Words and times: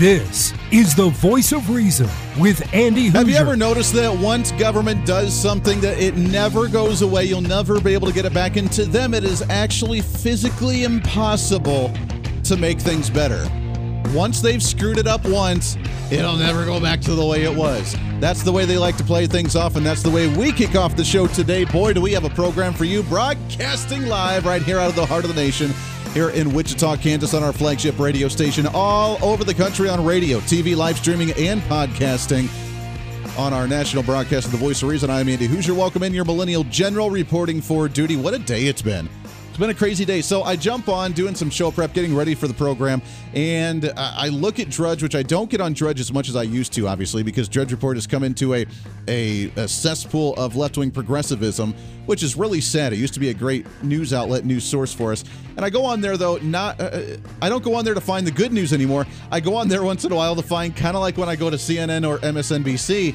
This 0.00 0.54
is 0.72 0.94
the 0.94 1.10
voice 1.10 1.52
of 1.52 1.68
reason 1.68 2.08
with 2.38 2.66
Andy 2.72 3.10
Hooser. 3.10 3.16
Have 3.16 3.28
you 3.28 3.36
ever 3.36 3.54
noticed 3.54 3.92
that 3.92 4.10
once 4.10 4.50
government 4.52 5.04
does 5.04 5.38
something 5.38 5.78
that 5.82 5.98
it 5.98 6.16
never 6.16 6.68
goes 6.68 7.02
away, 7.02 7.26
you'll 7.26 7.42
never 7.42 7.78
be 7.82 7.92
able 7.92 8.06
to 8.08 8.14
get 8.14 8.24
it 8.24 8.32
back? 8.32 8.56
And 8.56 8.72
to 8.72 8.86
them, 8.86 9.12
it 9.12 9.24
is 9.24 9.42
actually 9.50 10.00
physically 10.00 10.84
impossible 10.84 11.92
to 12.44 12.56
make 12.56 12.80
things 12.80 13.10
better. 13.10 13.46
Once 14.14 14.40
they've 14.40 14.62
screwed 14.62 14.96
it 14.96 15.06
up 15.06 15.22
once, 15.26 15.76
it'll 16.10 16.36
never 16.36 16.64
go 16.64 16.80
back 16.80 17.02
to 17.02 17.14
the 17.14 17.26
way 17.26 17.42
it 17.42 17.54
was. 17.54 17.94
That's 18.20 18.42
the 18.42 18.52
way 18.52 18.64
they 18.64 18.78
like 18.78 18.96
to 18.96 19.04
play 19.04 19.26
things 19.26 19.54
off, 19.54 19.76
and 19.76 19.84
that's 19.84 20.02
the 20.02 20.08
way 20.08 20.34
we 20.34 20.50
kick 20.50 20.76
off 20.76 20.96
the 20.96 21.04
show 21.04 21.26
today. 21.26 21.66
Boy, 21.66 21.92
do 21.92 22.00
we 22.00 22.12
have 22.12 22.24
a 22.24 22.30
program 22.30 22.72
for 22.72 22.86
you, 22.86 23.02
broadcasting 23.02 24.06
live 24.06 24.46
right 24.46 24.62
here 24.62 24.78
out 24.78 24.88
of 24.88 24.96
the 24.96 25.04
heart 25.04 25.24
of 25.26 25.34
the 25.34 25.38
nation 25.38 25.74
here 26.12 26.30
in 26.30 26.52
Wichita, 26.52 26.96
Kansas, 26.96 27.34
on 27.34 27.42
our 27.42 27.52
flagship 27.52 27.98
radio 27.98 28.28
station, 28.28 28.66
all 28.72 29.22
over 29.24 29.44
the 29.44 29.54
country 29.54 29.88
on 29.88 30.04
radio, 30.04 30.40
TV, 30.40 30.76
live 30.76 30.96
streaming, 30.98 31.32
and 31.32 31.60
podcasting. 31.62 32.48
On 33.38 33.52
our 33.54 33.68
national 33.68 34.02
broadcast 34.02 34.46
of 34.46 34.52
The 34.52 34.58
Voice 34.58 34.82
of 34.82 34.88
Reason, 34.88 35.08
I'm 35.08 35.28
Andy 35.28 35.46
Hooser. 35.46 35.74
Welcome 35.74 36.02
in 36.02 36.12
your 36.12 36.24
Millennial 36.24 36.64
General 36.64 37.10
reporting 37.10 37.60
for 37.60 37.88
duty. 37.88 38.16
What 38.16 38.34
a 38.34 38.38
day 38.38 38.66
it's 38.66 38.82
been. 38.82 39.08
Been 39.60 39.68
a 39.68 39.74
crazy 39.74 40.06
day. 40.06 40.22
So 40.22 40.42
I 40.42 40.56
jump 40.56 40.88
on 40.88 41.12
doing 41.12 41.34
some 41.34 41.50
show 41.50 41.70
prep, 41.70 41.92
getting 41.92 42.16
ready 42.16 42.34
for 42.34 42.48
the 42.48 42.54
program, 42.54 43.02
and 43.34 43.92
I 43.94 44.28
look 44.28 44.58
at 44.58 44.70
Drudge, 44.70 45.02
which 45.02 45.14
I 45.14 45.22
don't 45.22 45.50
get 45.50 45.60
on 45.60 45.74
Drudge 45.74 46.00
as 46.00 46.10
much 46.10 46.30
as 46.30 46.34
I 46.34 46.44
used 46.44 46.72
to, 46.72 46.88
obviously, 46.88 47.22
because 47.22 47.46
Drudge 47.46 47.70
Report 47.70 47.98
has 47.98 48.06
come 48.06 48.24
into 48.24 48.54
a 48.54 48.64
a, 49.06 49.52
a 49.56 49.68
cesspool 49.68 50.34
of 50.36 50.56
left 50.56 50.78
wing 50.78 50.90
progressivism, 50.90 51.74
which 52.06 52.22
is 52.22 52.36
really 52.36 52.62
sad. 52.62 52.94
It 52.94 53.00
used 53.00 53.12
to 53.12 53.20
be 53.20 53.28
a 53.28 53.34
great 53.34 53.66
news 53.82 54.14
outlet, 54.14 54.46
news 54.46 54.64
source 54.64 54.94
for 54.94 55.12
us. 55.12 55.24
And 55.58 55.64
I 55.66 55.68
go 55.68 55.84
on 55.84 56.00
there 56.00 56.16
though, 56.16 56.38
not 56.38 56.80
uh, 56.80 57.18
I 57.42 57.50
don't 57.50 57.62
go 57.62 57.74
on 57.74 57.84
there 57.84 57.92
to 57.92 58.00
find 58.00 58.26
the 58.26 58.32
good 58.32 58.54
news 58.54 58.72
anymore. 58.72 59.06
I 59.30 59.40
go 59.40 59.56
on 59.56 59.68
there 59.68 59.82
once 59.82 60.06
in 60.06 60.12
a 60.12 60.16
while 60.16 60.34
to 60.36 60.42
find 60.42 60.74
kind 60.74 60.96
of 60.96 61.02
like 61.02 61.18
when 61.18 61.28
I 61.28 61.36
go 61.36 61.50
to 61.50 61.58
CNN 61.58 62.08
or 62.08 62.18
MSNBC 62.20 63.14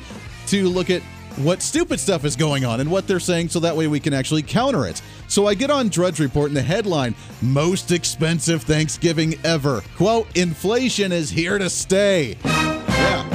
to 0.49 0.69
look 0.69 0.91
at 0.91 1.01
what 1.37 1.61
stupid 1.61 1.99
stuff 1.99 2.23
is 2.25 2.35
going 2.35 2.65
on 2.65 2.79
and 2.79 2.89
what 2.89 3.07
they're 3.07 3.19
saying 3.19 3.49
so 3.49 3.59
that 3.59 3.75
way 3.75 3.87
we 3.87 3.99
can 3.99 4.13
actually 4.13 4.41
counter 4.41 4.85
it. 4.85 5.01
So 5.27 5.47
I 5.47 5.53
get 5.53 5.69
on 5.69 5.89
Drudge 5.89 6.19
Report 6.19 6.47
and 6.47 6.57
the 6.57 6.61
headline, 6.61 7.15
most 7.41 7.91
expensive 7.91 8.63
Thanksgiving 8.63 9.35
ever. 9.43 9.81
Quote, 9.97 10.27
inflation 10.37 11.11
is 11.11 11.29
here 11.29 11.57
to 11.57 11.69
stay. 11.69 12.37
Yeah. 12.43 13.25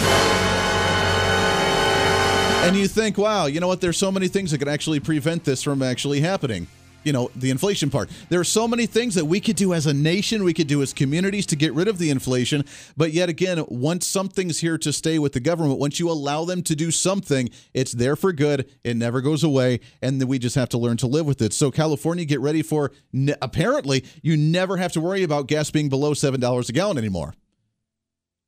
And 2.66 2.76
you 2.76 2.88
think, 2.88 3.18
wow, 3.18 3.46
you 3.46 3.60
know 3.60 3.68
what? 3.68 3.80
There's 3.80 3.98
so 3.98 4.12
many 4.12 4.28
things 4.28 4.50
that 4.50 4.58
could 4.58 4.68
actually 4.68 5.00
prevent 5.00 5.44
this 5.44 5.62
from 5.62 5.82
actually 5.82 6.20
happening 6.20 6.66
you 7.04 7.12
know 7.12 7.30
the 7.36 7.50
inflation 7.50 7.90
part. 7.90 8.10
There 8.28 8.40
are 8.40 8.44
so 8.44 8.68
many 8.68 8.86
things 8.86 9.14
that 9.14 9.24
we 9.24 9.40
could 9.40 9.56
do 9.56 9.74
as 9.74 9.86
a 9.86 9.94
nation 9.94 10.44
we 10.44 10.54
could 10.54 10.66
do 10.66 10.82
as 10.82 10.92
communities 10.92 11.46
to 11.46 11.56
get 11.56 11.72
rid 11.74 11.88
of 11.88 11.98
the 11.98 12.10
inflation. 12.10 12.64
But 12.96 13.12
yet 13.12 13.28
again 13.28 13.64
once 13.68 14.06
something's 14.06 14.60
here 14.60 14.78
to 14.78 14.92
stay 14.92 15.18
with 15.18 15.32
the 15.32 15.40
government 15.40 15.78
once 15.78 15.98
you 16.00 16.10
allow 16.10 16.44
them 16.44 16.62
to 16.62 16.76
do 16.76 16.90
something 16.90 17.50
it's 17.74 17.92
there 17.92 18.16
for 18.16 18.32
good 18.32 18.70
it 18.84 18.96
never 18.96 19.20
goes 19.20 19.44
away 19.44 19.80
and 20.02 20.20
then 20.20 20.28
we 20.28 20.38
just 20.38 20.56
have 20.56 20.68
to 20.70 20.78
learn 20.78 20.96
to 20.98 21.06
live 21.06 21.26
with 21.26 21.42
it. 21.42 21.52
So 21.52 21.70
california 21.70 22.24
get 22.24 22.40
ready 22.40 22.62
for 22.62 22.92
apparently 23.40 24.04
you 24.22 24.36
never 24.36 24.76
have 24.76 24.92
to 24.92 25.00
worry 25.00 25.22
about 25.22 25.46
gas 25.46 25.70
being 25.70 25.88
below 25.88 26.12
$7 26.12 26.68
a 26.68 26.72
gallon 26.72 26.98
anymore 26.98 27.34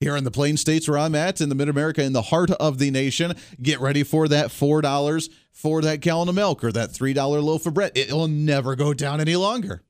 here 0.03 0.17
in 0.17 0.25
the 0.25 0.31
plain 0.31 0.57
states 0.57 0.89
where 0.89 0.99
I'm 0.99 1.15
at 1.15 1.41
in 1.41 1.49
the 1.49 1.55
mid 1.55 1.69
America, 1.69 2.03
in 2.03 2.13
the 2.13 2.23
heart 2.23 2.51
of 2.51 2.79
the 2.79 2.91
nation. 2.91 3.35
Get 3.63 3.81
ready 3.81 4.03
for 4.03 4.29
that 4.29 4.49
$4 4.49 5.31
for 5.53 5.81
that 5.83 6.01
gallon 6.01 6.29
of 6.29 6.35
milk 6.35 6.65
or 6.65 6.73
that 6.73 6.91
$3 6.91 7.43
loaf 7.43 7.67
of 7.67 7.75
bread. 7.75 7.93
It'll 7.95 8.29
never 8.29 8.77
go 8.77 8.93
down 8.93 9.21
any 9.21 9.37
longer. 9.37 9.83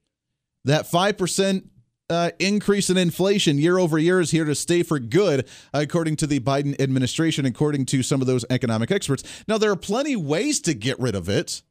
That 0.64 0.84
5% 0.84 1.68
uh, 2.10 2.30
increase 2.38 2.90
in 2.90 2.96
inflation 2.96 3.58
year 3.58 3.78
over 3.78 3.98
year 3.98 4.20
is 4.20 4.30
here 4.30 4.44
to 4.44 4.54
stay 4.54 4.82
for 4.82 4.98
good, 4.98 5.48
according 5.72 6.16
to 6.16 6.26
the 6.26 6.40
Biden 6.40 6.78
administration, 6.80 7.46
according 7.46 7.86
to 7.86 8.02
some 8.02 8.20
of 8.20 8.26
those 8.26 8.44
economic 8.50 8.90
experts. 8.90 9.24
Now, 9.48 9.58
there 9.58 9.70
are 9.70 9.76
plenty 9.76 10.14
ways 10.14 10.60
to 10.62 10.74
get 10.74 11.00
rid 11.00 11.14
of 11.14 11.28
it, 11.28 11.62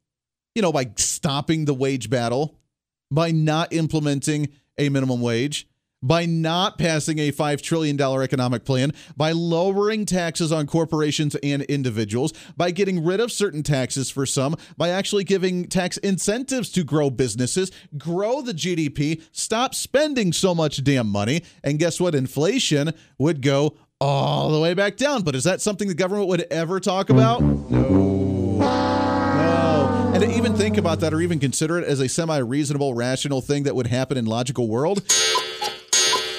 you 0.56 0.62
know, 0.62 0.72
by 0.72 0.92
stopping 0.98 1.66
the 1.66 1.74
wage 1.74 2.10
battle, 2.10 2.58
by 3.12 3.32
not 3.32 3.72
implementing 3.72 4.50
a 4.78 4.90
minimum 4.90 5.22
wage 5.22 5.68
by 6.02 6.26
not 6.26 6.78
passing 6.78 7.20
a 7.20 7.32
$5 7.32 7.62
trillion 7.62 8.00
economic 8.00 8.66
plan, 8.66 8.92
by 9.16 9.32
lowering 9.32 10.06
taxes 10.06 10.52
on 10.52 10.68
corporations 10.68 11.36
and 11.36 11.62
individuals, 11.64 12.34
by 12.58 12.72
getting 12.72 13.04
rid 13.04 13.20
of 13.20 13.32
certain 13.32 13.64
taxes 13.64 14.10
for 14.10 14.26
some, 14.26 14.56
by 14.78 14.90
actually 14.90 15.24
giving 15.24 15.66
tax 15.66 15.98
incentives 15.98 16.70
to 16.72 16.84
grow 16.84 17.10
businesses, 17.10 17.72
grow 17.98 18.42
the 18.42 18.54
GDP, 18.54 19.22
stop 19.32 19.76
spending 19.76 20.34
so 20.34 20.56
much 20.56 20.84
damn 20.84 21.08
money. 21.08 21.44
And 21.64 21.80
guess 21.80 22.00
what? 22.00 22.16
Inflation 22.16 22.94
would 23.18 23.42
go 23.42 23.76
all 24.00 24.52
the 24.52 24.60
way 24.60 24.74
back 24.74 24.98
down. 24.98 25.22
But 25.22 25.36
is 25.36 25.44
that 25.44 25.62
something 25.62 25.88
the 25.88 25.94
government 25.94 26.28
would 26.28 26.48
ever 26.52 26.80
talk 26.80 27.10
about? 27.10 27.42
No. 27.42 28.32
And 30.14 30.22
to 30.24 30.30
even 30.38 30.56
think 30.56 30.78
about 30.78 31.00
that 31.00 31.14
or 31.14 31.22
even 31.22 31.40
consider 31.40 31.80
it 31.80 31.86
as 31.86 32.02
a 32.02 32.10
semi 32.10 32.38
reasonable, 32.40 32.94
rational 32.94 33.40
thing 33.42 33.64
that 33.64 33.76
would 33.76 33.88
happen 33.88 34.18
in 34.18 34.26
logical 34.26 34.68
world 34.68 35.04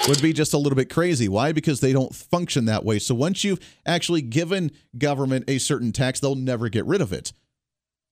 would 0.07 0.21
be 0.21 0.33
just 0.33 0.53
a 0.53 0.57
little 0.57 0.75
bit 0.75 0.89
crazy. 0.89 1.27
Why? 1.27 1.51
Because 1.51 1.79
they 1.79 1.93
don't 1.93 2.13
function 2.13 2.65
that 2.65 2.83
way. 2.83 2.99
So 2.99 3.15
once 3.15 3.43
you've 3.43 3.59
actually 3.85 4.21
given 4.21 4.71
government 4.97 5.45
a 5.47 5.57
certain 5.57 5.91
tax, 5.91 6.19
they'll 6.19 6.35
never 6.35 6.69
get 6.69 6.85
rid 6.85 7.01
of 7.01 7.13
it. 7.13 7.33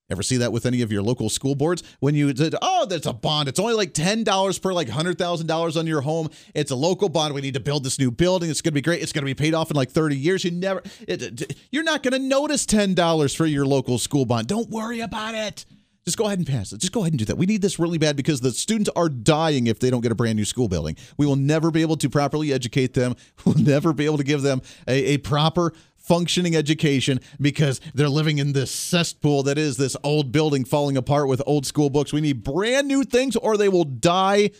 Ever 0.09 0.23
see 0.23 0.37
that 0.37 0.51
with 0.51 0.65
any 0.65 0.81
of 0.81 0.91
your 0.91 1.01
local 1.01 1.29
school 1.29 1.55
boards? 1.55 1.83
When 2.01 2.15
you 2.15 2.35
said, 2.35 2.53
"Oh, 2.61 2.85
that's 2.85 3.05
a 3.05 3.13
bond. 3.13 3.47
It's 3.47 3.59
only 3.59 3.73
like 3.73 3.93
ten 3.93 4.25
dollars 4.25 4.59
per 4.59 4.73
like 4.73 4.89
hundred 4.89 5.17
thousand 5.17 5.47
dollars 5.47 5.77
on 5.77 5.87
your 5.87 6.01
home. 6.01 6.29
It's 6.53 6.69
a 6.69 6.75
local 6.75 7.07
bond. 7.07 7.33
We 7.33 7.39
need 7.39 7.53
to 7.53 7.61
build 7.61 7.85
this 7.85 7.97
new 7.97 8.11
building. 8.11 8.49
It's 8.49 8.61
going 8.61 8.71
to 8.71 8.75
be 8.75 8.81
great. 8.81 9.01
It's 9.01 9.13
going 9.13 9.21
to 9.21 9.25
be 9.25 9.33
paid 9.33 9.53
off 9.53 9.71
in 9.71 9.77
like 9.77 9.89
thirty 9.89 10.17
years. 10.17 10.43
You 10.43 10.51
never, 10.51 10.83
it, 11.07 11.55
you're 11.71 11.83
not 11.83 12.03
going 12.03 12.11
to 12.11 12.19
notice 12.19 12.65
ten 12.65 12.93
dollars 12.93 13.33
for 13.33 13.45
your 13.45 13.65
local 13.65 13.97
school 13.97 14.25
bond. 14.25 14.47
Don't 14.47 14.69
worry 14.69 14.99
about 14.99 15.33
it." 15.33 15.65
Just 16.11 16.17
go 16.17 16.25
ahead 16.25 16.39
and 16.39 16.47
pass 16.47 16.73
it. 16.73 16.81
Just 16.81 16.91
go 16.91 16.99
ahead 16.99 17.13
and 17.13 17.19
do 17.19 17.23
that. 17.23 17.37
We 17.37 17.45
need 17.45 17.61
this 17.61 17.79
really 17.79 17.97
bad 17.97 18.17
because 18.17 18.41
the 18.41 18.51
students 18.51 18.89
are 18.97 19.07
dying 19.07 19.67
if 19.67 19.79
they 19.79 19.89
don't 19.89 20.01
get 20.01 20.11
a 20.11 20.15
brand 20.15 20.35
new 20.35 20.43
school 20.43 20.67
building. 20.67 20.97
We 21.15 21.25
will 21.25 21.37
never 21.37 21.71
be 21.71 21.81
able 21.83 21.95
to 21.95 22.09
properly 22.09 22.51
educate 22.51 22.95
them. 22.95 23.15
We'll 23.45 23.55
never 23.55 23.93
be 23.93 24.03
able 24.03 24.17
to 24.17 24.25
give 24.25 24.41
them 24.41 24.61
a, 24.89 25.13
a 25.13 25.17
proper 25.19 25.71
functioning 25.95 26.53
education 26.53 27.21
because 27.39 27.79
they're 27.93 28.09
living 28.09 28.39
in 28.39 28.51
this 28.51 28.71
cesspool 28.71 29.43
that 29.43 29.57
is 29.57 29.77
this 29.77 29.95
old 30.03 30.33
building 30.33 30.65
falling 30.65 30.97
apart 30.97 31.29
with 31.29 31.41
old 31.45 31.65
school 31.65 31.89
books. 31.89 32.11
We 32.11 32.19
need 32.19 32.43
brand 32.43 32.89
new 32.89 33.05
things 33.05 33.37
or 33.37 33.55
they 33.55 33.69
will 33.69 33.85
die 33.85 34.51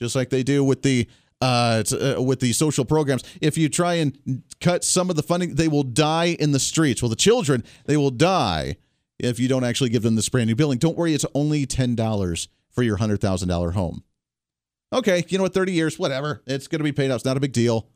just 0.00 0.16
like 0.16 0.30
they 0.30 0.42
do 0.42 0.64
with 0.64 0.82
the 0.82 1.08
uh, 1.40 1.84
uh, 1.92 2.20
with 2.20 2.40
the 2.40 2.52
social 2.52 2.84
programs. 2.84 3.22
If 3.40 3.56
you 3.56 3.68
try 3.68 3.94
and 3.94 4.42
cut 4.60 4.82
some 4.82 5.10
of 5.10 5.16
the 5.16 5.22
funding, 5.22 5.54
they 5.54 5.68
will 5.68 5.84
die 5.84 6.36
in 6.40 6.50
the 6.50 6.58
streets. 6.58 7.02
Well, 7.02 7.08
the 7.08 7.14
children, 7.14 7.62
they 7.84 7.96
will 7.96 8.10
die 8.10 8.78
if 9.18 9.38
you 9.38 9.48
don't 9.48 9.64
actually 9.64 9.90
give 9.90 10.02
them 10.02 10.14
this 10.16 10.28
brand 10.28 10.48
new 10.48 10.54
building. 10.54 10.78
Don't 10.78 10.96
worry, 10.96 11.14
it's 11.14 11.26
only 11.34 11.66
$10 11.66 12.48
for 12.70 12.82
your 12.82 12.98
$100,000 12.98 13.72
home. 13.72 14.04
Okay, 14.92 15.24
you 15.28 15.38
know 15.38 15.44
what? 15.44 15.54
30 15.54 15.72
years, 15.72 15.98
whatever. 15.98 16.42
It's 16.46 16.68
going 16.68 16.78
to 16.80 16.84
be 16.84 16.92
paid 16.92 17.10
out. 17.10 17.16
It's 17.16 17.24
not 17.24 17.36
a 17.36 17.40
big 17.40 17.52
deal. 17.52 17.88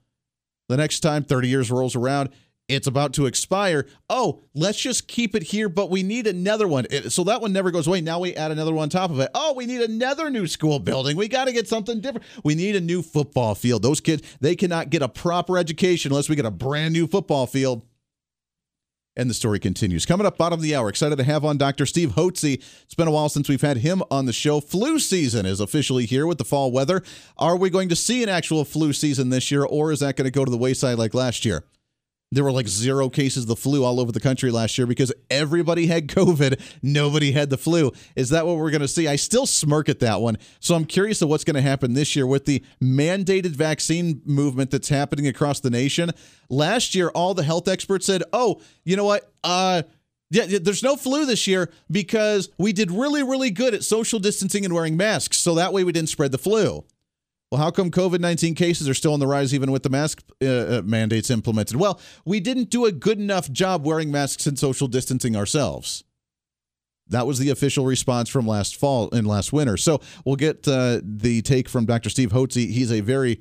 The 0.69 0.77
next 0.77 1.01
time 1.01 1.25
30 1.25 1.49
years 1.49 1.71
rolls 1.71 1.97
around, 1.97 2.31
it's 2.69 2.87
about 2.87 3.13
to 3.15 3.27
expire. 3.27 3.87
Oh, 4.09 4.43
let's 4.55 4.79
just 4.79 5.09
keep 5.09 5.35
it 5.35 5.43
here, 5.43 5.69
but 5.69 5.91
we 5.91 6.05
need 6.05 6.29
another 6.29 6.69
one. 6.69 6.87
So 7.11 7.25
that 7.25 7.41
one 7.41 7.53
never 7.53 7.73
goes 7.73 7.89
away. 7.89 8.01
Now 8.01 8.21
we 8.21 8.35
add 8.37 8.53
another 8.53 8.73
one 8.73 8.85
on 8.85 8.89
top 8.89 9.11
of 9.11 9.19
it. 9.19 9.29
Oh, 9.35 9.55
we 9.55 9.67
need 9.67 9.81
another 9.81 10.31
new 10.31 10.47
school 10.47 10.79
building. 10.79 11.17
We 11.17 11.27
got 11.27 11.47
to 11.47 11.53
get 11.53 11.67
something 11.67 12.01
different. 12.01 12.25
We 12.45 12.55
need 12.55 12.77
a 12.77 12.81
new 12.81 13.03
football 13.03 13.57
field. 13.57 13.83
Those 13.83 14.01
kids, 14.01 14.23
they 14.41 14.55
cannot 14.55 14.91
get 14.91 15.03
a 15.03 15.09
proper 15.09 15.59
education 15.59 16.13
unless 16.13 16.29
we 16.29 16.37
get 16.37 16.47
a 16.47 16.51
brand 16.51 16.93
new 16.93 17.09
football 17.09 17.49
field. 17.49 17.85
And 19.21 19.29
the 19.29 19.35
story 19.35 19.59
continues. 19.59 20.07
Coming 20.07 20.27
up, 20.27 20.39
bottom 20.39 20.59
of 20.59 20.63
the 20.63 20.75
hour, 20.75 20.89
excited 20.89 21.17
to 21.17 21.25
have 21.25 21.45
on 21.45 21.59
Dr. 21.59 21.85
Steve 21.85 22.13
Hotze. 22.13 22.55
It's 22.55 22.95
been 22.95 23.07
a 23.07 23.11
while 23.11 23.29
since 23.29 23.51
we've 23.51 23.61
had 23.61 23.77
him 23.77 24.03
on 24.11 24.25
the 24.25 24.33
show. 24.33 24.63
Flu 24.63 24.99
season 24.99 25.45
is 25.45 25.61
officially 25.61 26.07
here 26.07 26.27
with 26.27 26.39
the 26.39 26.45
fall 26.45 26.73
weather. 26.73 27.03
Are 27.37 27.55
we 27.55 27.69
going 27.69 27.91
to 27.91 27.97
see 27.97 28.23
an 28.23 28.31
actual 28.31 28.65
flu 28.65 28.95
season 28.95 29.29
this 29.29 29.51
year, 29.51 29.63
or 29.63 29.93
is 29.93 30.01
that 30.01 30.17
going 30.17 30.25
to 30.25 30.31
go 30.31 30.47
to 30.47 30.51
the 30.51 30.57
wayside 30.57 30.97
like 30.97 31.13
last 31.13 31.45
year? 31.45 31.65
There 32.33 32.45
were 32.45 32.53
like 32.53 32.69
zero 32.69 33.09
cases 33.09 33.43
of 33.45 33.49
the 33.49 33.57
flu 33.57 33.85
all 33.85 33.99
over 33.99 34.13
the 34.13 34.21
country 34.21 34.53
last 34.53 34.79
year 34.79 34.87
because 34.87 35.13
everybody 35.31 35.87
had 35.87 36.07
COVID. 36.09 36.61
Nobody 36.83 37.33
had 37.33 37.51
the 37.51 37.59
flu. 37.59 37.91
Is 38.15 38.31
that 38.31 38.47
what 38.47 38.57
we're 38.57 38.71
going 38.71 38.83
to 38.83 38.89
see? 38.89 39.09
I 39.09 39.17
still 39.17 39.47
smirk 39.47 39.89
at 39.89 39.99
that 39.99 40.21
one. 40.21 40.39
So 40.61 40.77
I'm 40.77 40.85
curious 40.85 41.23
of 41.23 41.29
what's 41.29 41.43
going 41.43 41.57
to 41.57 41.63
happen 41.63 41.95
this 41.95 42.15
year 42.15 42.27
with 42.27 42.45
the 42.45 42.63
mandated 42.81 43.57
vaccine 43.57 44.23
movement 44.25 44.71
that's 44.71 44.89
happening 44.89 45.27
across 45.27 45.59
the 45.59 45.71
nation. 45.71 46.11
Last 46.49 46.95
year, 46.95 47.09
all 47.09 47.35
the 47.35 47.43
health 47.43 47.67
experts 47.67 48.07
said, 48.07 48.23
oh, 48.33 48.61
you 48.85 48.97
know 48.97 49.05
what? 49.05 49.33
Uh, 49.43 49.83
Yeah, 50.31 50.59
there's 50.61 50.85
no 50.85 50.95
flu 50.95 51.27
this 51.27 51.49
year 51.49 51.69
because 51.91 52.51
we 52.57 52.73
did 52.73 52.93
really, 52.93 53.25
really 53.25 53.51
good 53.51 53.75
at 53.75 53.83
social 53.83 54.21
distancing 54.21 54.65
and 54.65 54.73
wearing 54.73 54.97
masks. 54.97 55.39
So 55.39 55.57
that 55.57 55.73
way 55.73 55.83
we 55.83 55.91
didn't 55.91 56.11
spread 56.11 56.31
the 56.31 56.39
flu. 56.39 56.85
Well, 57.51 57.61
how 57.61 57.73
come 57.73 57.91
COVID 57.91 58.21
19 58.21 58.55
cases 58.55 58.89
are 58.89 58.95
still 58.95 59.13
on 59.13 59.19
the 59.19 59.27
rise 59.27 59.53
even 59.53 59.73
with 59.73 59.83
the 59.83 59.91
mask 59.91 60.23
uh, 60.41 60.47
uh, 60.47 60.83
mandates 60.85 61.31
implemented? 61.31 61.77
Well, 61.77 62.01
we 62.25 62.39
didn't 62.39 62.71
do 62.71 62.85
a 62.85 62.93
good 62.93 63.19
enough 63.19 63.51
job 63.51 63.85
wearing 63.85 64.13
masks 64.13 64.47
and 64.47 64.57
social 64.57 64.87
distancing 64.87 65.35
ourselves. 65.35 66.05
That 67.09 67.27
was 67.27 67.41
the 67.41 67.51
official 67.51 67.85
response 67.87 68.29
from 68.29 68.47
last 68.47 68.77
fall 68.77 69.11
and 69.11 69.27
last 69.27 69.53
winter. 69.53 69.77
So 69.77 70.01
we'll 70.25 70.37
get 70.37 70.69
uh, 70.69 71.01
the 71.03 71.43
take 71.43 71.69
from 71.69 71.87
Dr. 71.87 72.09
Steve 72.09 72.31
Hotze. 72.31 72.71
He's 72.71 72.93
a 72.93 73.01
very 73.01 73.41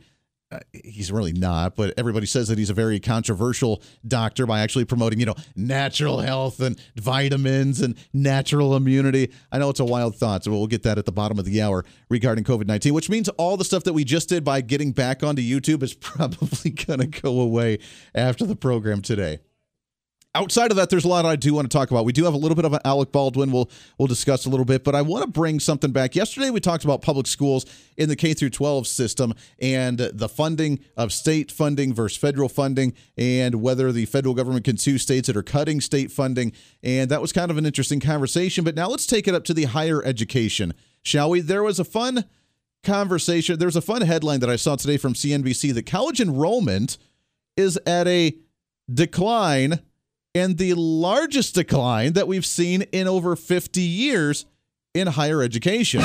uh, 0.51 0.59
he's 0.73 1.11
really 1.11 1.33
not, 1.33 1.75
but 1.75 1.93
everybody 1.97 2.25
says 2.25 2.47
that 2.47 2.57
he's 2.57 2.71
a 2.71 2.73
very 2.73 2.99
controversial 2.99 3.83
doctor 4.07 4.47
by 4.47 4.61
actually 4.61 4.85
promoting, 4.85 5.19
you 5.19 5.25
know, 5.25 5.35
natural 5.55 6.19
health 6.19 6.59
and 6.59 6.79
vitamins 6.95 7.81
and 7.81 7.95
natural 8.13 8.75
immunity. 8.75 9.31
I 9.51 9.59
know 9.59 9.69
it's 9.69 9.79
a 9.79 9.85
wild 9.85 10.15
thought, 10.15 10.43
so 10.43 10.51
we'll 10.51 10.67
get 10.67 10.83
that 10.83 10.97
at 10.97 11.05
the 11.05 11.11
bottom 11.11 11.37
of 11.37 11.45
the 11.45 11.61
hour 11.61 11.85
regarding 12.09 12.43
COVID 12.45 12.65
19, 12.65 12.93
which 12.93 13.09
means 13.09 13.29
all 13.29 13.57
the 13.57 13.65
stuff 13.65 13.83
that 13.83 13.93
we 13.93 14.03
just 14.03 14.29
did 14.29 14.43
by 14.43 14.61
getting 14.61 14.91
back 14.91 15.23
onto 15.23 15.41
YouTube 15.41 15.83
is 15.83 15.93
probably 15.99 16.71
going 16.71 16.99
to 16.99 17.07
go 17.07 17.39
away 17.39 17.77
after 18.15 18.45
the 18.45 18.55
program 18.55 19.01
today 19.01 19.39
outside 20.39 20.71
of 20.71 20.77
that, 20.77 20.89
there's 20.89 21.03
a 21.03 21.07
lot 21.07 21.25
I 21.25 21.35
do 21.35 21.53
want 21.53 21.69
to 21.69 21.77
talk 21.77 21.91
about. 21.91 22.05
We 22.05 22.13
do 22.13 22.23
have 22.23 22.33
a 22.33 22.37
little 22.37 22.55
bit 22.55 22.63
of 22.63 22.71
an 22.71 22.79
Alec 22.85 23.11
Baldwin 23.11 23.51
we'll 23.51 23.69
we'll 23.97 24.07
discuss 24.07 24.45
a 24.45 24.49
little 24.49 24.65
bit, 24.65 24.85
but 24.85 24.95
I 24.95 25.01
want 25.01 25.25
to 25.25 25.29
bring 25.29 25.59
something 25.59 25.91
back. 25.91 26.15
Yesterday 26.15 26.49
we 26.49 26.61
talked 26.61 26.85
about 26.85 27.01
public 27.01 27.27
schools 27.27 27.65
in 27.97 28.07
the 28.07 28.15
K 28.15 28.33
through 28.33 28.51
12 28.51 28.87
system 28.87 29.33
and 29.61 29.97
the 29.97 30.29
funding 30.29 30.79
of 30.95 31.11
state 31.11 31.51
funding 31.51 31.93
versus 31.93 32.17
federal 32.17 32.47
funding 32.47 32.93
and 33.17 33.61
whether 33.61 33.91
the 33.91 34.05
federal 34.05 34.33
government 34.33 34.63
can 34.63 34.77
sue 34.77 34.97
states 34.97 35.27
that 35.27 35.35
are 35.35 35.43
cutting 35.43 35.81
state 35.81 36.09
funding. 36.09 36.53
And 36.81 37.11
that 37.11 37.21
was 37.21 37.33
kind 37.33 37.51
of 37.51 37.57
an 37.57 37.65
interesting 37.65 37.99
conversation. 37.99 38.63
But 38.63 38.75
now 38.75 38.87
let's 38.87 39.05
take 39.05 39.27
it 39.27 39.35
up 39.35 39.43
to 39.45 39.53
the 39.53 39.65
higher 39.65 40.01
education, 40.03 40.73
shall 41.03 41.29
we? 41.31 41.41
There 41.41 41.63
was 41.63 41.79
a 41.79 41.85
fun 41.85 42.23
conversation. 42.83 43.59
There's 43.59 43.75
a 43.75 43.81
fun 43.81 44.03
headline 44.03 44.39
that 44.39 44.49
I 44.49 44.55
saw 44.55 44.77
today 44.77 44.95
from 44.95 45.15
CNBC 45.15 45.73
that 45.73 45.85
college 45.85 46.21
enrollment 46.21 46.97
is 47.57 47.77
at 47.85 48.07
a 48.07 48.37
decline 48.91 49.81
and 50.35 50.57
the 50.57 50.73
largest 50.75 51.55
decline 51.55 52.13
that 52.13 52.27
we've 52.27 52.45
seen 52.45 52.83
in 52.91 53.07
over 53.07 53.35
50 53.35 53.81
years 53.81 54.45
in 54.93 55.07
higher 55.07 55.41
education. 55.41 56.01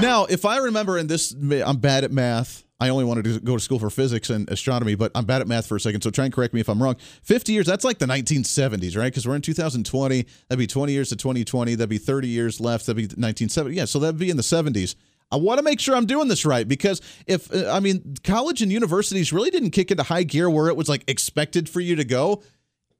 Now, 0.00 0.24
if 0.24 0.44
I 0.46 0.58
remember, 0.58 0.96
in 0.96 1.08
this, 1.08 1.32
I'm 1.32 1.76
bad 1.76 2.04
at 2.04 2.12
math. 2.12 2.64
I 2.82 2.88
only 2.88 3.04
wanted 3.04 3.24
to 3.24 3.40
go 3.40 3.58
to 3.58 3.60
school 3.62 3.78
for 3.78 3.90
physics 3.90 4.30
and 4.30 4.48
astronomy, 4.48 4.94
but 4.94 5.12
I'm 5.14 5.26
bad 5.26 5.42
at 5.42 5.46
math 5.46 5.66
for 5.66 5.76
a 5.76 5.80
second. 5.80 6.00
So 6.00 6.08
try 6.10 6.24
and 6.24 6.32
correct 6.32 6.54
me 6.54 6.60
if 6.60 6.68
I'm 6.70 6.82
wrong. 6.82 6.96
50 7.22 7.52
years, 7.52 7.66
that's 7.66 7.84
like 7.84 7.98
the 7.98 8.06
1970s, 8.06 8.96
right? 8.96 9.12
Because 9.12 9.28
we're 9.28 9.36
in 9.36 9.42
2020. 9.42 10.26
That'd 10.48 10.58
be 10.58 10.66
20 10.66 10.92
years 10.92 11.10
to 11.10 11.16
2020. 11.16 11.74
That'd 11.74 11.90
be 11.90 11.98
30 11.98 12.28
years 12.28 12.58
left. 12.58 12.86
That'd 12.86 12.96
be 12.96 13.02
1970. 13.02 13.76
Yeah, 13.76 13.84
so 13.84 13.98
that'd 13.98 14.18
be 14.18 14.30
in 14.30 14.38
the 14.38 14.42
70s. 14.42 14.94
I 15.32 15.36
want 15.36 15.58
to 15.58 15.62
make 15.62 15.80
sure 15.80 15.94
I'm 15.94 16.06
doing 16.06 16.28
this 16.28 16.44
right 16.44 16.66
because 16.66 17.00
if 17.26 17.52
uh, 17.54 17.70
I 17.70 17.80
mean 17.80 18.16
college 18.24 18.62
and 18.62 18.72
universities 18.72 19.32
really 19.32 19.50
didn't 19.50 19.70
kick 19.70 19.90
into 19.90 20.02
high 20.02 20.24
gear 20.24 20.50
where 20.50 20.68
it 20.68 20.76
was 20.76 20.88
like 20.88 21.04
expected 21.08 21.68
for 21.68 21.80
you 21.80 21.96
to 21.96 22.04
go 22.04 22.42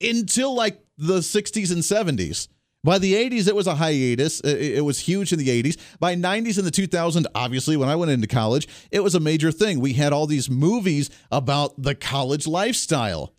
until 0.00 0.54
like 0.54 0.82
the 0.96 1.18
60s 1.18 1.72
and 1.72 1.82
70s. 1.82 2.48
By 2.82 2.98
the 2.98 3.12
80s, 3.12 3.46
it 3.46 3.54
was 3.54 3.66
a 3.66 3.74
hiatus. 3.74 4.40
It 4.40 4.82
was 4.82 5.00
huge 5.00 5.34
in 5.34 5.38
the 5.38 5.62
80s. 5.62 5.76
By 5.98 6.16
90s 6.16 6.56
and 6.56 6.66
the 6.66 6.70
2000s, 6.70 7.26
obviously, 7.34 7.76
when 7.76 7.90
I 7.90 7.96
went 7.96 8.10
into 8.10 8.26
college, 8.26 8.66
it 8.90 9.00
was 9.00 9.14
a 9.14 9.20
major 9.20 9.52
thing. 9.52 9.80
We 9.80 9.92
had 9.92 10.14
all 10.14 10.26
these 10.26 10.48
movies 10.48 11.10
about 11.30 11.74
the 11.82 11.94
college 11.94 12.46
lifestyle 12.46 13.34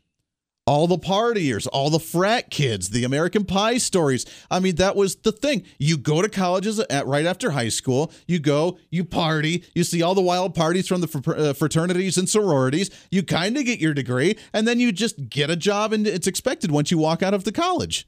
all 0.68 0.88
the 0.88 0.98
partiers, 0.98 1.68
all 1.72 1.90
the 1.90 2.00
frat 2.00 2.50
kids, 2.52 2.90
the 2.90 3.04
American 3.04 3.46
Pie 3.46 3.78
stories. 3.78 4.26
I 4.50 4.60
mean, 4.60 4.76
that 4.76 4.96
was 4.96 5.16
the 5.16 5.32
thing. 5.32 5.64
You 5.80 5.98
go 5.98 6.22
to 6.22 6.30
colleges 6.30 6.80
at 6.80 7.08
right 7.08 7.26
after 7.26 7.52
high 7.52 7.70
school, 7.70 8.12
you 8.28 8.40
go, 8.40 8.78
you 8.90 9.04
party, 9.04 9.64
you 9.74 9.84
see 9.84 10.02
all 10.02 10.16
the 10.16 10.22
wild 10.22 10.54
parties 10.54 10.88
from 10.88 11.02
the 11.02 11.34
uh, 11.36 11.54
fraternities 11.54 12.18
and 12.18 12.30
sororities, 12.30 12.90
you 13.10 13.24
kind 13.24 13.58
of 13.58 13.66
get 13.66 13.80
your 13.80 13.94
degree, 13.94 14.38
and 14.54 14.68
then 14.68 14.80
you 14.80 14.92
just 14.92 15.30
get 15.30 15.50
a 15.50 15.56
job 15.56 15.94
and 15.94 16.06
it's 16.06 16.28
expected 16.28 16.72
once 16.72 16.92
you 16.92 16.98
walk 16.98 17.24
out 17.24 17.34
of 17.34 17.44
the 17.44 17.52
college. 17.52 18.08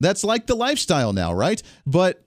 That's 0.00 0.24
like 0.24 0.46
the 0.46 0.56
lifestyle 0.56 1.12
now, 1.12 1.32
right? 1.32 1.62
But 1.86 2.26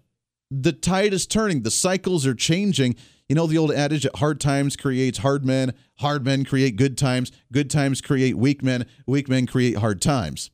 the 0.49 0.71
tide 0.71 1.13
is 1.13 1.25
turning, 1.27 1.63
the 1.63 1.71
cycles 1.71 2.25
are 2.25 2.35
changing 2.35 2.95
you 3.27 3.35
know 3.35 3.47
the 3.47 3.57
old 3.57 3.71
adage 3.71 4.03
that 4.03 4.17
hard 4.17 4.39
times 4.39 4.75
creates 4.75 5.19
hard 5.19 5.45
men, 5.45 5.73
hard 5.95 6.25
men 6.25 6.45
create 6.45 6.75
good 6.75 6.97
times, 6.97 7.31
good 7.51 7.69
times 7.69 8.01
create 8.01 8.37
weak 8.37 8.61
men, 8.61 8.85
weak 9.07 9.27
men 9.27 9.47
create 9.47 9.77
hard 9.77 10.01
times. 10.01 10.51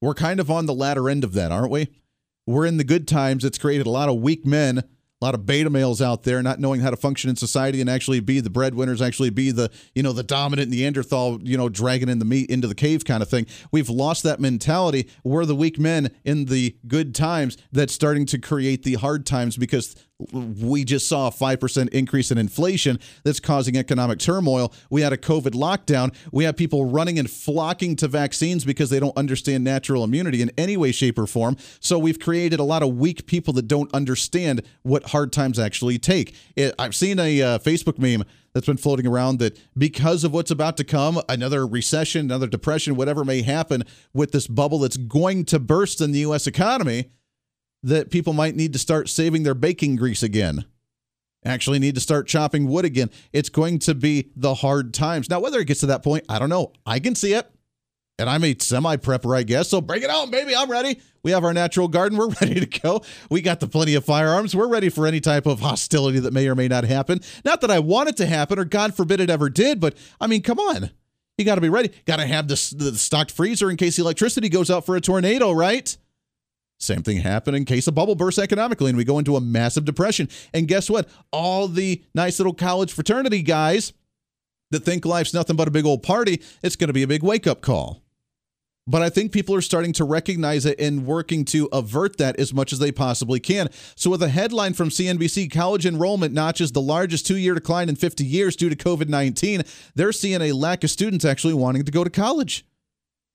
We're 0.00 0.14
kind 0.14 0.40
of 0.40 0.50
on 0.50 0.66
the 0.66 0.74
latter 0.74 1.08
end 1.08 1.24
of 1.24 1.32
that, 1.34 1.52
aren't 1.52 1.70
we? 1.70 1.88
We're 2.46 2.66
in 2.66 2.76
the 2.76 2.84
good 2.84 3.06
times. 3.06 3.44
It's 3.44 3.58
created 3.58 3.86
a 3.86 3.90
lot 3.90 4.08
of 4.08 4.16
weak 4.16 4.44
men 4.44 4.82
a 5.22 5.24
lot 5.24 5.34
of 5.36 5.46
beta 5.46 5.70
males 5.70 6.02
out 6.02 6.24
there 6.24 6.42
not 6.42 6.58
knowing 6.58 6.80
how 6.80 6.90
to 6.90 6.96
function 6.96 7.30
in 7.30 7.36
society 7.36 7.80
and 7.80 7.88
actually 7.88 8.18
be 8.18 8.40
the 8.40 8.50
breadwinners, 8.50 9.00
actually 9.00 9.30
be 9.30 9.52
the 9.52 9.70
you 9.94 10.02
know 10.02 10.12
the 10.12 10.24
dominant 10.24 10.68
Neanderthal, 10.68 11.38
you 11.44 11.56
know, 11.56 11.68
dragging 11.68 12.08
in 12.08 12.18
the 12.18 12.24
meat 12.24 12.50
into 12.50 12.66
the 12.66 12.74
cave 12.74 13.04
kind 13.04 13.22
of 13.22 13.28
thing. 13.28 13.46
We've 13.70 13.88
lost 13.88 14.24
that 14.24 14.40
mentality. 14.40 15.08
We're 15.22 15.46
the 15.46 15.54
weak 15.54 15.78
men 15.78 16.10
in 16.24 16.46
the 16.46 16.76
good 16.88 17.14
times 17.14 17.56
that's 17.70 17.92
starting 17.92 18.26
to 18.26 18.38
create 18.38 18.82
the 18.82 18.94
hard 18.94 19.24
times 19.24 19.56
because 19.56 19.94
we 20.32 20.84
just 20.84 21.08
saw 21.08 21.28
a 21.28 21.30
5% 21.30 21.88
increase 21.90 22.30
in 22.30 22.38
inflation 22.38 22.98
that's 23.24 23.40
causing 23.40 23.76
economic 23.76 24.18
turmoil. 24.18 24.72
We 24.90 25.02
had 25.02 25.12
a 25.12 25.16
COVID 25.16 25.52
lockdown. 25.52 26.14
We 26.32 26.44
have 26.44 26.56
people 26.56 26.84
running 26.84 27.18
and 27.18 27.30
flocking 27.30 27.96
to 27.96 28.08
vaccines 28.08 28.64
because 28.64 28.90
they 28.90 29.00
don't 29.00 29.16
understand 29.16 29.64
natural 29.64 30.04
immunity 30.04 30.42
in 30.42 30.50
any 30.56 30.76
way, 30.76 30.92
shape, 30.92 31.18
or 31.18 31.26
form. 31.26 31.56
So 31.80 31.98
we've 31.98 32.18
created 32.18 32.60
a 32.60 32.64
lot 32.64 32.82
of 32.82 32.96
weak 32.96 33.26
people 33.26 33.52
that 33.54 33.68
don't 33.68 33.92
understand 33.94 34.62
what 34.82 35.10
hard 35.10 35.32
times 35.32 35.58
actually 35.58 35.98
take. 35.98 36.34
I've 36.78 36.94
seen 36.94 37.18
a 37.18 37.42
uh, 37.42 37.58
Facebook 37.58 37.98
meme 37.98 38.24
that's 38.52 38.66
been 38.66 38.76
floating 38.76 39.06
around 39.06 39.38
that 39.38 39.58
because 39.76 40.24
of 40.24 40.32
what's 40.32 40.50
about 40.50 40.76
to 40.76 40.84
come, 40.84 41.20
another 41.28 41.66
recession, 41.66 42.26
another 42.26 42.46
depression, 42.46 42.96
whatever 42.96 43.24
may 43.24 43.42
happen 43.42 43.82
with 44.12 44.32
this 44.32 44.46
bubble 44.46 44.78
that's 44.78 44.96
going 44.96 45.44
to 45.46 45.58
burst 45.58 46.00
in 46.00 46.12
the 46.12 46.20
U.S. 46.20 46.46
economy 46.46 47.10
that 47.82 48.10
people 48.10 48.32
might 48.32 48.56
need 48.56 48.72
to 48.72 48.78
start 48.78 49.08
saving 49.08 49.42
their 49.42 49.54
baking 49.54 49.96
grease 49.96 50.22
again. 50.22 50.64
Actually, 51.44 51.80
need 51.80 51.96
to 51.96 52.00
start 52.00 52.28
chopping 52.28 52.68
wood 52.68 52.84
again. 52.84 53.10
It's 53.32 53.48
going 53.48 53.80
to 53.80 53.94
be 53.94 54.30
the 54.36 54.54
hard 54.54 54.94
times. 54.94 55.28
Now, 55.28 55.40
whether 55.40 55.58
it 55.58 55.64
gets 55.66 55.80
to 55.80 55.86
that 55.86 56.04
point, 56.04 56.24
I 56.28 56.38
don't 56.38 56.48
know. 56.48 56.72
I 56.86 57.00
can 57.00 57.16
see 57.16 57.34
it. 57.34 57.50
And 58.18 58.30
I'm 58.30 58.44
a 58.44 58.54
semi 58.56 58.96
prepper, 58.96 59.36
I 59.36 59.42
guess. 59.42 59.68
So 59.68 59.80
bring 59.80 60.02
it 60.02 60.10
on, 60.10 60.30
baby. 60.30 60.54
I'm 60.54 60.70
ready. 60.70 61.00
We 61.24 61.32
have 61.32 61.44
our 61.44 61.52
natural 61.52 61.88
garden. 61.88 62.16
We're 62.18 62.28
ready 62.28 62.64
to 62.64 62.80
go. 62.80 63.02
We 63.30 63.40
got 63.40 63.58
the 63.58 63.66
plenty 63.66 63.96
of 63.96 64.04
firearms. 64.04 64.54
We're 64.54 64.68
ready 64.68 64.88
for 64.88 65.06
any 65.06 65.20
type 65.20 65.46
of 65.46 65.60
hostility 65.60 66.20
that 66.20 66.32
may 66.32 66.46
or 66.46 66.54
may 66.54 66.68
not 66.68 66.84
happen. 66.84 67.20
Not 67.44 67.60
that 67.62 67.70
I 67.70 67.80
want 67.80 68.10
it 68.10 68.16
to 68.18 68.26
happen, 68.26 68.58
or 68.58 68.64
God 68.64 68.94
forbid 68.94 69.20
it 69.20 69.30
ever 69.30 69.48
did, 69.48 69.80
but 69.80 69.96
I 70.20 70.28
mean, 70.28 70.42
come 70.42 70.60
on. 70.60 70.90
You 71.38 71.44
got 71.44 71.56
to 71.56 71.60
be 71.60 71.70
ready. 71.70 71.90
Got 72.04 72.16
to 72.16 72.26
have 72.26 72.46
the, 72.46 72.74
the 72.76 72.96
stocked 72.96 73.32
freezer 73.32 73.70
in 73.70 73.76
case 73.76 73.96
the 73.96 74.02
electricity 74.02 74.48
goes 74.48 74.70
out 74.70 74.86
for 74.86 74.94
a 74.94 75.00
tornado, 75.00 75.50
right? 75.50 75.96
Same 76.82 77.02
thing 77.02 77.18
happened 77.18 77.56
in 77.56 77.64
case 77.64 77.86
a 77.86 77.92
bubble 77.92 78.14
bursts 78.14 78.40
economically 78.40 78.88
and 78.88 78.96
we 78.96 79.04
go 79.04 79.18
into 79.18 79.36
a 79.36 79.40
massive 79.40 79.84
depression. 79.84 80.28
And 80.52 80.66
guess 80.66 80.90
what? 80.90 81.08
All 81.30 81.68
the 81.68 82.02
nice 82.14 82.38
little 82.38 82.54
college 82.54 82.92
fraternity 82.92 83.42
guys 83.42 83.92
that 84.72 84.84
think 84.84 85.04
life's 85.04 85.34
nothing 85.34 85.54
but 85.54 85.68
a 85.68 85.70
big 85.70 85.86
old 85.86 86.02
party, 86.02 86.42
it's 86.62 86.76
going 86.76 86.88
to 86.88 86.94
be 86.94 87.02
a 87.02 87.08
big 87.08 87.22
wake 87.22 87.46
up 87.46 87.60
call. 87.60 88.02
But 88.84 89.00
I 89.00 89.10
think 89.10 89.30
people 89.30 89.54
are 89.54 89.60
starting 89.60 89.92
to 89.92 90.04
recognize 90.04 90.66
it 90.66 90.80
and 90.80 91.06
working 91.06 91.44
to 91.46 91.68
avert 91.72 92.16
that 92.16 92.40
as 92.40 92.52
much 92.52 92.72
as 92.72 92.80
they 92.80 92.90
possibly 92.90 93.38
can. 93.38 93.68
So, 93.94 94.10
with 94.10 94.24
a 94.24 94.28
headline 94.28 94.72
from 94.72 94.88
CNBC, 94.88 95.52
college 95.52 95.86
enrollment 95.86 96.34
notches 96.34 96.72
the 96.72 96.80
largest 96.80 97.24
two 97.24 97.36
year 97.36 97.54
decline 97.54 97.88
in 97.88 97.94
50 97.94 98.24
years 98.24 98.56
due 98.56 98.68
to 98.68 98.74
COVID 98.74 99.08
19, 99.08 99.62
they're 99.94 100.10
seeing 100.10 100.42
a 100.42 100.50
lack 100.50 100.82
of 100.82 100.90
students 100.90 101.24
actually 101.24 101.54
wanting 101.54 101.84
to 101.84 101.92
go 101.92 102.02
to 102.02 102.10
college. 102.10 102.66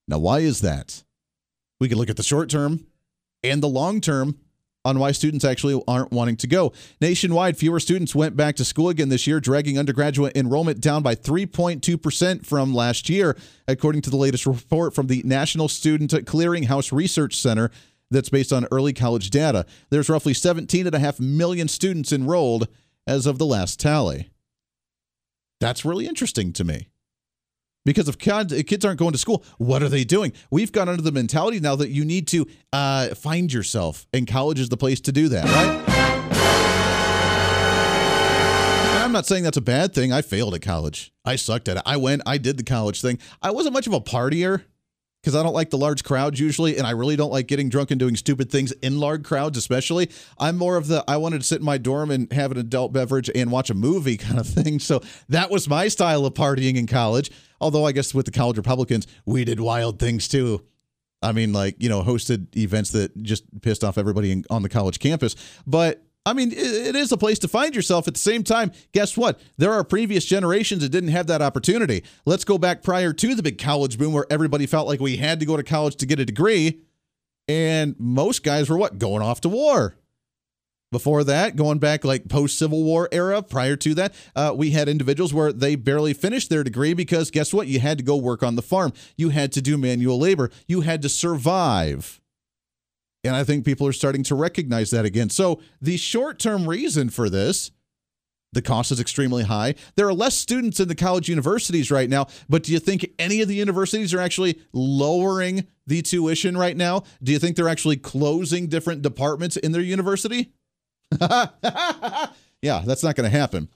Now, 0.05 0.19
why 0.19 0.39
is 0.39 0.59
that? 0.61 1.03
We 1.79 1.87
could 1.87 1.97
look 1.97 2.09
at 2.09 2.17
the 2.17 2.23
short 2.23 2.49
term 2.49 2.85
and 3.49 3.61
the 3.61 3.67
long 3.67 4.01
term 4.01 4.37
on 4.87 4.99
why 4.99 5.11
students 5.11 5.43
actually 5.43 5.81
aren't 5.85 6.11
wanting 6.11 6.37
to 6.37 6.47
go. 6.47 6.71
Nationwide, 7.01 7.57
fewer 7.57 7.79
students 7.79 8.15
went 8.15 8.37
back 8.37 8.55
to 8.55 8.63
school 8.63 8.87
again 8.87 9.09
this 9.09 9.27
year, 9.27 9.41
dragging 9.41 9.77
undergraduate 9.77 10.35
enrollment 10.37 10.79
down 10.79 11.03
by 11.03 11.13
3.2% 11.13 12.45
from 12.45 12.73
last 12.73 13.09
year, 13.09 13.37
according 13.67 14.01
to 14.03 14.09
the 14.09 14.15
latest 14.15 14.45
report 14.45 14.95
from 14.95 15.07
the 15.07 15.21
National 15.25 15.67
Student 15.67 16.11
Clearinghouse 16.25 16.93
Research 16.93 17.35
Center 17.35 17.69
that's 18.09 18.29
based 18.29 18.53
on 18.53 18.65
early 18.71 18.93
college 18.93 19.29
data. 19.29 19.65
There's 19.89 20.07
roughly 20.07 20.33
17.5 20.33 21.19
million 21.19 21.67
students 21.67 22.13
enrolled 22.13 22.69
as 23.05 23.25
of 23.25 23.37
the 23.37 23.45
last 23.45 23.81
tally. 23.81 24.29
That's 25.59 25.83
really 25.83 26.07
interesting 26.07 26.53
to 26.53 26.63
me. 26.63 26.87
Because 27.87 28.09
if 28.09 28.17
kids 28.19 28.83
aren't 28.83 28.99
going 28.99 29.13
to 29.13 29.17
school, 29.17 29.45
what 29.59 29.81
are 29.81 29.87
they 29.87 30.03
doing? 30.03 30.33
We've 30.51 30.73
got 30.73 30.89
under 30.89 31.01
the 31.01 31.13
mentality 31.13 31.61
now 31.61 31.77
that 31.77 31.87
you 31.87 32.03
need 32.03 32.27
to 32.27 32.45
uh, 32.73 33.15
find 33.15 33.51
yourself, 33.51 34.05
and 34.11 34.27
college 34.27 34.59
is 34.59 34.67
the 34.67 34.75
place 34.75 34.99
to 34.99 35.13
do 35.13 35.29
that, 35.29 35.45
right? 35.45 35.85
I'm 39.05 39.13
not 39.13 39.25
saying 39.25 39.45
that's 39.45 39.55
a 39.55 39.61
bad 39.61 39.93
thing. 39.93 40.11
I 40.11 40.21
failed 40.21 40.53
at 40.53 40.61
college. 40.61 41.13
I 41.23 41.37
sucked 41.37 41.69
at 41.69 41.77
it. 41.77 41.83
I 41.85 41.95
went, 41.95 42.23
I 42.25 42.37
did 42.37 42.57
the 42.57 42.63
college 42.63 42.99
thing. 42.99 43.19
I 43.41 43.51
wasn't 43.51 43.71
much 43.71 43.87
of 43.87 43.93
a 43.93 44.01
partier. 44.01 44.65
Because 45.21 45.35
I 45.35 45.43
don't 45.43 45.53
like 45.53 45.69
the 45.71 45.77
large 45.77 46.03
crowds 46.03 46.39
usually, 46.39 46.77
and 46.77 46.87
I 46.87 46.91
really 46.91 47.15
don't 47.15 47.31
like 47.31 47.47
getting 47.47 47.69
drunk 47.69 47.91
and 47.91 47.99
doing 47.99 48.15
stupid 48.15 48.51
things 48.51 48.71
in 48.73 48.99
large 48.99 49.23
crowds, 49.23 49.57
especially. 49.57 50.09
I'm 50.39 50.57
more 50.57 50.77
of 50.77 50.87
the 50.87 51.03
I 51.07 51.17
wanted 51.17 51.41
to 51.41 51.47
sit 51.47 51.59
in 51.59 51.65
my 51.65 51.77
dorm 51.77 52.11
and 52.11 52.31
have 52.31 52.51
an 52.51 52.57
adult 52.57 52.93
beverage 52.93 53.29
and 53.33 53.51
watch 53.51 53.69
a 53.69 53.73
movie 53.73 54.17
kind 54.17 54.39
of 54.39 54.47
thing. 54.47 54.79
So 54.79 55.01
that 55.29 55.49
was 55.49 55.67
my 55.67 55.87
style 55.87 56.25
of 56.25 56.33
partying 56.33 56.77
in 56.77 56.87
college. 56.87 57.31
Although 57.59 57.85
I 57.85 57.91
guess 57.91 58.13
with 58.13 58.25
the 58.25 58.31
college 58.31 58.57
Republicans, 58.57 59.07
we 59.25 59.43
did 59.43 59.59
wild 59.59 59.99
things 59.99 60.27
too. 60.27 60.63
I 61.21 61.31
mean, 61.31 61.51
like, 61.51 61.75
you 61.79 61.89
know, 61.89 62.03
hosted 62.03 62.55
events 62.55 62.91
that 62.91 63.17
just 63.23 63.43
pissed 63.61 63.83
off 63.83 63.97
everybody 63.97 64.31
in, 64.31 64.45
on 64.49 64.61
the 64.61 64.69
college 64.69 64.99
campus. 64.99 65.35
But 65.65 66.03
I 66.27 66.33
mean, 66.33 66.51
it 66.51 66.93
is 66.93 67.13
a 67.13 67.17
place 67.17 67.39
to 67.39 67.47
find 67.47 67.73
yourself. 67.73 68.05
At 68.05 68.15
the 68.15 68.19
same 68.19 68.43
time, 68.43 68.73
guess 68.91 69.15
what? 69.15 69.39
There 69.57 69.71
are 69.71 69.85
previous 69.85 70.25
generations 70.25 70.81
that 70.81 70.89
didn't 70.89 71.11
have 71.11 71.27
that 71.27 71.41
opportunity. 71.41 72.03
Let's 72.25 72.43
go 72.43 72.57
back 72.57 72.83
prior 72.83 73.13
to 73.13 73.33
the 73.33 73.41
big 73.41 73.57
college 73.57 73.97
boom 73.97 74.11
where 74.11 74.25
everybody 74.29 74.65
felt 74.65 74.89
like 74.89 74.99
we 74.99 75.15
had 75.15 75.39
to 75.39 75.45
go 75.45 75.55
to 75.55 75.63
college 75.63 75.95
to 75.95 76.05
get 76.05 76.19
a 76.19 76.25
degree. 76.25 76.81
And 77.47 77.95
most 77.97 78.43
guys 78.43 78.69
were 78.69 78.77
what? 78.77 78.99
Going 78.99 79.21
off 79.21 79.39
to 79.41 79.49
war. 79.49 79.95
Before 80.91 81.23
that, 81.23 81.55
going 81.55 81.79
back 81.79 82.03
like 82.03 82.27
post 82.27 82.59
Civil 82.59 82.83
War 82.83 83.07
era, 83.13 83.41
prior 83.41 83.77
to 83.77 83.93
that, 83.95 84.13
uh, 84.35 84.53
we 84.53 84.71
had 84.71 84.89
individuals 84.89 85.33
where 85.33 85.53
they 85.53 85.75
barely 85.75 86.13
finished 86.13 86.49
their 86.49 86.63
degree 86.63 86.93
because 86.93 87.31
guess 87.31 87.53
what? 87.53 87.67
You 87.67 87.79
had 87.79 87.99
to 87.99 88.03
go 88.03 88.17
work 88.17 88.43
on 88.43 88.57
the 88.57 88.61
farm. 88.61 88.91
You 89.15 89.29
had 89.29 89.53
to 89.53 89.61
do 89.61 89.77
manual 89.77 90.19
labor. 90.19 90.49
You 90.67 90.81
had 90.81 91.01
to 91.03 91.09
survive. 91.09 92.19
And 93.23 93.35
I 93.35 93.43
think 93.43 93.65
people 93.65 93.87
are 93.87 93.93
starting 93.93 94.23
to 94.23 94.35
recognize 94.35 94.91
that 94.91 95.05
again. 95.05 95.29
So 95.29 95.61
the 95.81 95.97
short 95.97 96.39
term 96.39 96.67
reason 96.67 97.09
for 97.09 97.29
this. 97.29 97.71
The 98.53 98.61
cost 98.61 98.93
is 98.93 98.99
extremely 99.01 99.43
high. 99.43 99.75
There 99.97 100.07
are 100.07 100.13
less 100.13 100.35
students 100.35 100.79
in 100.79 100.87
the 100.87 100.95
college 100.95 101.27
universities 101.27 101.91
right 101.91 102.09
now, 102.09 102.27
but 102.47 102.63
do 102.63 102.71
you 102.71 102.79
think 102.79 103.05
any 103.19 103.41
of 103.41 103.49
the 103.49 103.55
universities 103.55 104.13
are 104.13 104.21
actually 104.21 104.61
lowering 104.71 105.67
the 105.85 106.01
tuition 106.01 106.57
right 106.57 106.75
now? 106.75 107.03
Do 107.21 107.33
you 107.33 107.39
think 107.39 107.57
they're 107.57 107.67
actually 107.67 107.97
closing 107.97 108.67
different 108.67 109.01
departments 109.01 109.57
in 109.57 109.73
their 109.73 109.81
university? 109.81 110.53
yeah, 111.21 112.83
that's 112.85 113.03
not 113.03 113.15
going 113.17 113.29
to 113.29 113.37
happen 113.37 113.67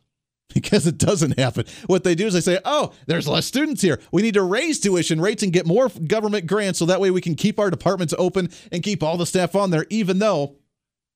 because 0.53 0.87
it 0.87 0.97
doesn't 0.97 1.39
happen. 1.39 1.65
What 1.87 2.03
they 2.03 2.15
do 2.15 2.27
is 2.27 2.33
they 2.33 2.41
say, 2.41 2.59
oh, 2.65 2.93
there's 3.07 3.27
less 3.27 3.45
students 3.45 3.81
here. 3.81 3.99
We 4.11 4.21
need 4.21 4.33
to 4.35 4.43
raise 4.43 4.79
tuition 4.79 5.21
rates 5.21 5.43
and 5.43 5.53
get 5.53 5.65
more 5.65 5.89
government 5.89 6.47
grants 6.47 6.79
so 6.79 6.85
that 6.85 7.01
way 7.01 7.11
we 7.11 7.21
can 7.21 7.35
keep 7.35 7.59
our 7.59 7.69
departments 7.69 8.13
open 8.17 8.49
and 8.71 8.83
keep 8.83 9.03
all 9.03 9.17
the 9.17 9.25
staff 9.25 9.55
on 9.55 9.71
there, 9.71 9.85
even 9.89 10.19
though 10.19 10.55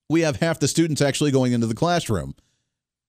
we 0.09 0.21
have 0.21 0.37
half 0.37 0.59
the 0.59 0.67
students 0.67 1.01
actually 1.01 1.31
going 1.31 1.53
into 1.53 1.67
the 1.67 1.75
classroom. 1.75 2.35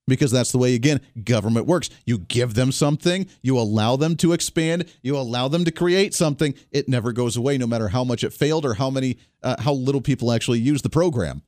Because 0.08 0.30
that's 0.30 0.52
the 0.52 0.58
way, 0.58 0.76
again, 0.76 1.00
government 1.24 1.66
works. 1.66 1.90
You 2.04 2.18
give 2.18 2.54
them 2.54 2.70
something, 2.70 3.26
you 3.42 3.58
allow 3.58 3.96
them 3.96 4.14
to 4.18 4.32
expand, 4.32 4.84
you 5.02 5.16
allow 5.16 5.48
them 5.48 5.64
to 5.64 5.72
create 5.72 6.14
something. 6.14 6.54
It 6.70 6.88
never 6.88 7.10
goes 7.10 7.36
away, 7.36 7.58
no 7.58 7.66
matter 7.66 7.88
how 7.88 8.04
much 8.04 8.22
it 8.22 8.32
failed 8.32 8.64
or 8.64 8.74
how 8.74 8.88
many, 8.88 9.18
uh, 9.42 9.56
how 9.58 9.72
little 9.72 10.00
people 10.00 10.30
actually 10.30 10.60
use 10.60 10.82
the 10.82 10.88
program. 10.88 11.42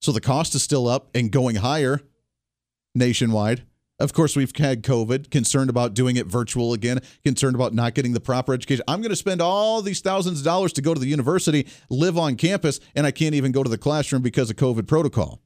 So 0.00 0.10
the 0.10 0.20
cost 0.20 0.56
is 0.56 0.62
still 0.64 0.88
up 0.88 1.08
and 1.14 1.30
going 1.30 1.54
higher 1.56 2.00
nationwide. 2.96 3.64
Of 4.00 4.12
course, 4.12 4.34
we've 4.34 4.54
had 4.56 4.82
COVID, 4.82 5.30
concerned 5.30 5.70
about 5.70 5.94
doing 5.94 6.16
it 6.16 6.26
virtual 6.26 6.72
again, 6.72 7.00
concerned 7.22 7.54
about 7.54 7.74
not 7.74 7.94
getting 7.94 8.12
the 8.12 8.20
proper 8.20 8.52
education. 8.52 8.84
I'm 8.88 9.00
going 9.00 9.10
to 9.10 9.16
spend 9.16 9.40
all 9.40 9.82
these 9.82 10.00
thousands 10.00 10.40
of 10.40 10.44
dollars 10.44 10.72
to 10.74 10.82
go 10.82 10.94
to 10.94 11.00
the 11.00 11.06
university, 11.06 11.68
live 11.88 12.18
on 12.18 12.34
campus, 12.34 12.80
and 12.96 13.06
I 13.06 13.12
can't 13.12 13.36
even 13.36 13.52
go 13.52 13.62
to 13.62 13.70
the 13.70 13.78
classroom 13.78 14.22
because 14.22 14.50
of 14.50 14.56
COVID 14.56 14.88
protocol. 14.88 15.40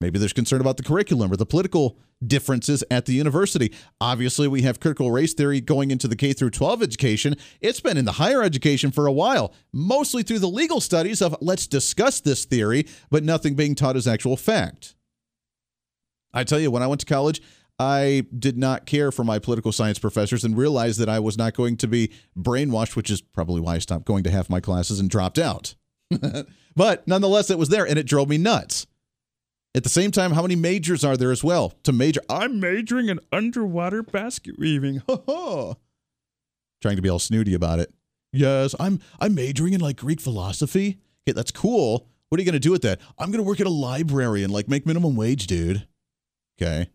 Maybe 0.00 0.18
there's 0.18 0.32
concern 0.32 0.60
about 0.60 0.76
the 0.76 0.82
curriculum 0.82 1.32
or 1.32 1.36
the 1.36 1.46
political 1.46 1.98
differences 2.24 2.82
at 2.90 3.06
the 3.06 3.12
university. 3.12 3.72
Obviously, 4.00 4.48
we 4.48 4.62
have 4.62 4.80
critical 4.80 5.10
race 5.10 5.34
theory 5.34 5.60
going 5.60 5.92
into 5.92 6.08
the 6.08 6.16
K 6.16 6.32
through 6.32 6.50
12 6.50 6.82
education. 6.82 7.36
It's 7.60 7.80
been 7.80 7.96
in 7.96 8.04
the 8.04 8.12
higher 8.12 8.42
education 8.42 8.90
for 8.90 9.06
a 9.06 9.12
while, 9.12 9.52
mostly 9.72 10.24
through 10.24 10.40
the 10.40 10.48
legal 10.48 10.80
studies 10.80 11.22
of 11.22 11.36
let's 11.40 11.68
discuss 11.68 12.20
this 12.20 12.44
theory, 12.44 12.86
but 13.10 13.22
nothing 13.22 13.54
being 13.54 13.76
taught 13.76 13.96
as 13.96 14.08
actual 14.08 14.36
fact. 14.36 14.96
I 16.38 16.44
tell 16.44 16.60
you, 16.60 16.70
when 16.70 16.82
I 16.82 16.86
went 16.86 17.00
to 17.00 17.06
college, 17.06 17.42
I 17.80 18.26
did 18.36 18.56
not 18.56 18.86
care 18.86 19.10
for 19.10 19.24
my 19.24 19.38
political 19.38 19.72
science 19.72 19.98
professors 19.98 20.44
and 20.44 20.56
realized 20.56 21.00
that 21.00 21.08
I 21.08 21.18
was 21.18 21.36
not 21.36 21.54
going 21.54 21.76
to 21.78 21.88
be 21.88 22.12
brainwashed, 22.36 22.94
which 22.94 23.10
is 23.10 23.20
probably 23.20 23.60
why 23.60 23.74
I 23.74 23.78
stopped 23.78 24.04
going 24.04 24.24
to 24.24 24.30
half 24.30 24.48
my 24.48 24.60
classes 24.60 25.00
and 25.00 25.10
dropped 25.10 25.38
out. 25.38 25.74
but 26.76 27.06
nonetheless, 27.06 27.50
it 27.50 27.58
was 27.58 27.68
there 27.70 27.86
and 27.86 27.98
it 27.98 28.06
drove 28.06 28.28
me 28.28 28.38
nuts. 28.38 28.86
At 29.74 29.82
the 29.82 29.88
same 29.88 30.10
time, 30.10 30.32
how 30.32 30.42
many 30.42 30.56
majors 30.56 31.04
are 31.04 31.16
there 31.16 31.32
as 31.32 31.42
well? 31.42 31.74
To 31.84 31.92
major, 31.92 32.20
I'm 32.30 32.60
majoring 32.60 33.08
in 33.08 33.20
underwater 33.32 34.02
basket 34.02 34.58
weaving. 34.58 35.02
Trying 36.80 36.96
to 36.96 37.02
be 37.02 37.08
all 37.08 37.18
snooty 37.18 37.54
about 37.54 37.80
it. 37.80 37.92
Yes, 38.32 38.74
I'm 38.78 39.00
I'm 39.18 39.34
majoring 39.34 39.72
in 39.72 39.80
like 39.80 39.96
Greek 39.96 40.20
philosophy. 40.20 40.98
Okay, 41.26 41.34
that's 41.34 41.50
cool. 41.50 42.06
What 42.28 42.38
are 42.38 42.42
you 42.42 42.52
to 42.52 42.60
do 42.60 42.70
with 42.70 42.82
that? 42.82 43.00
I'm 43.18 43.32
to 43.32 43.42
work 43.42 43.60
at 43.60 43.66
a 43.66 43.70
library 43.70 44.44
and 44.44 44.52
like 44.52 44.68
make 44.68 44.86
minimum 44.86 45.16
wage, 45.16 45.46
dude. 45.46 45.86
Okay. 46.60 46.90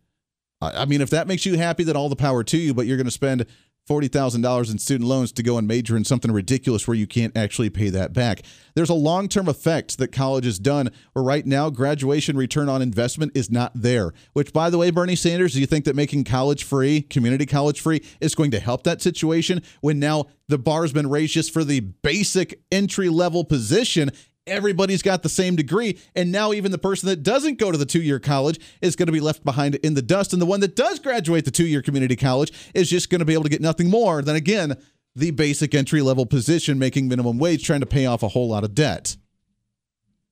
I 0.61 0.85
mean, 0.85 1.01
if 1.01 1.09
that 1.09 1.27
makes 1.27 1.45
you 1.45 1.57
happy, 1.57 1.83
then 1.83 1.97
all 1.97 2.09
the 2.09 2.15
power 2.15 2.43
to 2.43 2.57
you, 2.57 2.73
but 2.73 2.85
you're 2.85 2.97
going 2.97 3.05
to 3.05 3.11
spend 3.11 3.45
$40,000 3.89 4.71
in 4.71 4.79
student 4.79 5.09
loans 5.09 5.33
to 5.33 5.43
go 5.43 5.57
and 5.57 5.67
major 5.67 5.97
in 5.97 6.05
something 6.05 6.31
ridiculous 6.31 6.87
where 6.87 6.95
you 6.95 7.05
can't 7.05 7.35
actually 7.35 7.69
pay 7.69 7.89
that 7.89 8.13
back. 8.13 8.43
There's 8.75 8.89
a 8.89 8.93
long 8.93 9.27
term 9.27 9.49
effect 9.49 9.97
that 9.97 10.13
college 10.13 10.45
has 10.45 10.57
done 10.57 10.89
where 11.11 11.23
right 11.23 11.45
now 11.45 11.69
graduation 11.69 12.37
return 12.37 12.69
on 12.69 12.81
investment 12.81 13.33
is 13.35 13.51
not 13.51 13.73
there. 13.75 14.13
Which, 14.31 14.53
by 14.53 14.69
the 14.69 14.77
way, 14.77 14.89
Bernie 14.89 15.17
Sanders, 15.17 15.53
do 15.53 15.59
you 15.59 15.65
think 15.65 15.83
that 15.83 15.97
making 15.97 16.23
college 16.23 16.63
free, 16.63 17.01
community 17.01 17.45
college 17.45 17.81
free, 17.81 18.01
is 18.21 18.35
going 18.35 18.51
to 18.51 18.59
help 18.61 18.83
that 18.83 19.01
situation 19.01 19.61
when 19.81 19.99
now 19.99 20.27
the 20.47 20.57
bar 20.57 20.83
has 20.83 20.93
been 20.93 21.09
raised 21.09 21.33
just 21.33 21.51
for 21.51 21.65
the 21.65 21.81
basic 21.81 22.61
entry 22.71 23.09
level 23.09 23.43
position 23.43 24.11
everybody's 24.47 25.01
got 25.01 25.23
the 25.23 25.29
same 25.29 25.55
degree. 25.55 25.99
And 26.15 26.31
now, 26.31 26.53
even 26.53 26.71
the 26.71 26.77
person 26.77 27.09
that 27.09 27.23
doesn't 27.23 27.59
go 27.59 27.71
to 27.71 27.77
the 27.77 27.85
two 27.85 28.01
year 28.01 28.19
college 28.19 28.59
is 28.81 28.95
going 28.95 29.07
to 29.07 29.13
be 29.13 29.19
left 29.19 29.43
behind 29.43 29.75
in 29.75 29.93
the 29.93 30.01
dust. 30.01 30.33
And 30.33 30.41
the 30.41 30.45
one 30.45 30.59
that 30.61 30.75
does 30.75 30.99
graduate 30.99 31.45
the 31.45 31.51
two 31.51 31.65
year 31.67 31.81
community 31.81 32.15
college 32.15 32.51
is 32.73 32.89
just 32.89 33.09
going 33.09 33.19
to 33.19 33.25
be 33.25 33.33
able 33.33 33.43
to 33.43 33.49
get 33.49 33.61
nothing 33.61 33.89
more 33.89 34.21
than, 34.21 34.35
again, 34.35 34.77
the 35.15 35.31
basic 35.31 35.75
entry 35.75 36.01
level 36.01 36.25
position, 36.25 36.79
making 36.79 37.07
minimum 37.07 37.37
wage, 37.37 37.63
trying 37.63 37.81
to 37.81 37.85
pay 37.85 38.05
off 38.05 38.23
a 38.23 38.29
whole 38.29 38.49
lot 38.49 38.63
of 38.63 38.73
debt. 38.73 39.15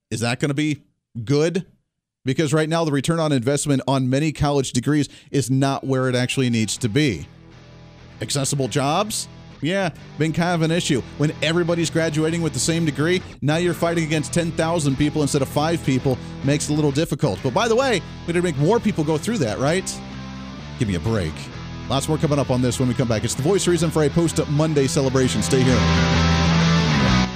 Is 0.09 0.21
that 0.21 0.39
going 0.39 0.49
to 0.49 0.55
be 0.55 0.83
good? 1.23 1.65
Because 2.23 2.53
right 2.53 2.69
now, 2.69 2.85
the 2.85 2.91
return 2.91 3.19
on 3.19 3.31
investment 3.31 3.81
on 3.87 4.09
many 4.09 4.31
college 4.31 4.73
degrees 4.73 5.09
is 5.31 5.49
not 5.49 5.83
where 5.83 6.07
it 6.07 6.15
actually 6.15 6.49
needs 6.49 6.77
to 6.77 6.89
be. 6.89 7.25
Accessible 8.21 8.67
jobs? 8.67 9.27
Yeah, 9.61 9.91
been 10.17 10.33
kind 10.33 10.55
of 10.55 10.61
an 10.63 10.71
issue. 10.71 11.01
When 11.17 11.33
everybody's 11.41 11.89
graduating 11.89 12.41
with 12.41 12.53
the 12.53 12.59
same 12.59 12.85
degree, 12.85 13.21
now 13.41 13.57
you're 13.57 13.73
fighting 13.73 14.03
against 14.03 14.33
10,000 14.33 14.95
people 14.97 15.21
instead 15.21 15.41
of 15.41 15.49
five 15.49 15.83
people. 15.85 16.17
Makes 16.43 16.69
it 16.69 16.73
a 16.73 16.75
little 16.75 16.91
difficult. 16.91 17.39
But 17.43 17.53
by 17.53 17.67
the 17.67 17.75
way, 17.75 18.01
we 18.25 18.33
need 18.33 18.39
to 18.39 18.41
make 18.41 18.57
more 18.57 18.79
people 18.79 19.03
go 19.03 19.17
through 19.17 19.37
that, 19.39 19.59
right? 19.59 19.85
Give 20.79 20.87
me 20.87 20.95
a 20.95 20.99
break. 20.99 21.33
Lots 21.89 22.07
more 22.07 22.17
coming 22.17 22.39
up 22.39 22.49
on 22.49 22.61
this 22.61 22.79
when 22.79 22.87
we 22.87 22.95
come 22.95 23.07
back. 23.07 23.23
It's 23.23 23.35
the 23.35 23.43
voice 23.43 23.63
of 23.63 23.71
reason 23.71 23.91
for 23.91 24.03
a 24.03 24.09
post 24.09 24.39
up 24.39 24.49
Monday 24.49 24.87
celebration. 24.87 25.43
Stay 25.43 25.61
here. 25.61 25.75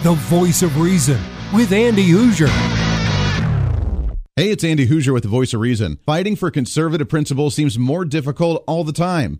The 0.04 0.14
voice 0.14 0.62
of 0.62 0.80
reason 0.80 1.20
with 1.54 1.72
Andy 1.72 2.08
Hooser. 2.08 2.48
Hey, 4.36 4.52
it's 4.52 4.64
Andy 4.64 4.88
Hooser 4.88 5.14
with 5.14 5.24
the 5.24 5.30
voice 5.30 5.54
of 5.54 5.62
reason. 5.62 5.98
Fighting 6.06 6.36
for 6.36 6.52
conservative 6.52 7.08
principles 7.08 7.56
seems 7.56 7.80
more 7.80 8.04
difficult 8.04 8.64
all 8.68 8.84
the 8.84 8.92
time. 8.92 9.40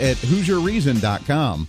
at 0.00 0.16
HooserReason.com. 0.16 1.68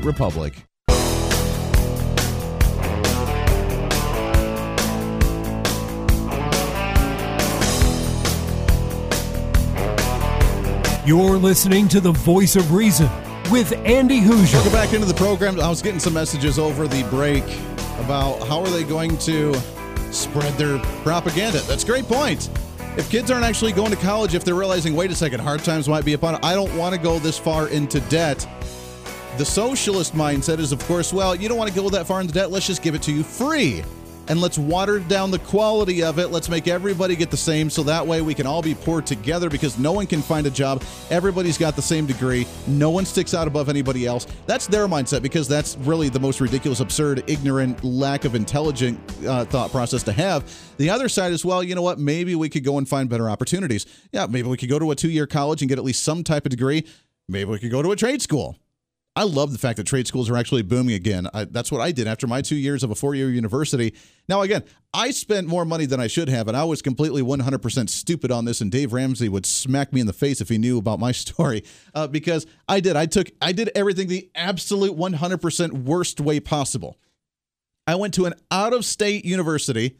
republic. 0.00 0.54
You're 11.04 11.36
listening 11.36 11.88
to 11.88 12.00
the 12.00 12.12
voice 12.12 12.54
of 12.54 12.72
reason 12.72 13.10
with 13.50 13.72
Andy 13.84 14.20
Hooser. 14.20 14.54
Welcome 14.54 14.72
back 14.72 14.92
into 14.92 15.04
the 15.04 15.14
program. 15.14 15.58
I 15.58 15.68
was 15.68 15.82
getting 15.82 15.98
some 15.98 16.14
messages 16.14 16.60
over 16.60 16.86
the 16.86 17.02
break 17.10 17.42
about 17.98 18.46
how 18.46 18.60
are 18.60 18.70
they 18.70 18.84
going 18.84 19.18
to 19.18 19.52
spread 20.12 20.54
their 20.54 20.78
propaganda. 21.02 21.58
That's 21.62 21.82
a 21.82 21.86
great 21.86 22.06
point. 22.06 22.50
If 22.96 23.10
kids 23.10 23.30
aren't 23.30 23.44
actually 23.44 23.72
going 23.72 23.90
to 23.90 23.96
college, 23.96 24.34
if 24.34 24.44
they're 24.44 24.54
realizing, 24.54 24.94
wait 24.94 25.10
a 25.10 25.14
second, 25.14 25.40
hard 25.40 25.64
times 25.64 25.88
might 25.88 26.04
be 26.04 26.12
upon, 26.12 26.36
I 26.44 26.54
don't 26.54 26.74
want 26.76 26.94
to 26.94 27.00
go 27.00 27.18
this 27.18 27.38
far 27.38 27.68
into 27.68 28.00
debt. 28.02 28.46
The 29.38 29.46
socialist 29.46 30.14
mindset 30.14 30.58
is, 30.58 30.72
of 30.72 30.86
course, 30.86 31.10
well, 31.10 31.34
you 31.34 31.48
don't 31.48 31.56
want 31.56 31.70
to 31.70 31.74
go 31.74 31.88
that 31.88 32.06
far 32.06 32.20
into 32.20 32.34
debt. 32.34 32.50
Let's 32.50 32.66
just 32.66 32.82
give 32.82 32.94
it 32.94 33.00
to 33.04 33.12
you 33.12 33.22
free. 33.22 33.82
And 34.28 34.42
let's 34.42 34.58
water 34.58 34.98
down 34.98 35.30
the 35.30 35.38
quality 35.38 36.02
of 36.02 36.18
it. 36.18 36.28
Let's 36.28 36.50
make 36.50 36.68
everybody 36.68 37.16
get 37.16 37.30
the 37.30 37.36
same 37.36 37.70
so 37.70 37.82
that 37.84 38.06
way 38.06 38.20
we 38.20 38.34
can 38.34 38.46
all 38.46 38.60
be 38.60 38.74
poor 38.74 39.00
together 39.00 39.48
because 39.48 39.78
no 39.78 39.90
one 39.90 40.06
can 40.06 40.20
find 40.20 40.46
a 40.46 40.50
job. 40.50 40.82
Everybody's 41.10 41.56
got 41.56 41.76
the 41.76 41.82
same 41.82 42.04
degree. 42.04 42.46
No 42.66 42.90
one 42.90 43.06
sticks 43.06 43.32
out 43.32 43.48
above 43.48 43.70
anybody 43.70 44.06
else. 44.06 44.26
That's 44.46 44.66
their 44.66 44.86
mindset 44.86 45.22
because 45.22 45.48
that's 45.48 45.78
really 45.78 46.10
the 46.10 46.20
most 46.20 46.42
ridiculous, 46.42 46.80
absurd, 46.80 47.24
ignorant, 47.26 47.82
lack 47.82 48.26
of 48.26 48.34
intelligent 48.34 49.00
uh, 49.26 49.46
thought 49.46 49.70
process 49.70 50.02
to 50.04 50.12
have. 50.12 50.44
The 50.76 50.90
other 50.90 51.08
side 51.08 51.32
is, 51.32 51.42
well, 51.42 51.64
you 51.64 51.74
know 51.74 51.82
what? 51.82 51.98
Maybe 51.98 52.34
we 52.34 52.50
could 52.50 52.64
go 52.64 52.76
and 52.76 52.86
find 52.86 53.08
better 53.08 53.30
opportunities. 53.30 53.86
Yeah, 54.12 54.26
maybe 54.26 54.48
we 54.48 54.58
could 54.58 54.68
go 54.68 54.78
to 54.78 54.90
a 54.90 54.94
two 54.94 55.10
year 55.10 55.26
college 55.26 55.62
and 55.62 55.70
get 55.70 55.78
at 55.78 55.84
least 55.84 56.04
some 56.04 56.22
type 56.22 56.44
of 56.44 56.50
degree. 56.50 56.86
Maybe 57.28 57.50
we 57.50 57.58
could 57.58 57.70
go 57.70 57.80
to 57.80 57.92
a 57.92 57.96
trade 57.96 58.20
school. 58.20 58.56
I 59.14 59.24
love 59.24 59.52
the 59.52 59.58
fact 59.58 59.76
that 59.76 59.86
trade 59.86 60.06
schools 60.06 60.30
are 60.30 60.36
actually 60.38 60.62
booming 60.62 60.94
again. 60.94 61.28
I, 61.34 61.44
that's 61.44 61.70
what 61.70 61.82
I 61.82 61.92
did 61.92 62.06
after 62.06 62.26
my 62.26 62.40
two 62.40 62.56
years 62.56 62.82
of 62.82 62.90
a 62.90 62.94
four 62.94 63.14
year 63.14 63.28
university. 63.28 63.94
Now, 64.26 64.40
again, 64.40 64.64
I 64.94 65.10
spent 65.10 65.46
more 65.46 65.66
money 65.66 65.84
than 65.84 66.00
I 66.00 66.06
should 66.06 66.30
have, 66.30 66.48
and 66.48 66.56
I 66.56 66.64
was 66.64 66.80
completely 66.80 67.20
100% 67.20 67.90
stupid 67.90 68.30
on 68.30 68.46
this. 68.46 68.62
And 68.62 68.72
Dave 68.72 68.94
Ramsey 68.94 69.28
would 69.28 69.44
smack 69.44 69.92
me 69.92 70.00
in 70.00 70.06
the 70.06 70.14
face 70.14 70.40
if 70.40 70.48
he 70.48 70.56
knew 70.56 70.78
about 70.78 70.98
my 70.98 71.12
story 71.12 71.62
uh, 71.94 72.06
because 72.06 72.46
I 72.68 72.80
did. 72.80 72.96
I 72.96 73.04
took, 73.04 73.30
I 73.42 73.52
did 73.52 73.70
everything 73.74 74.08
the 74.08 74.30
absolute 74.34 74.96
100% 74.96 75.72
worst 75.84 76.18
way 76.18 76.40
possible. 76.40 76.98
I 77.86 77.96
went 77.96 78.14
to 78.14 78.24
an 78.24 78.34
out 78.50 78.72
of 78.72 78.84
state 78.84 79.26
university, 79.26 79.98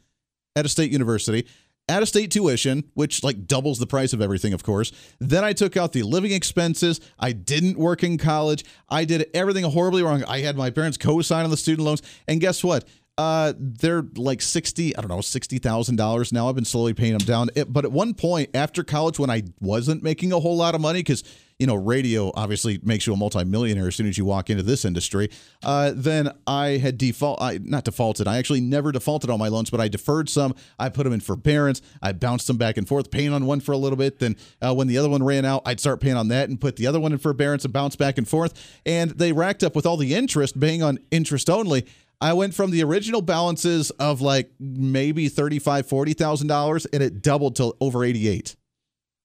at 0.57 0.67
a 0.67 0.69
state 0.69 0.93
university 0.93 1.47
out 1.93 2.03
of 2.03 2.09
state 2.09 2.31
tuition, 2.31 2.85
which 2.95 3.23
like 3.23 3.47
doubles 3.47 3.79
the 3.79 3.87
price 3.87 4.13
of 4.13 4.21
everything, 4.21 4.53
of 4.53 4.63
course. 4.63 4.93
Then 5.21 5.45
I 5.45 5.53
took 5.53 5.77
out 5.77 5.93
the 5.93 6.03
living 6.03 6.33
expenses. 6.33 7.01
I 7.19 7.33
didn't 7.33 7.79
work 7.79 8.03
in 8.03 8.19
college. 8.19 8.65
I 8.89 9.05
did 9.05 9.29
everything 9.35 9.65
horribly 9.65 10.03
wrong. 10.03 10.25
I 10.25 10.41
had 10.41 10.57
my 10.57 10.71
parents 10.71 10.97
co 10.97 11.21
sign 11.23 11.45
on 11.45 11.51
the 11.51 11.57
student 11.57 11.85
loans. 11.85 12.03
And 12.27 12.41
guess 12.41 12.65
what? 12.65 12.85
Uh, 13.19 13.53
they're 13.59 14.05
like 14.17 14.41
60, 14.41 14.97
I 14.97 15.01
don't 15.01 15.11
know, 15.11 15.19
$60,000 15.19 16.33
now. 16.33 16.49
I've 16.49 16.55
been 16.55 16.65
slowly 16.65 16.95
paying 16.95 17.13
them 17.13 17.27
down. 17.27 17.51
It, 17.55 17.73
but 17.73 17.85
at 17.85 17.93
one 17.93 18.15
point 18.15 18.51
after 18.55 18.83
college, 18.83 19.19
when 19.19 19.29
I 19.29 19.43
wasn't 19.61 20.03
making 20.03 20.33
a 20.33 20.41
whole 20.41 20.57
lot 20.57 20.75
of 20.75 20.81
money, 20.81 21.01
because 21.01 21.23
you 21.63 21.67
know, 21.67 21.77
radio 21.77 22.33
obviously 22.35 22.81
makes 22.83 23.07
you 23.07 23.13
a 23.13 23.17
multimillionaire 23.17 23.87
as 23.87 23.95
soon 23.95 24.09
as 24.09 24.19
you 24.19 24.25
walk 24.25 24.51
into 24.51 24.65
this 24.65 24.85
industry. 24.85 25.31
Uh, 25.63 25.93
then 25.95 26.29
I 26.45 26.79
had 26.79 26.99
default, 26.99 27.41
I 27.41 27.61
not 27.63 27.85
defaulted. 27.85 28.27
I 28.27 28.39
actually 28.39 28.61
never 28.61 28.91
defaulted 28.91 29.31
on 29.31 29.39
my 29.39 29.47
loans, 29.47 29.71
but 29.71 29.81
I 29.81 29.87
deferred 29.87 30.29
some. 30.29 30.57
I 30.81 30.89
put 30.89 31.05
them 31.05 31.13
in 31.13 31.21
forbearance. 31.21 31.81
I 32.03 32.15
bounced 32.15 32.49
them 32.49 32.57
back 32.57 32.79
and 32.79 32.89
forth, 32.89 33.13
paying 33.13 33.33
on 33.33 33.47
one 33.47 33.61
for 33.61 33.71
a 33.71 33.77
little 33.77 33.97
bit. 33.97 34.19
Then 34.19 34.35
uh, 34.61 34.75
when 34.75 34.89
the 34.89 34.99
other 34.99 35.09
one 35.09 35.23
ran 35.23 35.45
out, 35.45 35.63
I'd 35.65 35.79
start 35.79 36.01
paying 36.01 36.17
on 36.17 36.27
that 36.29 36.49
and 36.49 36.61
put 36.61 36.75
the 36.75 36.89
other 36.89 36.99
one 36.99 37.13
in 37.13 37.19
forbearance 37.19 37.65
and 37.65 37.73
bounce 37.73 37.95
back 37.95 38.19
and 38.19 38.27
forth. 38.27 38.81
And 38.85 39.13
they 39.13 39.33
racked 39.33 39.63
up 39.63 39.77
with 39.77 39.87
all 39.87 39.97
the 39.97 40.17
interest, 40.17 40.59
paying 40.59 40.83
on 40.83 40.99
interest 41.13 41.49
only. 41.49 41.87
I 42.23 42.35
went 42.35 42.55
from 42.55 42.71
the 42.71 42.85
original 42.85 43.21
balances 43.21 43.91
of 43.91 44.21
like 44.21 44.53
maybe 44.61 45.29
thirty-five, 45.29 45.89
forty 45.89 46.13
thousand 46.13 46.47
dollars, 46.47 46.87
and 46.87 47.03
it 47.03 47.21
doubled 47.21 47.57
to 47.57 47.75
over 47.81 48.05
eighty-eight. 48.05 48.55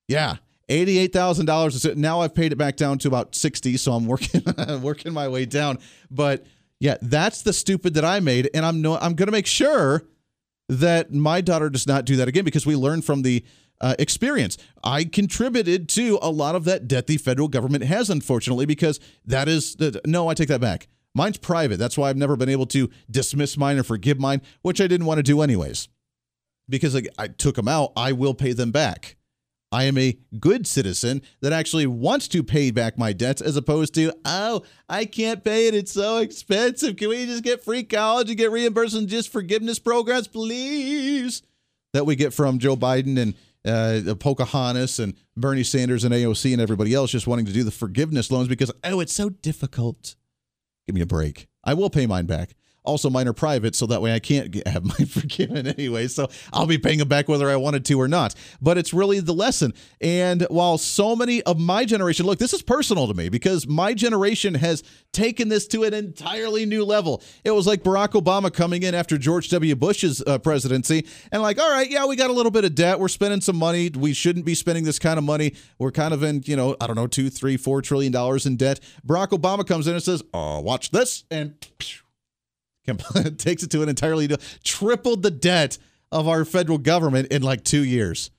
Yeah, 0.07 0.37
eighty-eight 0.67 1.13
thousand 1.13 1.45
dollars. 1.45 1.85
Now 1.95 2.21
I've 2.21 2.33
paid 2.33 2.51
it 2.51 2.55
back 2.55 2.75
down 2.75 2.97
to 2.99 3.07
about 3.07 3.35
sixty, 3.35 3.77
so 3.77 3.93
I'm 3.93 4.07
working 4.07 4.41
working 4.81 5.13
my 5.13 5.27
way 5.27 5.45
down. 5.45 5.77
But 6.09 6.47
yeah, 6.79 6.97
that's 7.01 7.43
the 7.43 7.53
stupid 7.53 7.93
that 7.93 8.03
I 8.03 8.19
made, 8.19 8.49
and 8.55 8.65
I'm 8.65 8.81
no, 8.81 8.97
I'm 8.97 9.13
going 9.13 9.27
to 9.27 9.31
make 9.31 9.47
sure 9.47 10.03
that 10.67 11.13
my 11.13 11.39
daughter 11.39 11.69
does 11.69 11.85
not 11.85 12.03
do 12.03 12.15
that 12.15 12.27
again 12.27 12.45
because 12.45 12.65
we 12.65 12.75
learned 12.75 13.05
from 13.05 13.21
the 13.21 13.45
uh, 13.79 13.93
experience. 13.99 14.57
I 14.83 15.03
contributed 15.03 15.87
to 15.89 16.17
a 16.21 16.31
lot 16.31 16.55
of 16.55 16.65
that 16.65 16.87
debt 16.87 17.05
the 17.05 17.17
federal 17.17 17.47
government 17.47 17.83
has, 17.83 18.09
unfortunately, 18.09 18.65
because 18.65 18.99
that 19.25 19.47
is 19.47 19.75
the, 19.75 20.01
no, 20.05 20.29
I 20.29 20.33
take 20.33 20.49
that 20.49 20.61
back. 20.61 20.87
Mine's 21.17 21.37
private. 21.37 21.77
That's 21.77 21.97
why 21.97 22.09
I've 22.09 22.17
never 22.17 22.37
been 22.37 22.47
able 22.47 22.67
to 22.67 22.89
dismiss 23.09 23.57
mine 23.57 23.77
or 23.77 23.83
forgive 23.83 24.19
mine, 24.19 24.41
which 24.61 24.79
I 24.79 24.87
didn't 24.87 25.07
want 25.07 25.17
to 25.17 25.23
do 25.23 25.41
anyways. 25.41 25.89
Because 26.69 26.95
I, 27.17 27.27
took 27.27 27.55
them 27.55 27.67
out, 27.67 27.91
I 27.95 28.11
will 28.11 28.33
pay 28.33 28.53
them 28.53 28.71
back. 28.71 29.15
I 29.71 29.83
am 29.83 29.97
a 29.97 30.17
good 30.39 30.67
citizen 30.67 31.21
that 31.41 31.51
actually 31.51 31.87
wants 31.87 32.27
to 32.29 32.43
pay 32.43 32.71
back 32.71 32.97
my 32.97 33.13
debts 33.13 33.41
as 33.41 33.57
opposed 33.57 33.93
to, 33.95 34.13
oh, 34.23 34.63
I 34.87 35.05
can't 35.05 35.43
pay 35.43 35.67
it. 35.67 35.73
It's 35.73 35.91
so 35.91 36.17
expensive. 36.17 36.97
Can 36.97 37.09
we 37.09 37.25
just 37.25 37.43
get 37.43 37.63
free 37.63 37.83
college 37.83 38.29
and 38.29 38.37
get 38.37 38.51
reimbursed 38.51 38.95
and 38.95 39.09
just 39.09 39.31
forgiveness 39.31 39.79
programs, 39.79 40.27
please? 40.27 41.41
That 41.93 42.05
we 42.05 42.15
get 42.15 42.33
from 42.33 42.59
Joe 42.59 42.75
Biden 42.75 43.17
and 43.17 43.33
uh, 43.65 44.15
Pocahontas 44.15 44.99
and 44.99 45.15
Bernie 45.35 45.63
Sanders 45.63 46.03
and 46.03 46.13
AOC 46.13 46.53
and 46.53 46.61
everybody 46.61 46.93
else 46.93 47.11
just 47.11 47.27
wanting 47.27 47.45
to 47.45 47.53
do 47.53 47.63
the 47.63 47.71
forgiveness 47.71 48.29
loans 48.29 48.47
because, 48.47 48.71
oh, 48.83 48.99
it's 48.99 49.13
so 49.13 49.29
difficult. 49.29 50.16
Give 50.87 50.95
me 50.95 51.01
a 51.01 51.05
break. 51.05 51.47
I 51.65 51.73
will 51.73 51.89
pay 51.89 52.07
mine 52.07 52.25
back. 52.25 52.55
Also, 52.87 53.09
mine 53.09 53.27
are 53.27 53.33
private, 53.33 53.75
so 53.75 53.85
that 53.87 54.01
way 54.01 54.13
I 54.13 54.19
can't 54.19 54.49
get, 54.49 54.67
have 54.67 54.83
mine 54.85 55.07
forgiven 55.07 55.67
anyway. 55.67 56.07
So 56.07 56.29
I'll 56.53 56.65
be 56.65 56.77
paying 56.77 56.99
them 56.99 57.07
back 57.07 57.27
whether 57.27 57.49
I 57.49 57.55
wanted 57.57 57.85
to 57.85 57.99
or 57.99 58.07
not. 58.07 58.33
But 58.61 58.77
it's 58.77 58.93
really 58.93 59.19
the 59.19 59.33
lesson. 59.33 59.73
And 60.01 60.43
while 60.49 60.77
so 60.77 61.15
many 61.15 61.43
of 61.43 61.59
my 61.59 61.85
generation, 61.85 62.25
look, 62.25 62.39
this 62.39 62.53
is 62.53 62.61
personal 62.61 63.07
to 63.07 63.13
me 63.13 63.29
because 63.29 63.67
my 63.67 63.93
generation 63.93 64.55
has 64.55 64.83
taken 65.11 65.49
this 65.49 65.67
to 65.67 65.83
an 65.83 65.93
entirely 65.93 66.65
new 66.65 66.85
level. 66.85 67.21
It 67.43 67.51
was 67.51 67.67
like 67.67 67.83
Barack 67.83 68.09
Obama 68.09 68.53
coming 68.53 68.83
in 68.83 68.95
after 68.95 69.17
George 69.17 69.49
W. 69.49 69.75
Bush's 69.75 70.23
uh, 70.25 70.37
presidency 70.37 71.05
and 71.31 71.41
like, 71.41 71.59
all 71.59 71.69
right, 71.69 71.89
yeah, 71.89 72.05
we 72.05 72.15
got 72.15 72.29
a 72.29 72.33
little 72.33 72.51
bit 72.51 72.65
of 72.65 72.75
debt. 72.75 72.99
We're 72.99 73.07
spending 73.07 73.41
some 73.41 73.55
money. 73.57 73.89
We 73.89 74.13
shouldn't 74.13 74.45
be 74.45 74.55
spending 74.55 74.83
this 74.83 74.99
kind 74.99 75.17
of 75.17 75.23
money. 75.23 75.55
We're 75.79 75.91
kind 75.91 76.13
of 76.13 76.23
in, 76.23 76.43
you 76.45 76.55
know, 76.55 76.75
I 76.79 76.87
don't 76.87 76.95
know, 76.95 77.07
two, 77.07 77.29
three, 77.29 77.57
four 77.57 77.81
trillion 77.81 78.11
dollars 78.11 78.45
in 78.45 78.55
debt. 78.57 78.79
Barack 79.05 79.29
Obama 79.29 79.67
comes 79.67 79.87
in 79.87 79.93
and 79.93 80.03
says, 80.03 80.23
oh, 80.33 80.59
watch 80.61 80.91
this. 80.91 81.23
And 81.29 81.55
takes 83.37 83.63
it 83.63 83.71
to 83.71 83.81
an 83.83 83.89
entirely 83.89 84.27
new 84.27 84.37
tripled 84.63 85.23
the 85.23 85.31
debt 85.31 85.77
of 86.11 86.27
our 86.27 86.45
federal 86.45 86.77
government 86.77 87.27
in 87.31 87.41
like 87.41 87.63
two 87.63 87.83
years 87.83 88.31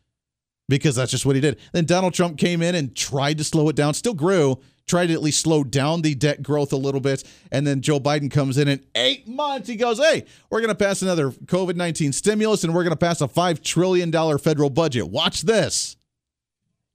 because 0.69 0.97
that's 0.97 1.11
just 1.11 1.27
what 1.27 1.35
he 1.35 1.41
did. 1.41 1.59
Then 1.73 1.85
Donald 1.85 2.15
Trump 2.15 2.39
came 2.39 2.63
in 2.63 2.75
and 2.75 2.95
tried 2.95 3.39
to 3.39 3.45
slow 3.45 3.69
it 3.69 3.77
down, 3.77 3.95
still 3.95 4.15
grew, 4.15 4.59
tried 4.87 5.07
to 5.07 5.13
at 5.13 5.23
least 5.23 5.41
slow 5.41 5.65
down 5.65 6.03
the 6.03 6.15
debt 6.15 6.43
growth 6.43 6.73
a 6.73 6.77
little 6.77 7.01
bit. 7.01 7.25
And 7.53 7.67
then 7.67 7.81
Joe 7.81 8.01
Biden 8.01 8.31
comes 8.31 8.59
in 8.59 8.69
in 8.69 8.85
eight 8.95 9.29
months. 9.29 9.69
He 9.69 9.77
goes, 9.77 9.99
Hey, 9.99 10.25
we're 10.51 10.61
going 10.61 10.69
to 10.69 10.75
pass 10.75 11.03
another 11.03 11.31
COVID 11.31 11.77
19 11.77 12.13
stimulus 12.13 12.65
and 12.65 12.75
we're 12.75 12.85
going 12.85 12.91
to 12.91 12.97
pass 12.97 13.21
a 13.21 13.29
$5 13.29 13.63
trillion 13.63 14.11
federal 14.39 14.71
budget. 14.71 15.09
Watch 15.09 15.43
this. 15.43 15.97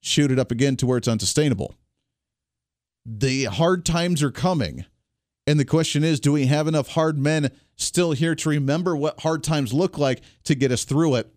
Shoot 0.02 0.32
it 0.32 0.40
up 0.40 0.52
again 0.52 0.76
to 0.78 0.86
where 0.86 0.98
it's 0.98 1.08
unsustainable. 1.08 1.76
the 3.06 3.46
hard 3.46 3.86
times 3.86 4.22
are 4.24 4.32
coming. 4.32 4.86
And 5.46 5.60
the 5.60 5.66
question 5.66 6.04
is 6.04 6.20
do 6.20 6.32
we 6.32 6.46
have 6.46 6.68
enough 6.68 6.90
hard 6.90 7.18
men 7.18 7.52
still 7.76 8.12
here 8.12 8.36
to 8.36 8.50
remember 8.50 8.96
what 8.96 9.22
hard 9.22 9.44
times 9.44 9.74
look 9.74 9.98
like 9.98 10.22
to 10.46 10.56
get 10.56 10.72
us 10.72 10.84
through 10.84 11.16
it? 11.16 11.34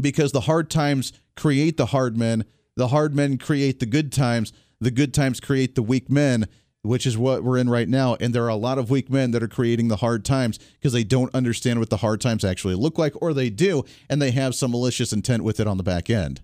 Because 0.00 0.32
the 0.32 0.42
hard 0.42 0.70
times 0.70 1.12
create 1.36 1.76
the 1.76 1.86
hard 1.86 2.16
men, 2.16 2.44
the 2.76 2.88
hard 2.88 3.14
men 3.14 3.38
create 3.38 3.80
the 3.80 3.86
good 3.86 4.12
times, 4.12 4.52
the 4.80 4.90
good 4.90 5.12
times 5.12 5.40
create 5.40 5.74
the 5.74 5.82
weak 5.82 6.10
men 6.10 6.46
which 6.82 7.06
is 7.06 7.18
what 7.18 7.42
we're 7.42 7.58
in 7.58 7.68
right 7.68 7.88
now. 7.88 8.16
And 8.20 8.34
there 8.34 8.44
are 8.44 8.48
a 8.48 8.56
lot 8.56 8.78
of 8.78 8.90
weak 8.90 9.10
men 9.10 9.32
that 9.32 9.42
are 9.42 9.48
creating 9.48 9.88
the 9.88 9.96
hard 9.96 10.24
times 10.24 10.58
because 10.74 10.92
they 10.92 11.04
don't 11.04 11.34
understand 11.34 11.80
what 11.80 11.90
the 11.90 11.98
hard 11.98 12.20
times 12.20 12.44
actually 12.44 12.74
look 12.74 12.98
like, 12.98 13.14
or 13.20 13.34
they 13.34 13.50
do, 13.50 13.84
and 14.08 14.22
they 14.22 14.30
have 14.30 14.54
some 14.54 14.70
malicious 14.70 15.12
intent 15.12 15.44
with 15.44 15.60
it 15.60 15.66
on 15.66 15.76
the 15.76 15.82
back 15.82 16.08
end. 16.08 16.40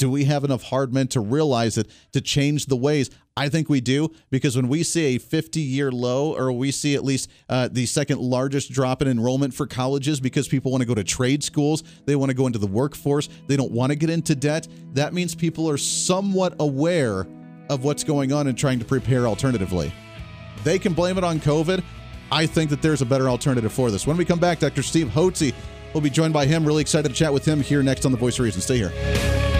Do 0.00 0.10
we 0.10 0.24
have 0.24 0.44
enough 0.44 0.62
hard 0.62 0.94
men 0.94 1.08
to 1.08 1.20
realize 1.20 1.76
it, 1.76 1.86
to 2.12 2.22
change 2.22 2.66
the 2.66 2.76
ways? 2.76 3.10
I 3.36 3.50
think 3.50 3.68
we 3.68 3.82
do, 3.82 4.10
because 4.30 4.56
when 4.56 4.66
we 4.66 4.82
see 4.82 5.14
a 5.14 5.18
50 5.18 5.60
year 5.60 5.92
low, 5.92 6.34
or 6.34 6.50
we 6.52 6.70
see 6.70 6.94
at 6.94 7.04
least 7.04 7.28
uh, 7.50 7.68
the 7.70 7.84
second 7.84 8.18
largest 8.18 8.72
drop 8.72 9.02
in 9.02 9.08
enrollment 9.08 9.52
for 9.52 9.66
colleges 9.66 10.18
because 10.18 10.48
people 10.48 10.72
want 10.72 10.80
to 10.80 10.86
go 10.86 10.94
to 10.94 11.04
trade 11.04 11.44
schools, 11.44 11.82
they 12.06 12.16
want 12.16 12.30
to 12.30 12.34
go 12.34 12.46
into 12.46 12.58
the 12.58 12.66
workforce, 12.66 13.28
they 13.46 13.58
don't 13.58 13.72
want 13.72 13.92
to 13.92 13.94
get 13.94 14.08
into 14.08 14.34
debt, 14.34 14.68
that 14.94 15.12
means 15.12 15.34
people 15.34 15.68
are 15.68 15.76
somewhat 15.76 16.54
aware 16.60 17.26
of 17.68 17.84
what's 17.84 18.02
going 18.02 18.32
on 18.32 18.46
and 18.46 18.56
trying 18.56 18.78
to 18.78 18.86
prepare 18.86 19.26
alternatively. 19.26 19.92
They 20.64 20.78
can 20.78 20.94
blame 20.94 21.18
it 21.18 21.24
on 21.24 21.40
COVID. 21.40 21.84
I 22.32 22.46
think 22.46 22.70
that 22.70 22.80
there's 22.80 23.02
a 23.02 23.06
better 23.06 23.28
alternative 23.28 23.70
for 23.70 23.90
this. 23.90 24.06
When 24.06 24.16
we 24.16 24.24
come 24.24 24.38
back, 24.38 24.60
Dr. 24.60 24.82
Steve 24.82 25.08
Hotze 25.08 25.52
will 25.92 26.00
be 26.00 26.08
joined 26.08 26.32
by 26.32 26.46
him. 26.46 26.64
Really 26.64 26.80
excited 26.80 27.10
to 27.10 27.14
chat 27.14 27.34
with 27.34 27.44
him 27.44 27.60
here 27.60 27.82
next 27.82 28.06
on 28.06 28.12
The 28.12 28.18
Voice 28.18 28.38
of 28.38 28.46
Reason. 28.46 28.62
Stay 28.62 28.78
here. 28.78 29.59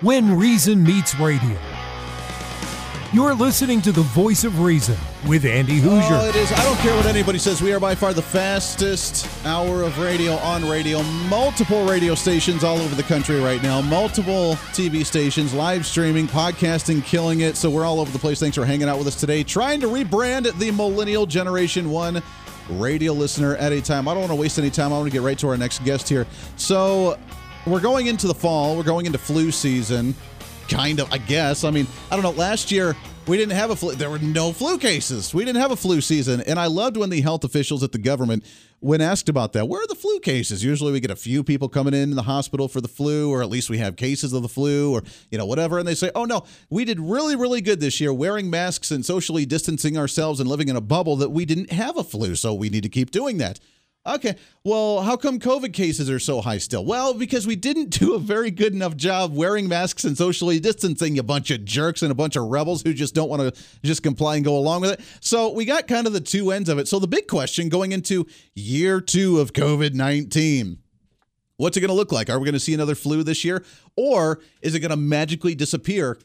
When 0.00 0.38
Reason 0.38 0.80
Meets 0.80 1.18
Radio. 1.18 1.58
You're 3.12 3.34
listening 3.34 3.82
to 3.82 3.90
the 3.90 4.02
Voice 4.02 4.44
of 4.44 4.60
Reason 4.60 4.96
with 5.26 5.44
Andy 5.44 5.80
Hooser. 5.80 6.20
Oh, 6.22 6.28
it 6.28 6.36
is. 6.36 6.52
I 6.52 6.62
don't 6.62 6.76
care 6.76 6.94
what 6.94 7.06
anybody 7.06 7.38
says. 7.38 7.60
We 7.60 7.72
are 7.72 7.80
by 7.80 7.96
far 7.96 8.12
the 8.12 8.22
fastest 8.22 9.26
hour 9.44 9.82
of 9.82 9.98
radio 9.98 10.34
on 10.34 10.68
radio. 10.68 11.02
Multiple 11.28 11.84
radio 11.84 12.14
stations 12.14 12.62
all 12.62 12.78
over 12.78 12.94
the 12.94 13.02
country 13.02 13.40
right 13.40 13.60
now. 13.60 13.80
Multiple 13.80 14.54
TV 14.70 15.04
stations, 15.04 15.52
live 15.52 15.84
streaming, 15.84 16.28
podcasting, 16.28 17.02
killing 17.02 17.40
it. 17.40 17.56
So 17.56 17.68
we're 17.68 17.84
all 17.84 17.98
over 17.98 18.12
the 18.12 18.20
place. 18.20 18.38
Thanks 18.38 18.56
for 18.56 18.64
hanging 18.64 18.88
out 18.88 18.98
with 18.98 19.08
us 19.08 19.18
today. 19.18 19.42
Trying 19.42 19.80
to 19.80 19.88
rebrand 19.88 20.56
the 20.60 20.70
Millennial 20.70 21.26
Generation 21.26 21.90
One 21.90 22.22
radio 22.68 23.12
listener 23.12 23.56
at 23.56 23.72
a 23.72 23.80
time. 23.80 24.06
I 24.06 24.12
don't 24.12 24.20
want 24.20 24.32
to 24.32 24.36
waste 24.36 24.58
any 24.58 24.70
time. 24.70 24.92
I 24.92 24.98
want 24.98 25.10
to 25.10 25.12
get 25.12 25.22
right 25.22 25.38
to 25.38 25.48
our 25.48 25.56
next 25.56 25.82
guest 25.84 26.08
here. 26.08 26.24
So 26.56 27.18
we're 27.70 27.80
going 27.80 28.06
into 28.06 28.26
the 28.26 28.34
fall. 28.34 28.76
We're 28.76 28.82
going 28.82 29.06
into 29.06 29.18
flu 29.18 29.50
season 29.50 30.14
kind 30.68 31.00
of, 31.00 31.12
I 31.12 31.18
guess. 31.18 31.64
I 31.64 31.70
mean, 31.70 31.86
I 32.10 32.16
don't 32.16 32.22
know. 32.22 32.38
Last 32.38 32.70
year, 32.70 32.94
we 33.26 33.36
didn't 33.36 33.56
have 33.56 33.70
a 33.70 33.76
flu. 33.76 33.94
There 33.94 34.10
were 34.10 34.18
no 34.18 34.52
flu 34.52 34.78
cases. 34.78 35.34
We 35.34 35.44
didn't 35.44 35.60
have 35.60 35.70
a 35.70 35.76
flu 35.76 36.00
season. 36.00 36.40
And 36.42 36.58
I 36.58 36.66
loved 36.66 36.96
when 36.96 37.10
the 37.10 37.20
health 37.20 37.44
officials 37.44 37.82
at 37.82 37.92
the 37.92 37.98
government, 37.98 38.44
when 38.80 39.00
asked 39.00 39.28
about 39.28 39.52
that, 39.54 39.68
where 39.68 39.82
are 39.82 39.86
the 39.86 39.94
flu 39.94 40.18
cases? 40.20 40.64
Usually 40.64 40.92
we 40.92 41.00
get 41.00 41.10
a 41.10 41.16
few 41.16 41.44
people 41.44 41.68
coming 41.68 41.94
in 41.94 42.14
the 42.14 42.22
hospital 42.22 42.68
for 42.68 42.80
the 42.80 42.88
flu, 42.88 43.30
or 43.30 43.42
at 43.42 43.48
least 43.48 43.68
we 43.68 43.78
have 43.78 43.96
cases 43.96 44.32
of 44.32 44.42
the 44.42 44.48
flu, 44.48 44.92
or, 44.92 45.02
you 45.30 45.36
know, 45.36 45.46
whatever. 45.46 45.78
And 45.78 45.86
they 45.86 45.94
say, 45.94 46.10
oh, 46.14 46.24
no, 46.24 46.44
we 46.70 46.84
did 46.84 47.00
really, 47.00 47.36
really 47.36 47.60
good 47.60 47.80
this 47.80 48.00
year 48.00 48.12
wearing 48.12 48.48
masks 48.48 48.90
and 48.90 49.04
socially 49.04 49.44
distancing 49.44 49.98
ourselves 49.98 50.40
and 50.40 50.48
living 50.48 50.68
in 50.68 50.76
a 50.76 50.80
bubble 50.80 51.16
that 51.16 51.30
we 51.30 51.44
didn't 51.44 51.72
have 51.72 51.96
a 51.96 52.04
flu. 52.04 52.34
So 52.34 52.54
we 52.54 52.70
need 52.70 52.82
to 52.82 52.88
keep 52.88 53.10
doing 53.10 53.38
that. 53.38 53.60
Okay. 54.08 54.36
Well, 54.64 55.02
how 55.02 55.16
come 55.16 55.38
COVID 55.38 55.72
cases 55.74 56.08
are 56.08 56.18
so 56.18 56.40
high 56.40 56.58
still? 56.58 56.84
Well, 56.84 57.12
because 57.12 57.46
we 57.46 57.56
didn't 57.56 57.90
do 57.90 58.14
a 58.14 58.18
very 58.18 58.50
good 58.50 58.72
enough 58.72 58.96
job 58.96 59.34
wearing 59.34 59.68
masks 59.68 60.04
and 60.04 60.16
socially 60.16 60.58
distancing, 60.58 61.18
a 61.18 61.22
bunch 61.22 61.50
of 61.50 61.64
jerks 61.64 62.02
and 62.02 62.10
a 62.10 62.14
bunch 62.14 62.36
of 62.36 62.44
rebels 62.44 62.82
who 62.82 62.94
just 62.94 63.14
don't 63.14 63.28
want 63.28 63.42
to 63.42 63.62
just 63.82 64.02
comply 64.02 64.36
and 64.36 64.44
go 64.44 64.56
along 64.56 64.80
with 64.80 64.92
it. 64.92 65.00
So 65.20 65.52
we 65.52 65.64
got 65.64 65.86
kind 65.86 66.06
of 66.06 66.12
the 66.12 66.20
two 66.20 66.50
ends 66.50 66.68
of 66.68 66.78
it. 66.78 66.88
So 66.88 66.98
the 66.98 67.06
big 67.06 67.28
question 67.28 67.68
going 67.68 67.92
into 67.92 68.26
year 68.54 69.00
two 69.00 69.40
of 69.40 69.52
COVID 69.52 69.94
19 69.94 70.78
what's 71.58 71.76
it 71.76 71.80
going 71.80 71.88
to 71.88 71.94
look 71.94 72.12
like? 72.12 72.30
Are 72.30 72.38
we 72.38 72.44
going 72.44 72.54
to 72.54 72.60
see 72.60 72.72
another 72.72 72.94
flu 72.94 73.24
this 73.24 73.44
year? 73.44 73.64
Or 73.96 74.40
is 74.62 74.74
it 74.76 74.80
going 74.80 74.90
to 74.90 74.96
magically 74.96 75.56
disappear 75.56 76.16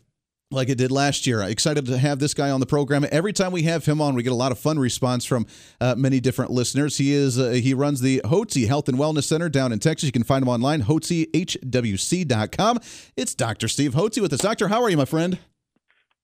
like 0.51 0.69
it 0.69 0.77
did 0.77 0.91
last 0.91 1.25
year. 1.25 1.41
Excited 1.41 1.85
to 1.87 1.97
have 1.97 2.19
this 2.19 2.33
guy 2.33 2.49
on 2.51 2.59
the 2.59 2.65
program. 2.65 3.05
Every 3.11 3.33
time 3.33 3.51
we 3.51 3.63
have 3.63 3.85
him 3.85 3.99
on, 4.01 4.15
we 4.15 4.23
get 4.23 4.31
a 4.31 4.35
lot 4.35 4.51
of 4.51 4.59
fun 4.59 4.77
response 4.79 5.25
from 5.25 5.45
uh, 5.81 5.95
many 5.97 6.19
different 6.19 6.51
listeners. 6.51 6.97
He 6.97 7.13
is 7.13 7.39
uh, 7.39 7.49
he 7.49 7.73
runs 7.73 8.01
the 8.01 8.21
Hotze 8.25 8.67
Health 8.67 8.87
and 8.87 8.97
Wellness 8.97 9.23
Center 9.23 9.49
down 9.49 9.71
in 9.71 9.79
Texas. 9.79 10.07
You 10.07 10.11
can 10.11 10.23
find 10.23 10.43
him 10.43 10.49
online, 10.49 10.83
hotzehwc.com. 10.83 12.79
It's 13.17 13.35
Dr. 13.35 13.67
Steve 13.67 13.93
Hotze 13.93 14.21
with 14.21 14.33
us. 14.33 14.39
Doctor, 14.41 14.67
how 14.67 14.83
are 14.83 14.89
you, 14.89 14.97
my 14.97 15.05
friend? 15.05 15.39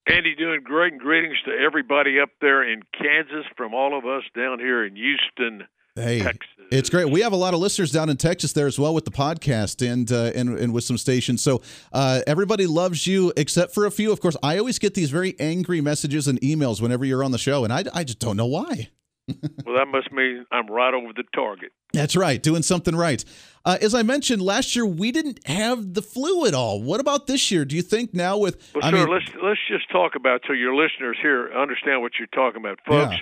Andy, 0.07 0.33
doing 0.35 0.61
great, 0.63 0.93
and 0.93 1.01
greetings 1.01 1.37
to 1.45 1.51
everybody 1.51 2.19
up 2.19 2.29
there 2.41 2.63
in 2.63 2.81
Kansas 2.99 3.45
from 3.55 3.73
all 3.75 3.95
of 3.97 4.05
us 4.05 4.23
down 4.35 4.57
here 4.59 4.83
in 4.83 4.95
Houston, 4.95 5.67
Hey, 5.95 6.21
Texas. 6.21 6.58
It's 6.71 6.89
great. 6.89 7.09
We 7.09 7.21
have 7.21 7.33
a 7.33 7.37
lot 7.37 7.53
of 7.53 7.59
listeners 7.59 7.91
down 7.91 8.09
in 8.09 8.17
Texas 8.17 8.53
there 8.53 8.67
as 8.67 8.79
well 8.79 8.93
with 8.93 9.05
the 9.05 9.11
podcast 9.11 9.85
and 9.85 10.11
uh, 10.11 10.31
and, 10.35 10.57
and 10.57 10.73
with 10.73 10.83
some 10.83 10.97
stations. 10.97 11.41
So 11.41 11.61
uh, 11.91 12.21
everybody 12.27 12.67
loves 12.67 13.07
you 13.07 13.33
except 13.37 13.73
for 13.73 13.85
a 13.85 13.91
few. 13.91 14.11
Of 14.11 14.21
course, 14.21 14.37
I 14.43 14.57
always 14.57 14.79
get 14.79 14.93
these 14.93 15.09
very 15.09 15.35
angry 15.39 15.81
messages 15.81 16.27
and 16.27 16.39
emails 16.41 16.81
whenever 16.81 17.05
you're 17.05 17.23
on 17.23 17.31
the 17.31 17.37
show, 17.37 17.63
and 17.63 17.73
I, 17.73 17.83
I 17.93 18.03
just 18.03 18.19
don't 18.19 18.37
know 18.37 18.45
why. 18.45 18.89
well, 19.65 19.75
that 19.77 19.87
must 19.87 20.11
mean 20.11 20.45
I'm 20.51 20.67
right 20.67 20.93
over 20.93 21.13
the 21.13 21.23
target. 21.35 21.71
That's 21.93 22.15
right, 22.15 22.41
doing 22.41 22.63
something 22.63 22.95
right. 22.95 23.23
Uh, 23.65 23.77
as 23.81 23.93
I 23.93 24.03
mentioned 24.03 24.41
last 24.41 24.75
year, 24.75 24.85
we 24.85 25.11
didn't 25.11 25.45
have 25.47 25.93
the 25.93 26.01
flu 26.01 26.45
at 26.45 26.53
all. 26.53 26.81
What 26.81 26.99
about 26.99 27.27
this 27.27 27.51
year? 27.51 27.65
Do 27.65 27.75
you 27.75 27.81
think 27.81 28.13
now 28.13 28.37
with? 28.37 28.71
Well, 28.73 28.83
I 28.83 28.91
sir, 28.91 28.97
mean, 28.97 29.09
let's 29.09 29.25
let's 29.43 29.59
just 29.67 29.89
talk 29.91 30.15
about 30.15 30.41
so 30.47 30.53
your 30.53 30.75
listeners 30.75 31.17
here 31.21 31.51
understand 31.51 32.01
what 32.01 32.13
you're 32.17 32.27
talking 32.27 32.61
about, 32.61 32.79
folks. 32.87 33.15
Yeah. 33.15 33.21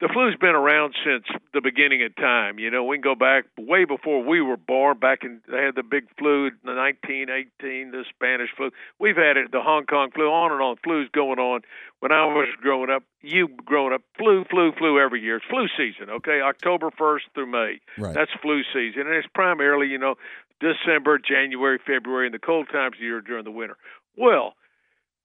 The 0.00 0.08
flu's 0.08 0.34
been 0.40 0.54
around 0.54 0.94
since 1.04 1.24
the 1.52 1.60
beginning 1.60 2.02
of 2.02 2.16
time. 2.16 2.58
You 2.58 2.70
know, 2.70 2.84
we 2.84 2.96
can 2.96 3.02
go 3.02 3.14
back 3.14 3.44
way 3.58 3.84
before 3.84 4.24
we 4.24 4.40
were 4.40 4.56
born. 4.56 4.98
Back 4.98 5.24
in 5.24 5.42
they 5.46 5.62
had 5.62 5.74
the 5.74 5.82
big 5.82 6.04
flu, 6.16 6.46
in 6.46 6.56
1918, 6.64 7.90
the 7.90 8.04
Spanish 8.08 8.48
flu. 8.56 8.70
We've 8.98 9.16
had 9.16 9.36
it, 9.36 9.52
the 9.52 9.60
Hong 9.60 9.84
Kong 9.84 10.10
flu, 10.14 10.24
on 10.24 10.52
and 10.52 10.62
on. 10.62 10.76
Flu's 10.82 11.10
going 11.12 11.38
on. 11.38 11.60
When 12.00 12.12
I 12.12 12.24
was 12.24 12.48
growing 12.62 12.88
up, 12.88 13.02
you 13.20 13.48
growing 13.66 13.92
up, 13.92 14.00
flu, 14.16 14.44
flu, 14.48 14.72
flu 14.72 14.98
every 14.98 15.20
year. 15.20 15.36
It's 15.36 15.44
flu 15.50 15.66
season, 15.76 16.08
okay? 16.08 16.40
October 16.40 16.90
1st 16.90 17.20
through 17.34 17.50
May. 17.50 17.80
Right. 17.98 18.14
That's 18.14 18.30
flu 18.40 18.62
season, 18.72 19.02
and 19.02 19.14
it's 19.14 19.28
primarily, 19.34 19.88
you 19.88 19.98
know, 19.98 20.14
December, 20.60 21.18
January, 21.18 21.78
February, 21.78 22.26
and 22.26 22.34
the 22.34 22.38
cold 22.38 22.68
times 22.72 22.96
of 22.96 23.02
year 23.02 23.20
during 23.20 23.44
the 23.44 23.50
winter. 23.50 23.76
Well, 24.16 24.54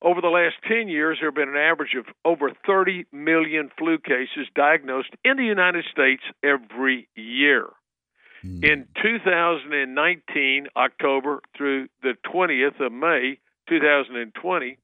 over 0.02 0.22
the 0.22 0.28
last 0.28 0.56
10 0.68 0.88
years, 0.88 1.18
there 1.20 1.30
have 1.30 1.36
been 1.36 1.50
an 1.50 1.58
average 1.58 1.96
of 1.98 2.06
over 2.24 2.52
30 2.66 3.06
million 3.12 3.70
flu 3.78 3.98
cases 3.98 4.48
diagnosed 4.56 5.10
in 5.24 5.38
the 5.38 5.44
United 5.44 5.86
States 5.92 6.24
every 6.44 7.08
year. 7.16 7.68
Hmm. 8.42 8.64
In 8.64 8.88
2019, 9.02 10.68
October 10.76 11.42
through 11.58 11.88
the 12.04 12.14
20th 12.26 12.86
of 12.86 12.92
May, 12.92 13.40
2020, 13.68 14.78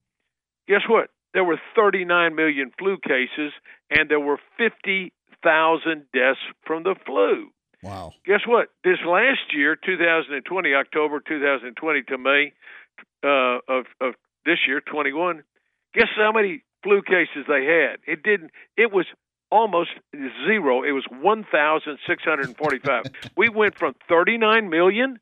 guess 0.68 0.82
what? 0.88 1.10
there 1.34 1.44
were 1.44 1.60
39 1.76 2.36
million 2.36 2.72
flu 2.78 2.98
cases, 2.98 3.54
and 3.90 4.10
there 4.10 4.20
were 4.20 4.38
50,000 4.58 6.06
deaths 6.14 6.40
from 6.66 6.84
the 6.84 6.96
flu. 7.06 7.50
Wow. 7.84 8.14
Guess 8.26 8.42
what? 8.46 8.70
This 8.84 8.98
last 9.06 9.54
year, 9.54 9.76
2020, 9.76 10.74
October 10.74 11.20
2020 11.20 12.04
to 12.04 12.18
May 12.18 12.54
uh, 13.24 13.58
of, 13.68 13.86
of 14.00 14.14
this 14.46 14.60
year, 14.68 14.82
21, 14.82 15.44
guess 15.94 16.08
how 16.16 16.32
many 16.32 16.64
flu 16.84 17.02
cases 17.02 17.46
they 17.48 17.66
had? 17.66 18.00
It 18.08 18.24
didn't, 18.24 18.52
it 18.78 18.92
was 18.92 19.06
almost 19.52 19.92
zero. 20.48 20.84
It 20.84 20.92
was 20.92 21.06
1,645. 21.22 23.04
we 23.38 23.50
went 23.50 23.78
from 23.78 23.96
39 24.08 24.70
million 24.70 25.20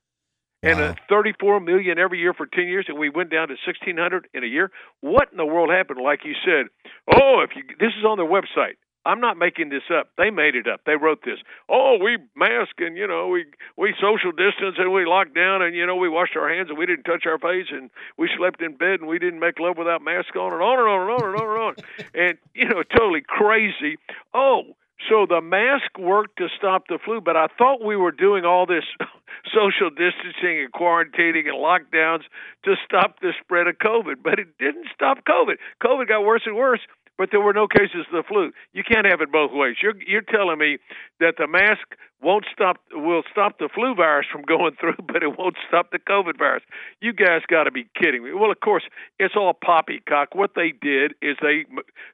and 0.61 0.79
Wow. 0.79 0.89
uh, 0.89 0.95
34 1.07 1.59
million 1.61 1.97
every 1.97 2.19
year 2.19 2.33
for 2.33 2.45
10 2.45 2.67
years, 2.67 2.85
and 2.89 2.97
we 2.97 3.09
went 3.09 3.31
down 3.31 3.47
to 3.47 3.55
1,600 3.65 4.27
in 4.33 4.43
a 4.43 4.47
year. 4.47 4.71
What 5.01 5.29
in 5.31 5.37
the 5.37 5.45
world 5.45 5.69
happened? 5.69 5.99
Like 6.03 6.25
you 6.25 6.33
said, 6.45 6.67
oh, 7.13 7.41
if 7.43 7.55
you 7.55 7.63
this 7.79 7.93
is 7.97 8.03
on 8.05 8.17
their 8.17 8.27
website. 8.27 8.75
I'm 9.05 9.21
not 9.21 9.37
making 9.37 9.69
this 9.69 9.83
up. 9.93 10.09
They 10.17 10.29
made 10.29 10.55
it 10.55 10.67
up. 10.67 10.81
They 10.85 10.95
wrote 10.95 11.23
this. 11.23 11.39
Oh, 11.69 11.97
we 12.01 12.17
mask 12.35 12.75
and 12.79 12.97
you 12.97 13.07
know 13.07 13.27
we 13.29 13.45
we 13.77 13.93
social 13.99 14.31
distance 14.31 14.75
and 14.77 14.91
we 14.91 15.05
locked 15.05 15.33
down 15.33 15.61
and 15.61 15.75
you 15.75 15.85
know 15.85 15.95
we 15.95 16.09
washed 16.09 16.35
our 16.35 16.49
hands 16.49 16.69
and 16.69 16.77
we 16.77 16.85
didn't 16.85 17.03
touch 17.05 17.25
our 17.25 17.39
face 17.39 17.67
and 17.71 17.89
we 18.17 18.29
slept 18.37 18.61
in 18.61 18.75
bed 18.75 18.99
and 18.99 19.07
we 19.07 19.19
didn't 19.19 19.39
make 19.39 19.59
love 19.59 19.77
without 19.77 20.01
mask 20.01 20.35
on 20.35 20.53
and 20.53 20.61
on 20.61 20.79
and 20.79 20.87
on 20.87 21.01
and 21.01 21.11
on 21.11 21.29
and 21.29 21.35
on 21.35 21.49
and 21.49 21.59
on 21.59 21.75
and 22.13 22.37
you 22.53 22.67
know 22.67 22.83
totally 22.83 23.23
crazy. 23.25 23.97
Oh, 24.33 24.75
so 25.07 25.25
the 25.25 25.39
mask 25.39 25.97
worked 25.97 26.37
to 26.39 26.47
stop 26.57 26.87
the 26.87 26.99
flu, 27.03 27.21
but 27.21 27.37
I 27.37 27.47
thought 27.57 27.83
we 27.83 27.95
were 27.95 28.11
doing 28.11 28.43
all 28.43 28.65
this 28.65 28.83
social 29.55 29.89
distancing 29.89 30.59
and 30.59 30.71
quarantining 30.73 31.47
and 31.47 31.55
lockdowns 31.55 32.23
to 32.65 32.75
stop 32.83 33.19
the 33.21 33.31
spread 33.41 33.67
of 33.67 33.77
COVID, 33.77 34.15
but 34.21 34.39
it 34.39 34.57
didn't 34.59 34.87
stop 34.93 35.19
COVID. 35.25 35.55
COVID 35.81 36.07
got 36.09 36.25
worse 36.25 36.41
and 36.45 36.55
worse, 36.55 36.81
but 37.19 37.31
there 37.31 37.41
were 37.41 37.51
no 37.51 37.67
cases 37.67 38.07
of 38.07 38.13
the 38.13 38.23
flu. 38.25 38.51
You 38.71 38.83
can't 38.87 39.05
have 39.05 39.19
it 39.19 39.29
both 39.29 39.51
ways. 39.51 39.75
You're 39.83 40.01
you're 40.07 40.21
telling 40.23 40.57
me 40.57 40.77
that 41.19 41.35
the 41.37 41.47
mask 41.47 41.83
won't 42.23 42.45
stop 42.51 42.77
will 42.93 43.23
stop 43.29 43.59
the 43.59 43.67
flu 43.75 43.93
virus 43.93 44.25
from 44.31 44.43
going 44.43 44.75
through, 44.79 44.95
but 45.05 45.21
it 45.21 45.37
won't 45.37 45.57
stop 45.67 45.91
the 45.91 45.99
COVID 45.99 46.39
virus. 46.39 46.63
You 47.01 47.11
guys 47.11 47.41
got 47.47 47.65
to 47.65 47.71
be 47.71 47.87
kidding 47.93 48.23
me. 48.23 48.31
Well, 48.33 48.51
of 48.51 48.61
course, 48.61 48.83
it's 49.19 49.35
all 49.35 49.53
poppycock. 49.53 50.33
What 50.33 50.51
they 50.55 50.71
did 50.71 51.13
is 51.21 51.35
they 51.41 51.65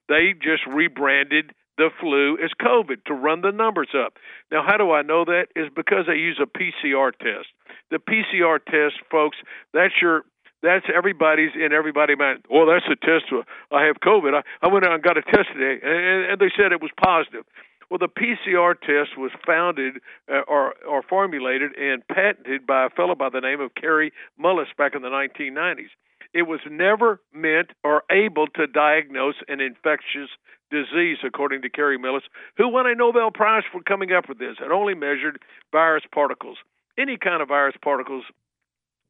they 0.09 0.33
just 0.33 0.65
rebranded 0.65 1.53
the 1.77 1.89
flu 1.99 2.37
as 2.43 2.51
COVID 2.59 3.03
to 3.05 3.13
run 3.13 3.41
the 3.41 3.51
numbers 3.51 3.89
up. 3.95 4.13
Now, 4.51 4.63
how 4.65 4.77
do 4.77 4.91
I 4.91 5.03
know 5.03 5.23
that? 5.25 5.47
Is 5.55 5.67
because 5.75 6.05
they 6.07 6.15
use 6.15 6.41
a 6.41 6.47
PCR 6.47 7.11
test. 7.11 7.47
The 7.91 7.99
PCR 7.99 8.57
test, 8.65 8.95
folks, 9.11 9.37
that's 9.71 9.93
your 10.01 10.23
that's 10.65 10.85
everybody's 10.93 11.51
in 11.55 11.71
everybody 11.71 12.15
mind. 12.15 12.45
Well, 12.49 12.65
that's 12.65 12.85
a 12.91 12.95
test. 12.95 13.25
I 13.71 13.85
have 13.85 13.97
COVID. 14.03 14.33
I, 14.33 14.41
I 14.65 14.71
went 14.71 14.85
out 14.85 14.93
and 14.93 15.03
got 15.03 15.17
a 15.17 15.21
test 15.21 15.53
today, 15.53 15.79
and, 15.81 16.31
and 16.31 16.41
they 16.41 16.51
said 16.57 16.71
it 16.71 16.81
was 16.81 16.91
positive. 17.01 17.45
Well, 17.89 17.99
the 17.99 18.09
PCR 18.09 18.73
test 18.79 19.17
was 19.17 19.31
founded 19.45 20.01
uh, 20.31 20.41
or 20.47 20.73
or 20.87 21.03
formulated 21.03 21.71
and 21.77 22.05
patented 22.07 22.65
by 22.65 22.87
a 22.87 22.89
fellow 22.89 23.15
by 23.15 23.29
the 23.29 23.41
name 23.41 23.61
of 23.61 23.75
Kary 23.75 24.11
Mullis 24.41 24.75
back 24.77 24.95
in 24.95 25.01
the 25.01 25.09
1990s. 25.09 25.93
It 26.33 26.43
was 26.43 26.59
never 26.69 27.21
meant 27.33 27.71
or 27.83 28.03
able 28.11 28.47
to 28.55 28.67
diagnose 28.67 29.35
an 29.47 29.61
infectious 29.61 30.29
disease, 30.71 31.17
according 31.23 31.61
to 31.61 31.69
Kary 31.69 31.97
Mullis, 31.97 32.27
who 32.57 32.67
won 32.67 32.87
a 32.87 32.95
Nobel 32.95 33.31
Prize 33.31 33.63
for 33.71 33.81
coming 33.83 34.11
up 34.11 34.27
with 34.27 34.39
this. 34.39 34.57
It 34.59 34.71
only 34.71 34.95
measured 34.95 35.39
virus 35.71 36.03
particles, 36.11 36.57
any 36.97 37.17
kind 37.17 37.41
of 37.41 37.47
virus 37.47 37.75
particles 37.81 38.25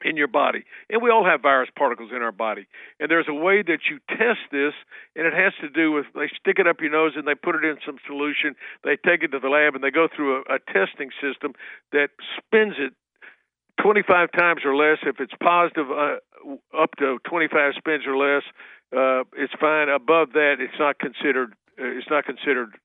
in 0.04 0.18
your 0.18 0.28
body. 0.28 0.66
And 0.90 1.02
we 1.02 1.10
all 1.10 1.26
have 1.26 1.42
virus 1.42 1.70
particles 1.78 2.12
in 2.16 2.22
our 2.22 2.32
body. 2.32 2.68
And 3.00 3.10
there's 3.10 3.28
a 3.30 3.34
way 3.34 3.62
that 3.62 3.80
you 3.90 4.00
test 4.10 4.44
this, 4.52 4.74
and 5.16 5.26
it 5.26 5.34
has 5.34 5.54
to 5.62 5.70
do 5.70 5.92
with 5.92 6.06
they 6.14 6.30
stick 6.40 6.60
it 6.60 6.68
up 6.68 6.82
your 6.82 6.92
nose 6.92 7.14
and 7.16 7.28
they 7.28 7.36
put 7.36 7.56
it 7.56 7.64
in 7.64 7.78
some 7.86 7.98
solution. 8.06 8.56
They 8.84 8.98
take 8.98 9.24
it 9.24 9.32
to 9.32 9.40
the 9.40 9.50
lab 9.50 9.76
and 9.76 9.84
they 9.84 9.92
go 9.92 10.08
through 10.14 10.44
a, 10.50 10.56
a 10.56 10.60
testing 10.60 11.12
system 11.22 11.54
that 11.92 12.10
spins 12.38 12.76
it 12.78 12.94
25 13.82 14.32
times 14.32 14.62
or 14.66 14.76
less. 14.76 15.00
If 15.04 15.20
it's 15.20 15.34
positive, 15.42 15.88
uh, 15.92 16.18
up 16.78 16.96
to 17.00 17.18
25 17.28 17.74
spins 17.78 18.04
or 18.08 18.18
less, 18.18 18.44
uh, 18.96 19.24
it's 19.36 19.54
fine. 19.60 19.90
Above 19.90 20.34
that, 20.34 20.56
it's 20.60 20.80
not 20.80 21.00
considered. 21.00 21.54
Uh, 21.80 21.98
it's 21.98 22.10
not 22.10 22.26
considered 22.26 22.76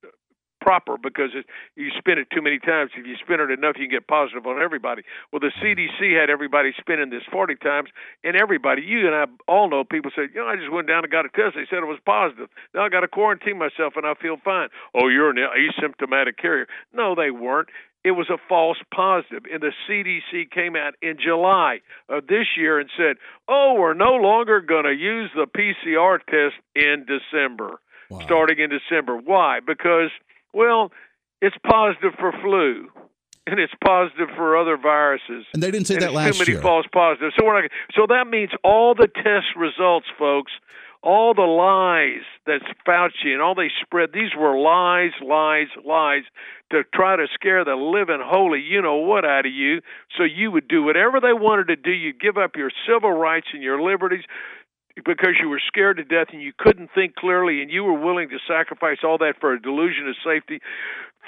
proper 0.60 0.96
because 0.98 1.30
it, 1.34 1.46
you 1.76 1.90
spin 1.98 2.18
it 2.18 2.28
too 2.30 2.42
many 2.42 2.58
times. 2.58 2.90
If 2.96 3.06
you 3.06 3.16
spin 3.22 3.40
it 3.40 3.50
enough, 3.50 3.76
you 3.78 3.88
can 3.88 3.96
get 3.98 4.06
positive 4.06 4.46
on 4.46 4.60
everybody. 4.60 5.02
Well, 5.32 5.40
the 5.40 5.52
CDC 5.62 6.18
had 6.18 6.30
everybody 6.30 6.72
spinning 6.78 7.10
this 7.10 7.22
40 7.30 7.56
times, 7.56 7.90
and 8.24 8.36
everybody, 8.36 8.82
you 8.82 9.06
and 9.06 9.14
I 9.14 9.24
all 9.48 9.68
know, 9.70 9.84
people 9.84 10.10
said, 10.14 10.30
you 10.34 10.40
know, 10.40 10.46
I 10.48 10.56
just 10.56 10.70
went 10.72 10.88
down 10.88 11.04
and 11.04 11.10
got 11.12 11.24
a 11.26 11.30
test. 11.30 11.54
They 11.56 11.66
said 11.68 11.78
it 11.82 11.86
was 11.86 12.00
positive. 12.04 12.48
Now 12.74 12.84
I 12.84 12.88
got 12.88 13.00
to 13.00 13.08
quarantine 13.08 13.58
myself, 13.58 13.94
and 13.96 14.06
I 14.06 14.14
feel 14.14 14.36
fine. 14.44 14.68
Oh, 14.94 15.08
you're 15.08 15.30
an 15.30 15.36
asymptomatic 15.36 16.36
carrier. 16.36 16.66
No, 16.92 17.14
they 17.14 17.30
weren't. 17.30 17.68
It 18.02 18.12
was 18.12 18.30
a 18.30 18.38
false 18.48 18.78
positive. 18.94 19.42
and 19.52 19.62
the 19.62 19.72
CDC 19.86 20.50
came 20.50 20.74
out 20.74 20.94
in 21.02 21.18
July 21.22 21.80
of 22.08 22.26
this 22.28 22.46
year 22.56 22.78
and 22.80 22.88
said, 22.96 23.16
"Oh, 23.46 23.74
we're 23.78 23.92
no 23.92 24.14
longer 24.14 24.60
going 24.62 24.84
to 24.84 24.94
use 24.94 25.30
the 25.34 25.46
PCR 25.46 26.18
test 26.24 26.54
in 26.74 27.04
December, 27.06 27.78
Wow. 28.08 28.20
starting 28.20 28.58
in 28.58 28.70
December. 28.70 29.16
Why? 29.18 29.60
Because 29.60 30.10
well, 30.52 30.92
it's 31.40 31.56
positive 31.64 32.12
for 32.18 32.32
flu, 32.42 32.88
and 33.46 33.58
it's 33.58 33.72
positive 33.84 34.28
for 34.36 34.56
other 34.56 34.76
viruses. 34.76 35.46
And 35.54 35.62
they 35.62 35.70
didn't 35.70 35.86
say 35.86 35.94
and 35.94 36.02
that 36.02 36.12
last 36.12 36.34
too 36.34 36.40
many 36.40 36.52
year. 36.52 36.62
false 36.62 36.86
positives. 36.92 37.34
So 37.38 37.44
we're 37.44 37.62
not. 37.62 37.70
So 37.94 38.06
that 38.08 38.26
means 38.28 38.50
all 38.62 38.94
the 38.94 39.08
test 39.08 39.56
results, 39.56 40.06
folks, 40.18 40.52
all 41.02 41.32
the 41.34 41.42
lies 41.42 42.24
that 42.46 42.60
Fauci 42.86 43.32
and 43.32 43.40
all 43.40 43.54
they 43.54 43.70
spread. 43.82 44.10
These 44.12 44.34
were 44.38 44.58
lies, 44.58 45.12
lies, 45.26 45.68
lies 45.84 46.24
to 46.70 46.82
try 46.94 47.16
to 47.16 47.26
scare 47.34 47.64
the 47.64 47.74
living 47.74 48.22
holy 48.22 48.60
you 48.60 48.82
know 48.82 48.96
what 48.96 49.24
out 49.24 49.46
of 49.46 49.52
you, 49.52 49.80
so 50.16 50.24
you 50.24 50.50
would 50.50 50.68
do 50.68 50.82
whatever 50.82 51.20
they 51.20 51.32
wanted 51.32 51.68
to 51.68 51.76
do. 51.76 51.90
You'd 51.90 52.20
give 52.20 52.36
up 52.36 52.54
your 52.54 52.70
civil 52.86 53.12
rights 53.12 53.48
and 53.52 53.62
your 53.62 53.80
liberties 53.80 54.24
because 55.04 55.36
you 55.40 55.48
were 55.48 55.60
scared 55.66 55.96
to 55.98 56.04
death 56.04 56.28
and 56.32 56.42
you 56.42 56.52
couldn't 56.56 56.90
think 56.94 57.14
clearly 57.16 57.62
and 57.62 57.70
you 57.70 57.84
were 57.84 57.98
willing 57.98 58.28
to 58.30 58.38
sacrifice 58.46 58.98
all 59.04 59.18
that 59.18 59.34
for 59.40 59.52
a 59.52 59.60
delusion 59.60 60.08
of 60.08 60.16
safety. 60.24 60.60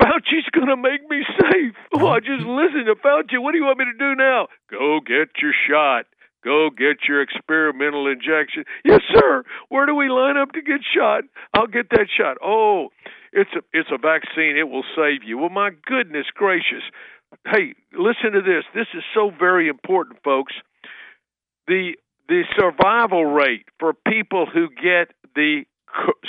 Fauci's 0.00 0.48
going 0.52 0.68
to 0.68 0.76
make 0.76 1.08
me 1.08 1.24
safe. 1.38 1.74
Oh, 1.94 2.08
I 2.08 2.20
just 2.20 2.44
listen 2.44 2.86
to 2.86 2.94
Fauci. 2.96 3.40
What 3.40 3.52
do 3.52 3.58
you 3.58 3.64
want 3.64 3.78
me 3.78 3.84
to 3.86 3.98
do 3.98 4.14
now? 4.14 4.48
Go 4.70 5.00
get 5.00 5.40
your 5.40 5.52
shot. 5.68 6.06
Go 6.44 6.70
get 6.70 7.06
your 7.08 7.22
experimental 7.22 8.06
injection. 8.08 8.64
Yes, 8.84 9.00
sir. 9.14 9.44
Where 9.68 9.86
do 9.86 9.94
we 9.94 10.08
line 10.08 10.36
up 10.36 10.52
to 10.52 10.62
get 10.62 10.80
shot? 10.82 11.22
I'll 11.54 11.68
get 11.68 11.90
that 11.90 12.06
shot. 12.16 12.36
Oh, 12.42 12.88
it's 13.32 13.50
a 13.54 13.62
it's 13.72 13.90
a 13.92 13.98
vaccine. 13.98 14.56
It 14.56 14.68
will 14.68 14.84
save 14.96 15.22
you. 15.24 15.38
Well, 15.38 15.50
my 15.50 15.70
goodness 15.86 16.26
gracious. 16.34 16.82
Hey, 17.46 17.74
listen 17.92 18.32
to 18.32 18.42
this. 18.42 18.64
This 18.74 18.88
is 18.94 19.04
so 19.14 19.30
very 19.30 19.68
important, 19.68 20.18
folks. 20.24 20.52
The 21.68 21.92
the 22.28 22.44
survival 22.58 23.24
rate 23.24 23.66
for 23.78 23.92
people 23.92 24.46
who 24.46 24.68
get 24.70 25.12
the 25.34 25.64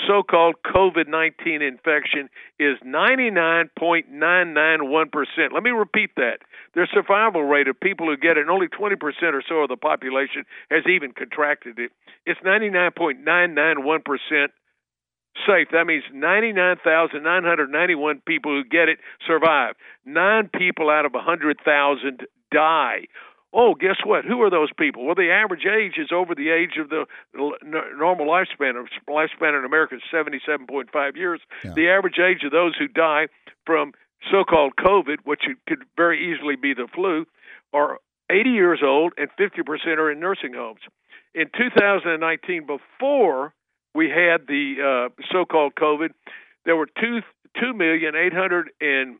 so-called 0.08 0.56
COVID-19 0.66 1.62
infection 1.66 2.28
is 2.60 2.78
99.991%. 2.86 5.54
Let 5.54 5.64
me 5.64 5.72
repeat 5.72 6.10
that. 6.18 6.40
The 6.76 6.86
survival 6.94 7.44
rate 7.44 7.70
of 7.70 7.80
people 7.80 8.08
who 8.08 8.18
get 8.18 8.38
it, 8.38 8.42
and 8.42 8.50
only 8.50 8.68
20% 8.68 9.34
or 9.34 9.42
so 9.48 9.60
of 9.60 9.70
the 9.70 9.78
population 9.78 10.44
has 10.70 10.86
even 10.88 11.14
contracted 11.14 11.80
it, 11.80 11.94
it's 12.26 12.42
99.991% 12.42 14.52
safe. 15.48 15.70
That 15.72 15.86
means 15.86 16.04
99,991 16.14 18.22
people 18.26 18.52
who 18.52 18.64
get 18.64 18.90
it 18.90 19.00
survive. 19.26 19.76
Nine 20.06 20.50
people 20.54 20.90
out 20.90 21.06
of 21.06 21.14
100,000 21.14 22.28
die. 22.52 23.08
Oh, 23.54 23.76
guess 23.76 23.98
what? 24.04 24.26
Who 24.26 24.42
are 24.42 24.50
those 24.50 24.72
people? 24.78 25.06
Well, 25.06 25.16
the 25.16 25.30
average 25.32 25.66
age 25.66 25.94
is 25.98 26.10
over 26.12 26.34
the 26.34 26.50
age 26.50 26.78
of 26.80 26.90
the 26.90 27.06
normal 27.36 28.26
lifespan. 28.26 28.74
Lifespan 29.08 29.60
in 29.60 29.64
America 29.64 29.96
is 29.96 30.02
77.5 30.12 31.16
years. 31.16 31.40
Yeah. 31.64 31.74
The 31.74 31.90
average 31.90 32.18
age 32.18 32.44
of 32.44 32.52
those 32.52 32.76
who 32.78 32.88
die 32.88 33.28
from 33.66 33.94
so-called 34.32 34.74
COVID, 34.80 35.18
which 35.24 35.44
could 35.68 35.84
very 35.96 36.34
easily 36.34 36.56
be 36.56 36.74
the 36.74 36.88
flu, 36.94 37.26
are 37.74 38.00
80 38.32 38.50
years 38.50 38.80
old, 38.84 39.14
and 39.18 39.30
50% 39.40 39.98
are 39.98 40.12
in 40.12 40.20
nursing 40.20 40.54
homes. 40.54 40.80
In 41.36 41.48
2019, 41.56 42.66
before 42.66 43.54
we 43.94 44.10
had 44.10 44.48
the 44.48 45.10
uh, 45.12 45.24
so-called 45.32 45.76
COVID, 45.76 46.10
there 46.66 46.76
were 46.76 46.88
two 47.00 47.20
two 47.60 47.74
million 47.74 48.16
eight 48.16 48.34
hundred 48.34 48.70
and 48.82 49.18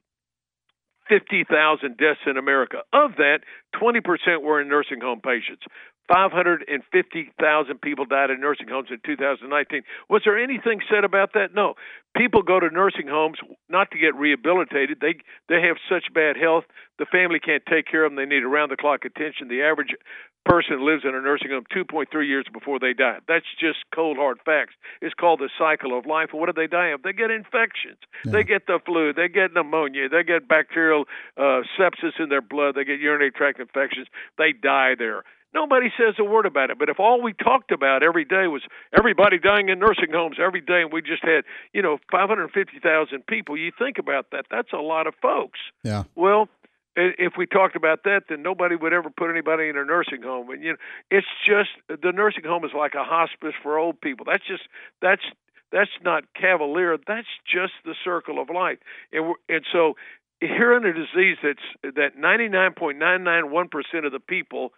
fifty 1.08 1.44
thousand 1.44 1.98
deaths 1.98 2.22
in 2.26 2.38
America. 2.38 2.84
Of 2.92 3.16
that, 3.18 3.40
twenty 3.78 4.02
percent 4.02 4.42
were 4.42 4.62
in 4.62 4.68
nursing 4.70 5.02
home 5.02 5.22
patients. 5.22 5.64
550,000 6.12 7.82
people 7.82 8.06
died 8.06 8.30
in 8.30 8.42
nursing 8.42 8.68
homes 8.68 8.90
in 8.92 9.00
2019. 9.06 9.84
Was 10.10 10.22
there 10.26 10.38
anything 10.38 10.82
said 10.92 11.06
about 11.06 11.32
that? 11.34 11.56
No. 11.56 11.76
People 12.16 12.42
go 12.42 12.60
to 12.60 12.70
nursing 12.70 13.08
homes 13.08 13.38
not 13.70 13.90
to 13.92 13.98
get 13.98 14.14
rehabilitated. 14.14 15.00
They 15.00 15.16
they 15.48 15.62
have 15.62 15.78
such 15.90 16.14
bad 16.14 16.36
health, 16.36 16.66
the 17.00 17.06
family 17.06 17.40
can't 17.40 17.64
take 17.66 17.88
care 17.88 18.06
of 18.06 18.12
them. 18.12 18.18
They 18.18 18.30
need 18.30 18.44
around 18.44 18.70
the 18.70 18.78
clock 18.78 19.06
attention. 19.06 19.48
The 19.48 19.64
average 19.64 19.96
person 20.46 20.86
lives 20.86 21.04
in 21.04 21.16
a 21.16 21.22
nursing 21.22 21.52
home 21.52 21.66
2.3 21.76 22.28
years 22.28 22.46
before 22.52 22.80
they 22.80 22.94
die. 22.94 23.20
That's 23.28 23.46
just 23.60 23.80
cold 23.94 24.18
hard 24.18 24.40
facts. 24.46 24.74
It's 25.02 25.14
called 25.14 25.40
the 25.40 25.50
cycle 25.58 25.98
of 25.98 26.06
life. 26.06 26.30
And 26.32 26.40
what 26.40 26.48
do 26.48 26.54
they 26.54 26.68
die 26.68 26.90
of? 26.90 27.04
They 27.04 27.14
get 27.14 27.32
infections. 27.32 27.98
Yeah. 28.26 28.32
They 28.32 28.44
get 28.44 28.68
the 28.68 28.80
flu. 28.86 29.14
They 29.14 29.28
get 29.28 29.54
pneumonia. 29.54 30.10
They 30.10 30.24
get 30.24 30.48
bacterial 30.48 31.06
uh, 31.38 31.62
sepsis 31.80 32.20
in 32.20 32.30
their 32.30 32.42
blood. 32.42 32.76
They 32.76 32.84
get 32.84 33.00
urinary 33.00 33.32
tract 33.32 33.60
infections. 33.60 34.08
They 34.38 34.52
die 34.54 34.96
there. 34.98 35.24
Nobody 35.54 35.90
says 35.96 36.16
a 36.20 36.24
word 36.24 36.46
about 36.48 36.72
it. 36.72 36.80
But 36.80 36.90
if 36.90 37.00
all 37.00 37.22
we 37.22 37.34
talked 37.34 37.72
about 37.72 38.02
every 38.02 38.26
day 38.26 38.48
was 38.48 38.64
everybody 38.98 39.38
dying 39.38 39.70
in 39.70 39.78
nursing 39.80 40.12
homes 40.12 40.38
every 40.44 40.62
day, 40.62 40.82
and 40.82 40.92
we 40.92 41.02
just 41.02 41.24
had, 41.24 41.44
you 41.74 41.82
know, 41.82 42.00
550,000 42.12 43.26
people, 43.28 43.56
you 43.56 43.72
think 43.78 44.00
about 44.00 44.32
that. 44.32 44.46
That's 44.50 44.74
a 44.74 44.78
lot 44.78 45.06
of 45.06 45.14
folks. 45.22 45.60
Yeah. 45.84 46.04
Well, 46.16 46.50
if 46.96 47.34
we 47.38 47.46
talked 47.46 47.76
about 47.76 48.04
that, 48.04 48.24
then 48.30 48.42
nobody 48.42 48.76
would 48.76 48.94
ever 48.94 49.10
put 49.10 49.30
anybody 49.30 49.70
in 49.70 49.78
a 49.78 49.86
nursing 49.86 50.22
home. 50.22 50.50
And 50.50 50.64
you 50.64 50.72
know, 50.72 50.78
it's 51.10 51.28
just 51.46 51.70
the 51.88 52.12
nursing 52.12 52.44
home 52.44 52.64
is 52.66 52.72
like 52.76 52.94
a 52.96 53.04
hospice 53.04 53.54
for 53.62 53.78
old 53.78 54.00
people. 54.02 54.26
That's 54.30 54.46
just 54.46 54.64
that's 55.02 55.24
that's 55.72 55.92
not 56.04 56.26
cavalier. 56.40 56.98
That's 57.06 57.28
just 57.52 57.74
the 57.84 57.96
circle 58.04 58.40
of 58.40 58.50
life. 58.50 58.78
And 59.12 59.28
we're 59.28 59.36
and 59.50 59.66
so 59.72 59.96
here 60.40 60.76
in 60.76 60.86
a 60.86 60.94
disease 60.94 61.38
that's 61.42 61.96
that 61.96 62.18
99.991% 62.18 64.06
of 64.06 64.12
the 64.12 64.20
people 64.20 64.74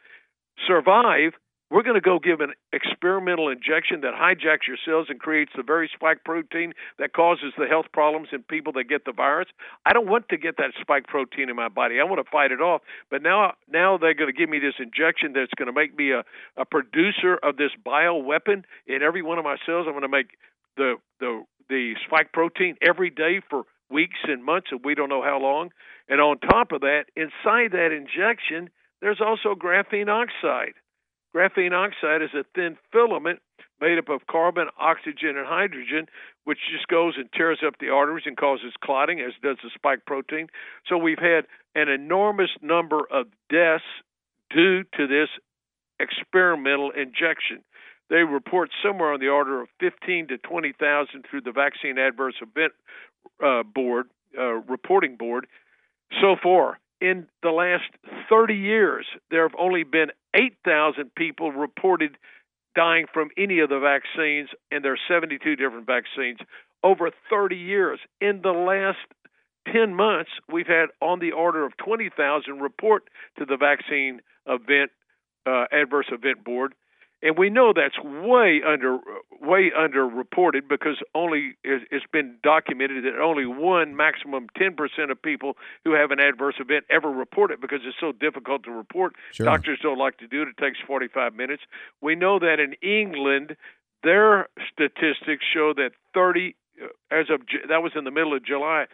survive 0.68 1.34
we're 1.76 1.84
going 1.84 1.96
to 1.96 2.02
go 2.02 2.20
give 2.20 2.40
an 2.40 2.54
experimental 2.72 3.50
injection 3.50 4.00
that 4.00 4.14
hijacks 4.14 4.66
your 4.66 4.78
cells 4.86 5.08
and 5.10 5.20
creates 5.20 5.52
the 5.58 5.62
very 5.62 5.90
spike 5.94 6.24
protein 6.24 6.72
that 7.00 7.12
causes 7.12 7.52
the 7.58 7.66
health 7.66 7.88
problems 7.92 8.30
in 8.32 8.44
people 8.44 8.72
that 8.72 8.86
get 8.86 9.04
the 9.04 9.12
virus. 9.12 9.50
I 9.86 9.92
don't 9.92 10.08
want 10.08 10.30
to 10.30 10.38
get 10.38 10.56
that 10.56 10.72
spike 10.80 11.08
protein 11.08 11.50
in 11.50 11.56
my 11.58 11.68
body. 11.68 12.00
I 12.00 12.06
want 12.06 12.26
to 12.26 12.32
fight 12.32 12.54
it 12.54 12.62
off. 12.62 12.82
But 13.12 13.22
now, 13.22 13.56
now 13.70 13.98
they're 13.98 14.14
going 14.14 14.34
to 14.34 14.40
give 14.40 14.48
me 14.48 14.60
this 14.60 14.76
injection 14.80 15.34
that's 15.34 15.52
going 15.58 15.68
to 15.68 15.74
make 15.74 15.98
me 15.98 16.14
a, 16.14 16.24
a 16.56 16.64
producer 16.64 17.36
of 17.44 17.58
this 17.58 17.72
bioweapon 17.86 18.64
in 18.88 19.02
every 19.04 19.22
one 19.22 19.38
of 19.38 19.44
my 19.44 19.58
cells. 19.66 19.84
I'm 19.86 19.92
going 19.92 20.04
to 20.04 20.08
make 20.08 20.38
the 20.78 20.96
the 21.20 21.44
the 21.68 21.96
spike 22.08 22.32
protein 22.32 22.78
every 22.82 23.10
day 23.10 23.42
for 23.50 23.64
weeks 23.90 24.20
and 24.24 24.46
months, 24.46 24.68
and 24.72 24.80
we 24.86 24.96
don't 24.96 25.10
know 25.10 25.22
how 25.22 25.40
long. 25.42 25.72
And 26.08 26.22
on 26.22 26.40
top 26.40 26.72
of 26.72 26.80
that, 26.82 27.08
inside 27.18 27.72
that 27.74 27.92
injection, 27.92 28.70
there's 29.02 29.20
also 29.20 29.56
graphene 29.56 30.08
oxide. 30.08 30.76
Graphene 31.36 31.74
oxide 31.74 32.22
is 32.22 32.34
a 32.34 32.46
thin 32.56 32.78
filament 32.94 33.40
made 33.82 33.98
up 33.98 34.08
of 34.08 34.26
carbon, 34.28 34.68
oxygen, 34.80 35.36
and 35.36 35.46
hydrogen, 35.46 36.08
which 36.46 36.60
just 36.72 36.88
goes 36.88 37.16
and 37.18 37.30
tears 37.34 37.60
up 37.66 37.74
the 37.80 37.90
arteries 37.90 38.24
and 38.26 38.38
causes 38.38 38.72
clotting, 38.82 39.20
as 39.20 39.34
does 39.44 39.58
the 39.62 39.70
spike 39.76 40.06
protein. 40.06 40.48
So 40.88 40.98
we've 40.98 41.20
had 41.20 41.46
an 41.76 41.90
enormous 41.90 42.52
number 42.62 43.02
of 43.12 43.28
deaths 43.50 43.84
due 44.50 44.84
to 44.96 45.08
this 45.08 45.28
experimental 46.00 46.92
injection. 46.92 47.64
They 48.10 48.24
report 48.24 48.70
somewhere 48.82 49.12
on 49.12 49.20
the 49.20 49.28
order 49.28 49.62
of 49.62 49.68
15 49.82 50.28
to 50.28 50.38
20,000 50.38 51.26
through 51.30 51.42
the 51.42 51.52
Vaccine 51.52 51.98
Adverse 51.98 52.36
Event 52.42 52.72
uh, 53.44 53.64
Board, 53.64 54.08
uh, 54.38 54.62
reporting 54.70 55.18
board, 55.18 55.48
so 56.22 56.36
far 56.42 56.80
in 57.02 57.28
the 57.44 57.50
last 57.50 57.84
30 58.30 58.56
years, 58.56 59.06
there 59.30 59.44
have 59.44 59.58
only 59.60 59.84
been 59.84 60.12
8,000 60.36 61.16
people 61.16 61.52
reported 61.52 62.18
dying 62.76 63.06
from 63.14 63.30
any 63.38 63.60
of 63.60 63.70
the 63.70 63.80
vaccines, 63.80 64.50
and 64.72 64.84
there 64.84 64.94
are 64.94 65.00
72 65.08 65.56
different 65.56 65.88
vaccines 65.88 66.40
over 66.84 67.10
30 67.30 67.56
years. 67.56 68.00
In 68.20 68.42
the 68.44 68.52
last 68.52 68.98
10 69.74 69.96
months, 69.96 70.30
we've 70.52 70.68
had 70.68 70.88
on 71.02 71.20
the 71.20 71.32
order 71.32 71.66
of 71.66 71.76
20,000 71.78 72.60
report 72.60 73.04
to 73.40 73.46
the 73.46 73.58
vaccine 73.58 74.22
event 74.46 74.92
uh, 75.46 75.66
adverse 75.72 76.08
event 76.12 76.44
board 76.44 76.74
and 77.22 77.38
we 77.38 77.50
know 77.50 77.74
that's 77.74 77.98
way 78.04 78.62
under 78.66 79.00
way 79.42 79.72
underreported 79.78 80.68
because 80.68 80.98
only 81.14 81.56
it's 81.64 82.06
been 82.12 82.38
documented 82.44 83.04
that 83.06 83.20
only 83.20 83.46
one 83.46 83.96
maximum 83.96 84.48
10% 84.58 85.12
of 85.12 85.22
people 85.22 85.56
who 85.84 85.94
have 85.94 86.12
an 86.12 86.20
adverse 86.20 86.56
event 86.60 86.86
ever 86.90 87.10
report 87.10 87.52
it 87.52 87.62
because 87.62 87.80
it's 87.86 87.98
so 88.00 88.12
difficult 88.12 88.64
to 88.64 88.72
report. 88.72 89.14
Sure. 89.32 89.46
doctors 89.46 89.80
don't 89.82 89.98
like 89.98 90.18
to 90.18 90.28
do 90.28 90.42
it. 90.44 90.50
It 90.50 90.58
takes 90.58 90.80
45 90.86 91.34
minutes. 91.36 91.64
We 92.02 92.16
know 92.16 92.40
that 92.40 92.60
in 92.60 92.74
England 92.82 93.56
their 94.04 94.48
statistics 94.72 95.44
show 95.52 95.74
that 95.76 95.92
30 96.14 96.56
uh, 96.82 96.88
as 97.12 97.28
of 97.30 97.42
that 97.70 97.82
was 97.82 97.94
in 97.96 98.04
the 98.04 98.12
middle 98.12 98.36
of 98.36 98.46
July 98.46 98.86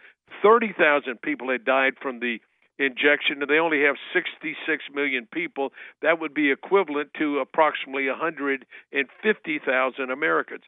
30,000 0.42 1.20
people 1.20 1.50
had 1.50 1.64
died 1.64 1.94
from 2.00 2.20
the 2.20 2.38
injection, 2.82 3.40
and 3.40 3.50
they 3.50 3.58
only 3.58 3.82
have 3.82 3.96
66 4.12 4.84
million 4.94 5.26
people. 5.32 5.72
That 6.02 6.20
would 6.20 6.34
be 6.34 6.50
equivalent 6.50 7.14
to 7.18 7.38
approximately 7.38 8.08
150,000 8.08 10.10
Americans. 10.10 10.64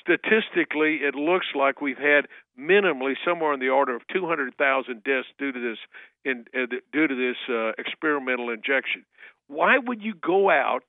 Statistically, 0.00 1.00
it 1.02 1.14
looks 1.14 1.46
like 1.54 1.80
we've 1.80 1.98
had 1.98 2.26
minimally 2.58 3.14
somewhere 3.24 3.52
in 3.52 3.60
the 3.60 3.68
order 3.68 3.94
of 3.94 4.02
200,000 4.12 5.04
deaths 5.04 5.28
due 5.38 5.52
to 5.52 5.60
this 5.60 5.78
in, 6.24 6.44
uh, 6.54 6.66
due 6.92 7.06
to 7.06 7.14
this 7.14 7.36
uh, 7.48 7.70
experimental 7.78 8.50
injection. 8.50 9.04
Why 9.48 9.78
would 9.78 10.02
you 10.02 10.14
go 10.14 10.50
out 10.50 10.82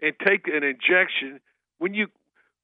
and 0.00 0.14
take 0.26 0.48
an 0.48 0.64
injection 0.64 1.40
when 1.78 1.94
you, 1.94 2.08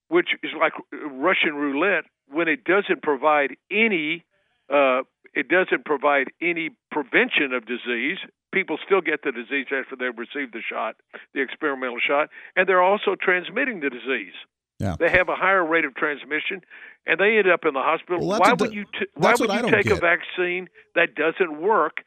which 0.09 0.31
is 0.43 0.51
like 0.59 0.73
Russian 0.93 1.55
roulette, 1.55 2.05
when 2.29 2.49
it 2.49 2.65
doesn't 2.65 3.03
provide 3.03 3.57
any 3.71 4.25
uh, 4.73 5.03
it 5.35 5.49
doesn't 5.49 5.85
provide 5.85 6.29
any 6.41 6.71
prevention 6.91 7.53
of 7.53 7.67
disease. 7.67 8.19
People 8.53 8.79
still 8.85 9.01
get 9.01 9.23
the 9.25 9.33
disease 9.33 9.67
after 9.73 9.97
they've 9.99 10.17
received 10.17 10.55
the 10.55 10.63
shot, 10.63 10.97
the 11.35 11.43
experimental 11.43 11.99
shot, 11.99 12.29
and 12.57 12.69
they're 12.69 12.83
also 12.83 13.17
transmitting 13.21 13.81
the 13.81 13.91
disease. 13.91 14.35
Yeah. 14.79 14.97
They 14.99 15.11
have 15.11 15.29
a 15.29 15.35
higher 15.37 15.65
rate 15.65 15.85
of 15.85 15.95
transmission, 15.95 16.63
and 17.07 17.19
they 17.19 17.39
end 17.39 17.49
up 17.49 17.65
in 17.65 17.75
the 17.75 17.83
hospital. 17.83 18.27
Well, 18.27 18.41
why 18.41 18.53
would 18.53 18.73
you? 18.73 18.85
T- 18.85 19.07
why 19.15 19.35
would 19.39 19.51
you 19.51 19.71
take 19.71 19.87
get. 19.87 19.99
a 19.99 20.01
vaccine 20.01 20.69
that 20.95 21.15
doesn't 21.15 21.61
work 21.61 21.99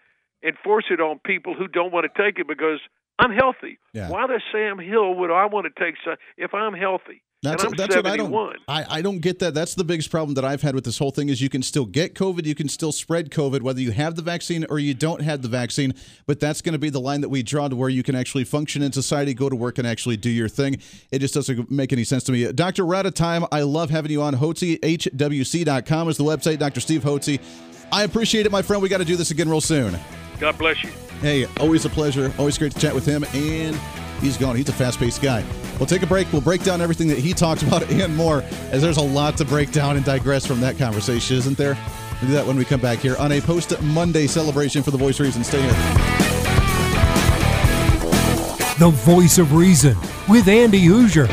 and 0.44 0.56
force 0.64 0.86
it 0.90 1.00
on 1.00 1.20
people 1.26 1.54
who 1.54 1.68
don't 1.68 1.92
want 1.92 2.08
to 2.12 2.24
take 2.24 2.40
it 2.40 2.48
because 2.48 2.80
I'm 3.20 3.32
healthy? 3.32 3.80
Yeah. 3.94 4.10
Why 4.10 4.28
does 4.28 4.42
Sam 4.52 4.80
Hill 4.80 5.16
would 5.16 5.32
I 5.32 5.46
want 5.46 5.68
to 5.74 5.84
take 5.84 5.96
if 6.38 6.54
I'm 6.54 6.74
healthy? 6.74 7.24
That's, 7.44 7.64
and 7.64 7.74
I'm 7.74 7.78
that's 7.78 7.94
71. 7.94 8.32
what 8.32 8.60
I 8.68 8.80
don't. 8.82 8.90
I, 8.90 8.98
I 8.98 9.02
don't 9.02 9.20
get 9.20 9.38
that. 9.40 9.54
That's 9.54 9.76
the 9.76 9.84
biggest 9.84 10.10
problem 10.10 10.34
that 10.36 10.46
I've 10.46 10.64
had 10.64 10.74
with 10.74 10.86
this 10.86 10.98
whole 10.98 11.12
thing 11.12 11.30
is 11.30 11.40
you 11.40 11.50
can 11.50 11.62
still 11.62 11.86
get 11.86 12.16
COVID, 12.16 12.46
you 12.46 12.56
can 12.56 12.68
still 12.68 12.92
spread 12.92 13.30
COVID, 13.30 13.62
whether 13.62 13.80
you 13.80 13.92
have 13.92 14.16
the 14.16 14.24
vaccine 14.24 14.66
or 14.70 14.80
you 14.80 14.96
don't 14.96 15.22
have 15.22 15.44
the 15.44 15.48
vaccine. 15.48 15.94
But 16.26 16.40
that's 16.40 16.62
going 16.62 16.74
to 16.74 16.80
be 16.80 16.90
the 16.90 17.00
line 17.00 17.22
that 17.22 17.30
we 17.30 17.44
draw 17.44 17.68
to 17.68 17.76
where 17.76 17.90
you 17.90 18.02
can 18.02 18.16
actually 18.16 18.44
function 18.44 18.82
in 18.82 18.92
society, 18.92 19.36
go 19.36 19.50
to 19.50 19.56
work, 19.56 19.78
and 19.78 19.88
actually 19.88 20.18
do 20.18 20.32
your 20.32 20.50
thing. 20.50 20.78
It 21.12 21.20
just 21.20 21.36
doesn't 21.36 21.70
make 21.70 21.94
any 21.94 22.04
sense 22.04 22.24
to 22.24 22.32
me. 22.32 22.52
Doctor, 22.54 22.86
we're 22.86 22.96
out 22.96 23.06
of 23.06 23.14
time. 23.14 23.46
I 23.52 23.62
love 23.62 23.92
having 23.92 24.12
you 24.12 24.24
on. 24.24 24.34
Hotze, 24.34 24.80
HWC.com 24.80 26.10
is 26.10 26.18
the 26.18 26.24
website. 26.24 26.58
Dr. 26.58 26.80
Steve 26.80 27.04
Hotze. 27.04 27.40
I 27.92 28.04
appreciate 28.04 28.48
it, 28.48 28.52
my 28.52 28.64
friend. 28.64 28.82
We 28.82 28.90
got 28.90 28.98
to 28.98 29.06
do 29.06 29.16
this 29.16 29.30
again 29.30 29.48
real 29.48 29.62
soon. 29.62 29.98
God 30.40 30.58
bless 30.58 30.84
you. 30.84 30.90
Hey, 31.22 31.46
always 31.60 31.86
a 31.86 31.90
pleasure. 31.90 32.34
Always 32.40 32.58
great 32.58 32.72
to 32.72 32.80
chat 32.80 32.96
with 32.96 33.06
him. 33.06 33.24
And 33.34 33.80
he's 34.20 34.38
gone. 34.38 34.56
He's 34.56 34.70
a 34.70 34.74
fast 34.74 35.00
paced 35.00 35.22
guy. 35.22 35.44
We'll 35.80 35.88
take 35.88 36.02
a 36.04 36.08
break. 36.08 36.32
We'll 36.32 36.42
break 36.42 36.64
down 36.64 36.82
everything 36.82 37.08
that 37.10 37.18
he 37.18 37.34
talked 37.34 37.64
about 37.68 37.90
and 37.92 38.16
more, 38.16 38.44
as 38.72 38.82
there's 38.82 38.98
a 38.98 39.02
lot 39.02 39.38
to 39.38 39.46
break 39.46 39.72
down 39.72 39.96
and 39.96 40.06
digress 40.06 40.46
from 40.46 40.60
that 40.62 40.78
conversation, 40.78 41.38
isn't 41.38 41.58
there? 41.58 41.78
We'll 42.22 42.30
do 42.30 42.34
that 42.36 42.48
when 42.48 42.58
we 42.58 42.66
come 42.66 42.82
back 42.82 43.00
here 43.00 43.16
on 43.18 43.32
a 43.32 43.42
post 43.42 43.80
Monday 43.82 44.28
celebration 44.28 44.84
for 44.84 44.92
the 44.92 44.98
Voice 44.98 45.20
of 45.20 45.26
Reason. 45.26 45.44
Stay 45.44 45.62
here. 45.62 45.72
The 48.80 48.90
Voice 48.92 49.38
of 49.40 49.54
Reason 49.54 49.96
with 50.28 50.48
Andy 50.48 50.86
Hooser. 50.86 51.28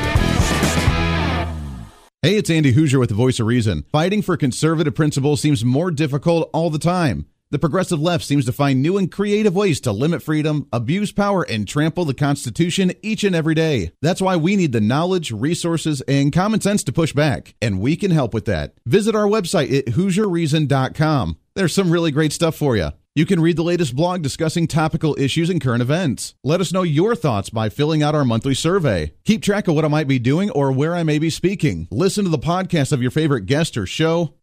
Hey, 2.23 2.37
it's 2.37 2.49
Andy 2.49 2.73
Hooser 2.73 2.99
with 2.99 3.11
the 3.11 3.14
Voice 3.14 3.38
of 3.38 3.47
Reason. 3.47 3.85
Fighting 3.92 4.23
for 4.23 4.38
conservative 4.38 4.94
principles 4.94 5.42
seems 5.42 5.62
more 5.62 5.90
difficult 5.90 6.49
all 6.55 6.70
the 6.70 6.79
time. 6.79 7.27
The 7.50 7.59
progressive 7.59 8.00
left 8.00 8.24
seems 8.24 8.46
to 8.46 8.52
find 8.52 8.83
new 8.83 8.96
and 8.96 9.12
creative 9.12 9.54
ways 9.54 9.80
to 9.83 9.92
limit 9.92 10.22
freedom, 10.22 10.66
abuse 10.72 11.12
power, 11.12 11.42
and 11.42 11.68
trample 11.68 12.04
the 12.04 12.14
Constitution 12.14 12.92
each 13.02 13.22
and 13.22 13.37
every 13.37 13.54
day. 13.54 13.92
That's 14.02 14.22
why 14.22 14.37
we 14.37 14.57
need 14.57 14.72
the 14.72 14.80
knowledge, 14.80 15.30
resources, 15.30 16.00
and 16.09 16.33
common 16.33 16.61
sense 16.61 16.83
to 16.85 16.92
push 16.92 17.12
back, 17.12 17.55
and 17.61 17.80
we 17.80 17.97
can 17.97 18.11
help 18.11 18.34
with 18.34 18.47
that. 18.47 18.74
Visit 18.86 19.14
our 19.14 19.26
website 19.26 19.76
at 19.76 19.86
HooserReason.com. 19.95 21.36
There's 21.55 21.74
some 21.74 21.90
really 21.90 22.11
great 22.11 22.32
stuff 22.32 22.57
for 22.57 22.76
you. 22.76 22.90
You 23.16 23.26
can 23.26 23.38
read 23.38 23.57
the 23.57 23.62
latest 23.62 23.95
blog 23.95 24.22
discussing 24.22 24.66
topical 24.66 25.14
issues 25.16 25.49
and 25.49 25.61
current 25.61 25.82
events. 25.82 26.34
Let 26.42 26.61
us 26.61 26.72
know 26.72 26.82
your 26.82 27.14
thoughts 27.14 27.49
by 27.49 27.68
filling 27.68 28.03
out 28.03 28.16
our 28.16 28.24
monthly 28.24 28.55
survey. 28.55 29.12
Keep 29.24 29.40
track 29.40 29.68
of 29.68 29.76
what 29.76 29.84
I 29.84 29.88
might 29.88 30.09
be 30.09 30.18
doing 30.18 30.51
or 30.51 30.72
where 30.72 30.97
I 30.97 31.05
may 31.05 31.20
be 31.20 31.30
speaking. 31.30 31.86
Listen 31.92 32.24
to 32.24 32.30
the 32.30 32.38
podcast 32.40 32.90
of 32.90 33.01
your 33.01 33.12
favorite 33.12 33.47
guest 33.47 33.76
or 33.76 33.86
show, 33.86 34.34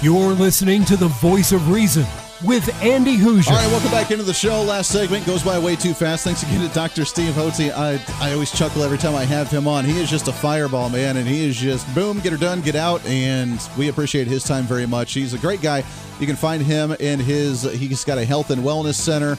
You're 0.00 0.32
listening 0.32 0.84
to 0.84 0.96
the 0.96 1.08
voice 1.08 1.50
of 1.50 1.72
reason 1.72 2.06
with 2.44 2.72
Andy 2.84 3.16
Hooser. 3.16 3.50
All 3.50 3.56
right, 3.56 3.66
welcome 3.66 3.90
back 3.90 4.12
into 4.12 4.22
the 4.22 4.32
show. 4.32 4.62
Last 4.62 4.92
segment 4.92 5.26
goes 5.26 5.42
by 5.42 5.58
way 5.58 5.74
too 5.74 5.92
fast. 5.92 6.22
Thanks 6.22 6.44
again 6.44 6.60
to 6.66 6.72
Dr. 6.72 7.04
Steve 7.04 7.32
Hotze. 7.32 7.72
I, 7.72 8.00
I 8.24 8.32
always 8.32 8.52
chuckle 8.52 8.84
every 8.84 8.96
time 8.96 9.16
I 9.16 9.24
have 9.24 9.50
him 9.50 9.66
on. 9.66 9.84
He 9.84 10.00
is 10.00 10.08
just 10.08 10.28
a 10.28 10.32
fireball, 10.32 10.88
man, 10.88 11.16
and 11.16 11.26
he 11.26 11.44
is 11.48 11.56
just 11.56 11.92
boom, 11.96 12.20
get 12.20 12.30
her 12.30 12.38
done, 12.38 12.60
get 12.60 12.76
out, 12.76 13.04
and 13.06 13.60
we 13.76 13.88
appreciate 13.88 14.28
his 14.28 14.44
time 14.44 14.66
very 14.66 14.86
much. 14.86 15.14
He's 15.14 15.34
a 15.34 15.38
great 15.38 15.62
guy. 15.62 15.82
You 16.20 16.28
can 16.28 16.36
find 16.36 16.62
him 16.62 16.92
in 17.00 17.18
his, 17.18 17.64
he's 17.64 18.04
got 18.04 18.18
a 18.18 18.24
health 18.24 18.50
and 18.50 18.62
wellness 18.62 18.94
center 18.94 19.36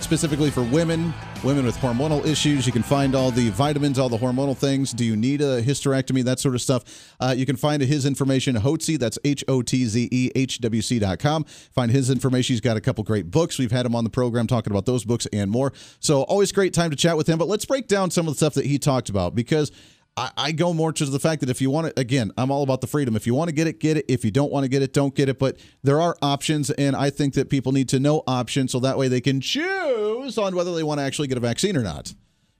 specifically 0.00 0.50
for 0.50 0.62
women, 0.62 1.12
women 1.44 1.64
with 1.64 1.76
hormonal 1.76 2.24
issues. 2.26 2.66
You 2.66 2.72
can 2.72 2.82
find 2.82 3.14
all 3.14 3.30
the 3.30 3.50
vitamins, 3.50 3.98
all 3.98 4.08
the 4.08 4.18
hormonal 4.18 4.56
things. 4.56 4.92
Do 4.92 5.04
you 5.04 5.16
need 5.16 5.40
a 5.40 5.62
hysterectomy? 5.62 6.24
That 6.24 6.40
sort 6.40 6.54
of 6.54 6.60
stuff. 6.60 7.14
Uh, 7.20 7.34
you 7.36 7.46
can 7.46 7.56
find 7.56 7.80
his 7.80 8.06
information, 8.06 8.56
Hotze, 8.56 8.98
that's 8.98 9.18
H 9.24 9.44
O 9.46 9.62
T 9.62 9.84
Z 9.86 10.08
E 10.10 10.30
H 10.34 10.60
W 10.60 10.82
C.com. 10.82 11.44
Find 11.44 11.90
his 11.90 12.10
information. 12.10 12.54
He's 12.54 12.60
got 12.60 12.76
a 12.76 12.80
couple 12.80 13.04
great 13.04 13.30
books. 13.30 13.58
We've 13.58 13.70
had 13.70 13.86
him 13.86 13.94
on 13.94 14.04
the 14.04 14.10
program 14.10 14.46
talking 14.46 14.72
about 14.72 14.86
those 14.86 15.04
books 15.04 15.26
and 15.32 15.50
more. 15.50 15.72
So 16.00 16.22
always 16.22 16.50
great 16.52 16.74
time 16.74 16.90
to 16.90 16.96
chat 16.96 17.16
with 17.16 17.28
him. 17.28 17.38
But 17.38 17.48
let's 17.48 17.64
break 17.64 17.86
down 17.86 18.10
some 18.10 18.26
of 18.26 18.34
the 18.34 18.38
stuff 18.38 18.54
that 18.54 18.66
he 18.66 18.78
talked 18.78 19.08
about 19.08 19.34
because 19.34 19.70
I, 20.18 20.30
I 20.36 20.52
go 20.52 20.74
more 20.74 20.92
to 20.92 21.04
the 21.04 21.20
fact 21.20 21.40
that 21.42 21.48
if 21.48 21.60
you 21.60 21.70
want 21.70 21.86
it, 21.86 21.98
again, 21.98 22.32
I'm 22.36 22.50
all 22.50 22.64
about 22.64 22.80
the 22.80 22.88
freedom. 22.88 23.14
If 23.14 23.24
you 23.24 23.34
want 23.34 23.50
to 23.50 23.54
get 23.54 23.68
it, 23.68 23.78
get 23.78 23.96
it. 23.96 24.04
If 24.08 24.24
you 24.24 24.32
don't 24.32 24.50
want 24.50 24.64
to 24.64 24.68
get 24.68 24.82
it, 24.82 24.92
don't 24.92 25.14
get 25.14 25.28
it. 25.28 25.38
But 25.38 25.58
there 25.84 26.00
are 26.00 26.16
options, 26.20 26.70
and 26.72 26.96
I 26.96 27.10
think 27.10 27.34
that 27.34 27.48
people 27.48 27.70
need 27.70 27.88
to 27.90 28.00
know 28.00 28.24
options 28.26 28.72
so 28.72 28.80
that 28.80 28.98
way 28.98 29.06
they 29.06 29.20
can 29.20 29.40
choose 29.40 30.36
on 30.36 30.56
whether 30.56 30.74
they 30.74 30.82
want 30.82 30.98
to 30.98 31.04
actually 31.04 31.28
get 31.28 31.38
a 31.38 31.40
vaccine 31.40 31.76
or 31.76 31.82
not. 31.82 32.14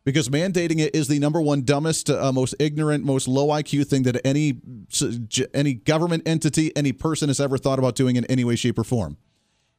Because 0.05 0.29
mandating 0.29 0.79
it 0.79 0.95
is 0.95 1.09
the 1.09 1.19
number 1.19 1.41
one 1.41 1.63
dumbest, 1.63 2.09
uh, 2.09 2.33
most 2.33 2.55
ignorant, 2.61 3.05
most 3.05 3.27
low 3.27 3.49
IQ 3.49 3.89
thing 3.89 4.05
that 4.05 4.25
any 4.25 4.61
any 5.53 5.75
government 5.75 6.23
entity, 6.27 6.75
any 6.77 6.93
person 6.93 7.29
has 7.29 7.41
ever 7.41 7.59
thought 7.59 7.81
about 7.81 7.97
doing 7.97 8.15
in 8.15 8.25
any 8.27 8.45
way, 8.45 8.55
shape, 8.55 8.79
or 8.79 8.85
form. 8.85 9.19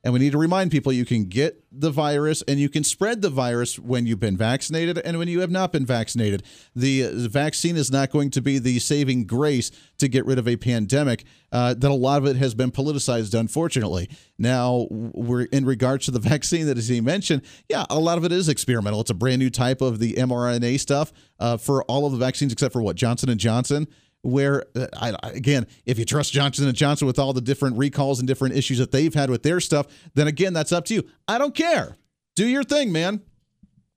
And 0.03 0.13
we 0.13 0.19
need 0.19 0.31
to 0.31 0.37
remind 0.37 0.71
people 0.71 0.93
you 0.93 1.05
can 1.05 1.25
get 1.25 1.61
the 1.71 1.91
virus 1.91 2.41
and 2.47 2.57
you 2.57 2.69
can 2.69 2.85
spread 2.85 3.21
the 3.21 3.29
virus 3.29 3.77
when 3.77 4.05
you've 4.05 4.19
been 4.19 4.37
vaccinated 4.37 4.97
and 4.99 5.19
when 5.19 5.27
you 5.27 5.41
have 5.41 5.51
not 5.51 5.73
been 5.73 5.85
vaccinated. 5.85 6.43
The, 6.75 7.27
vaccine 7.29 7.75
is 7.75 7.91
not 7.91 8.09
going 8.09 8.31
to 8.31 8.41
be 8.41 8.59
the 8.59 8.79
saving 8.79 9.25
grace 9.25 9.71
to 9.97 10.07
get 10.07 10.25
rid 10.25 10.39
of 10.39 10.47
a 10.47 10.55
pandemic. 10.55 11.25
Uh, 11.51 11.73
that 11.73 11.89
a 11.89 11.93
lot 11.93 12.19
of 12.19 12.27
it 12.27 12.35
has 12.37 12.53
been 12.53 12.71
politicized, 12.71 13.37
unfortunately. 13.37 14.09
Now, 14.37 14.87
we're 14.89 15.43
in 15.45 15.65
regards 15.65 16.05
to 16.05 16.11
the 16.11 16.19
vaccine 16.29 16.67
that 16.67 16.77
as 16.77 16.87
he 16.87 17.01
mentioned, 17.01 17.41
yeah, 17.67 17.85
a 17.89 17.99
lot 17.99 18.17
of 18.17 18.23
it 18.23 18.31
is 18.31 18.47
experimental. 18.47 19.01
It's 19.01 19.09
a 19.09 19.15
brand 19.15 19.39
new 19.39 19.49
type 19.49 19.81
of 19.81 19.99
the 19.99 20.13
mRNA 20.13 20.79
stuff 20.79 21.11
uh, 21.39 21.57
for 21.57 21.83
all 21.83 22.05
of 22.05 22.13
the 22.13 22.19
vaccines 22.19 22.53
except 22.53 22.71
for 22.71 22.81
what 22.81 22.95
Johnson 22.95 23.29
and 23.29 23.39
Johnson 23.39 23.87
where 24.21 24.65
uh, 24.75 24.87
I, 24.93 25.13
again 25.23 25.65
if 25.85 25.97
you 25.97 26.03
trust 26.03 26.33
johnson 26.33 26.67
and 26.67 26.75
johnson 26.75 27.07
with 27.07 27.17
all 27.19 27.31
the 27.31 27.41
different 27.41 27.77
recalls 27.77 28.19
and 28.19 28.27
different 28.27 28.55
issues 28.55 28.77
that 28.79 28.91
they've 28.91 29.13
had 29.13 29.29
with 29.29 29.43
their 29.43 29.61
stuff 29.61 29.87
then 30.13 30.27
again 30.27 30.53
that's 30.53 30.71
up 30.71 30.85
to 30.85 30.93
you. 30.93 31.03
I 31.27 31.37
don't 31.37 31.55
care. 31.55 31.97
Do 32.35 32.47
your 32.47 32.63
thing 32.63 32.91
man. 32.91 33.21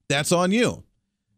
That's 0.08 0.32
on 0.32 0.52
you. 0.52 0.84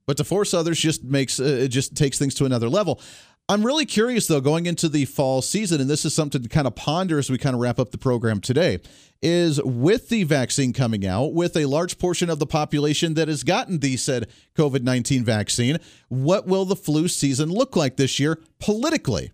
But 0.06 0.18
to 0.18 0.24
force 0.24 0.52
others 0.52 0.78
just 0.78 1.02
makes 1.04 1.40
uh, 1.40 1.44
it 1.44 1.68
just 1.68 1.96
takes 1.96 2.18
things 2.18 2.34
to 2.34 2.44
another 2.44 2.68
level 2.68 3.00
i'm 3.48 3.64
really 3.64 3.86
curious 3.86 4.26
though 4.26 4.40
going 4.40 4.66
into 4.66 4.88
the 4.88 5.04
fall 5.04 5.42
season 5.42 5.80
and 5.80 5.90
this 5.90 6.04
is 6.04 6.14
something 6.14 6.42
to 6.42 6.48
kind 6.48 6.66
of 6.66 6.74
ponder 6.74 7.18
as 7.18 7.30
we 7.30 7.38
kind 7.38 7.54
of 7.54 7.60
wrap 7.60 7.78
up 7.78 7.90
the 7.90 7.98
program 7.98 8.40
today 8.40 8.80
is 9.24 9.60
with 9.62 10.10
the 10.10 10.22
vaccine 10.24 10.74
coming 10.74 11.06
out, 11.06 11.32
with 11.32 11.56
a 11.56 11.64
large 11.64 11.98
portion 11.98 12.28
of 12.28 12.38
the 12.38 12.46
population 12.46 13.14
that 13.14 13.26
has 13.26 13.42
gotten 13.42 13.78
the 13.78 13.96
said 13.96 14.28
COVID 14.54 14.82
19 14.82 15.24
vaccine, 15.24 15.78
what 16.08 16.46
will 16.46 16.66
the 16.66 16.76
flu 16.76 17.08
season 17.08 17.48
look 17.48 17.74
like 17.74 17.96
this 17.96 18.20
year 18.20 18.38
politically? 18.60 19.32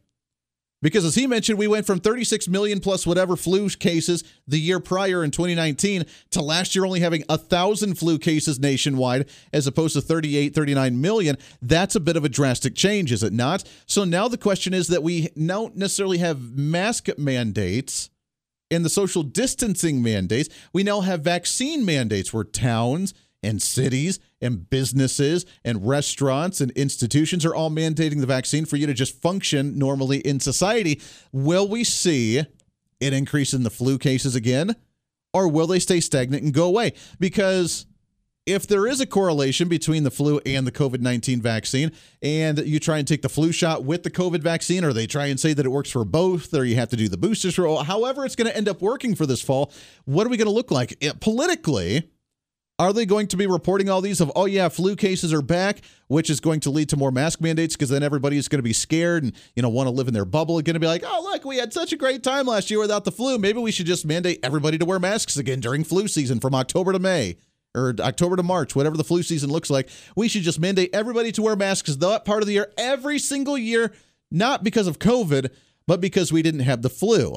Because 0.82 1.04
as 1.04 1.14
he 1.14 1.26
mentioned, 1.26 1.58
we 1.58 1.68
went 1.68 1.86
from 1.86 2.00
36 2.00 2.48
million 2.48 2.80
plus 2.80 3.06
whatever 3.06 3.36
flu 3.36 3.68
cases 3.68 4.24
the 4.46 4.58
year 4.58 4.80
prior 4.80 5.22
in 5.22 5.30
2019 5.30 6.04
to 6.30 6.42
last 6.42 6.74
year 6.74 6.86
only 6.86 7.00
having 7.00 7.22
a 7.28 7.36
thousand 7.36 7.98
flu 7.98 8.18
cases 8.18 8.58
nationwide 8.58 9.28
as 9.52 9.66
opposed 9.66 9.94
to 9.94 10.00
38, 10.00 10.54
39 10.54 11.00
million. 11.00 11.36
That's 11.60 11.96
a 11.96 12.00
bit 12.00 12.16
of 12.16 12.24
a 12.24 12.30
drastic 12.30 12.74
change, 12.74 13.12
is 13.12 13.22
it 13.22 13.32
not? 13.32 13.64
So 13.86 14.04
now 14.04 14.28
the 14.28 14.38
question 14.38 14.72
is 14.72 14.88
that 14.88 15.02
we 15.02 15.28
don't 15.36 15.76
necessarily 15.76 16.18
have 16.18 16.56
mask 16.56 17.08
mandates 17.18 18.08
and 18.70 18.84
the 18.84 18.90
social 18.90 19.22
distancing 19.22 20.02
mandates, 20.02 20.48
we 20.72 20.82
now 20.82 21.00
have 21.00 21.22
vaccine 21.22 21.84
mandates 21.84 22.32
where 22.32 22.44
towns 22.44 23.14
and 23.42 23.62
cities 23.62 24.18
and 24.40 24.68
businesses 24.68 25.46
and 25.64 25.86
restaurants 25.86 26.60
and 26.60 26.70
institutions 26.72 27.44
are 27.44 27.54
all 27.54 27.70
mandating 27.70 28.20
the 28.20 28.26
vaccine 28.26 28.64
for 28.64 28.76
you 28.76 28.86
to 28.86 28.94
just 28.94 29.20
function 29.20 29.78
normally 29.78 30.18
in 30.18 30.40
society. 30.40 31.00
Will 31.32 31.68
we 31.68 31.84
see 31.84 32.38
an 32.38 33.14
increase 33.14 33.54
in 33.54 33.62
the 33.62 33.70
flu 33.70 33.98
cases 33.98 34.34
again? 34.34 34.76
Or 35.32 35.48
will 35.48 35.68
they 35.68 35.78
stay 35.78 36.00
stagnant 36.00 36.42
and 36.42 36.52
go 36.52 36.66
away? 36.66 36.92
Because 37.20 37.86
if 38.46 38.66
there 38.66 38.86
is 38.86 39.00
a 39.00 39.06
correlation 39.06 39.68
between 39.68 40.02
the 40.02 40.10
flu 40.10 40.40
and 40.44 40.66
the 40.66 40.72
COVID 40.72 41.00
19 41.00 41.40
vaccine, 41.40 41.92
and 42.20 42.58
you 42.58 42.80
try 42.80 42.98
and 42.98 43.06
take 43.06 43.22
the 43.22 43.28
flu 43.28 43.52
shot 43.52 43.84
with 43.84 44.02
the 44.02 44.10
COVID 44.10 44.42
vaccine, 44.42 44.84
or 44.84 44.92
they 44.92 45.06
try 45.06 45.26
and 45.26 45.38
say 45.38 45.52
that 45.52 45.64
it 45.64 45.68
works 45.68 45.90
for 45.90 46.04
both, 46.04 46.52
or 46.52 46.64
you 46.64 46.74
have 46.74 46.88
to 46.88 46.96
do 46.96 47.08
the 47.08 47.16
boosters 47.16 47.54
for 47.54 47.84
however 47.84 48.24
it's 48.24 48.34
going 48.34 48.50
to 48.50 48.56
end 48.56 48.68
up 48.68 48.82
working 48.82 49.14
for 49.14 49.24
this 49.24 49.40
fall, 49.40 49.72
what 50.04 50.26
are 50.26 50.30
we 50.30 50.36
going 50.36 50.48
to 50.48 50.52
look 50.52 50.70
like? 50.72 50.96
It, 51.00 51.20
politically, 51.20 52.10
are 52.80 52.94
they 52.94 53.04
going 53.04 53.26
to 53.26 53.36
be 53.36 53.46
reporting 53.46 53.90
all 53.90 54.00
these 54.00 54.22
of, 54.22 54.32
oh, 54.34 54.46
yeah, 54.46 54.70
flu 54.70 54.96
cases 54.96 55.34
are 55.34 55.42
back, 55.42 55.82
which 56.08 56.30
is 56.30 56.40
going 56.40 56.60
to 56.60 56.70
lead 56.70 56.88
to 56.88 56.96
more 56.96 57.10
mask 57.10 57.38
mandates 57.38 57.76
because 57.76 57.90
then 57.90 58.02
everybody 58.02 58.38
is 58.38 58.48
going 58.48 58.58
to 58.58 58.62
be 58.62 58.72
scared 58.72 59.22
and, 59.22 59.34
you 59.54 59.62
know, 59.62 59.68
want 59.68 59.86
to 59.86 59.90
live 59.90 60.08
in 60.08 60.14
their 60.14 60.24
bubble 60.24 60.56
and 60.56 60.64
going 60.64 60.74
to 60.74 60.80
be 60.80 60.86
like, 60.86 61.04
oh, 61.06 61.20
look, 61.30 61.44
we 61.44 61.58
had 61.58 61.74
such 61.74 61.92
a 61.92 61.96
great 61.96 62.22
time 62.22 62.46
last 62.46 62.70
year 62.70 62.80
without 62.80 63.04
the 63.04 63.12
flu. 63.12 63.36
Maybe 63.36 63.58
we 63.58 63.70
should 63.70 63.84
just 63.84 64.06
mandate 64.06 64.40
everybody 64.42 64.78
to 64.78 64.86
wear 64.86 64.98
masks 64.98 65.36
again 65.36 65.60
during 65.60 65.84
flu 65.84 66.08
season 66.08 66.40
from 66.40 66.54
October 66.54 66.94
to 66.94 66.98
May 66.98 67.36
or 67.74 67.94
October 68.00 68.36
to 68.36 68.42
March, 68.42 68.74
whatever 68.74 68.96
the 68.96 69.04
flu 69.04 69.22
season 69.22 69.50
looks 69.50 69.68
like, 69.68 69.90
we 70.16 70.26
should 70.26 70.42
just 70.42 70.58
mandate 70.58 70.88
everybody 70.94 71.32
to 71.32 71.42
wear 71.42 71.56
masks 71.56 71.94
that 71.94 72.24
part 72.24 72.42
of 72.42 72.46
the 72.46 72.54
year 72.54 72.72
every 72.78 73.18
single 73.18 73.58
year, 73.58 73.92
not 74.30 74.64
because 74.64 74.86
of 74.86 74.98
COVID, 74.98 75.50
but 75.86 76.00
because 76.00 76.32
we 76.32 76.40
didn't 76.40 76.60
have 76.60 76.80
the 76.80 76.88
flu. 76.88 77.34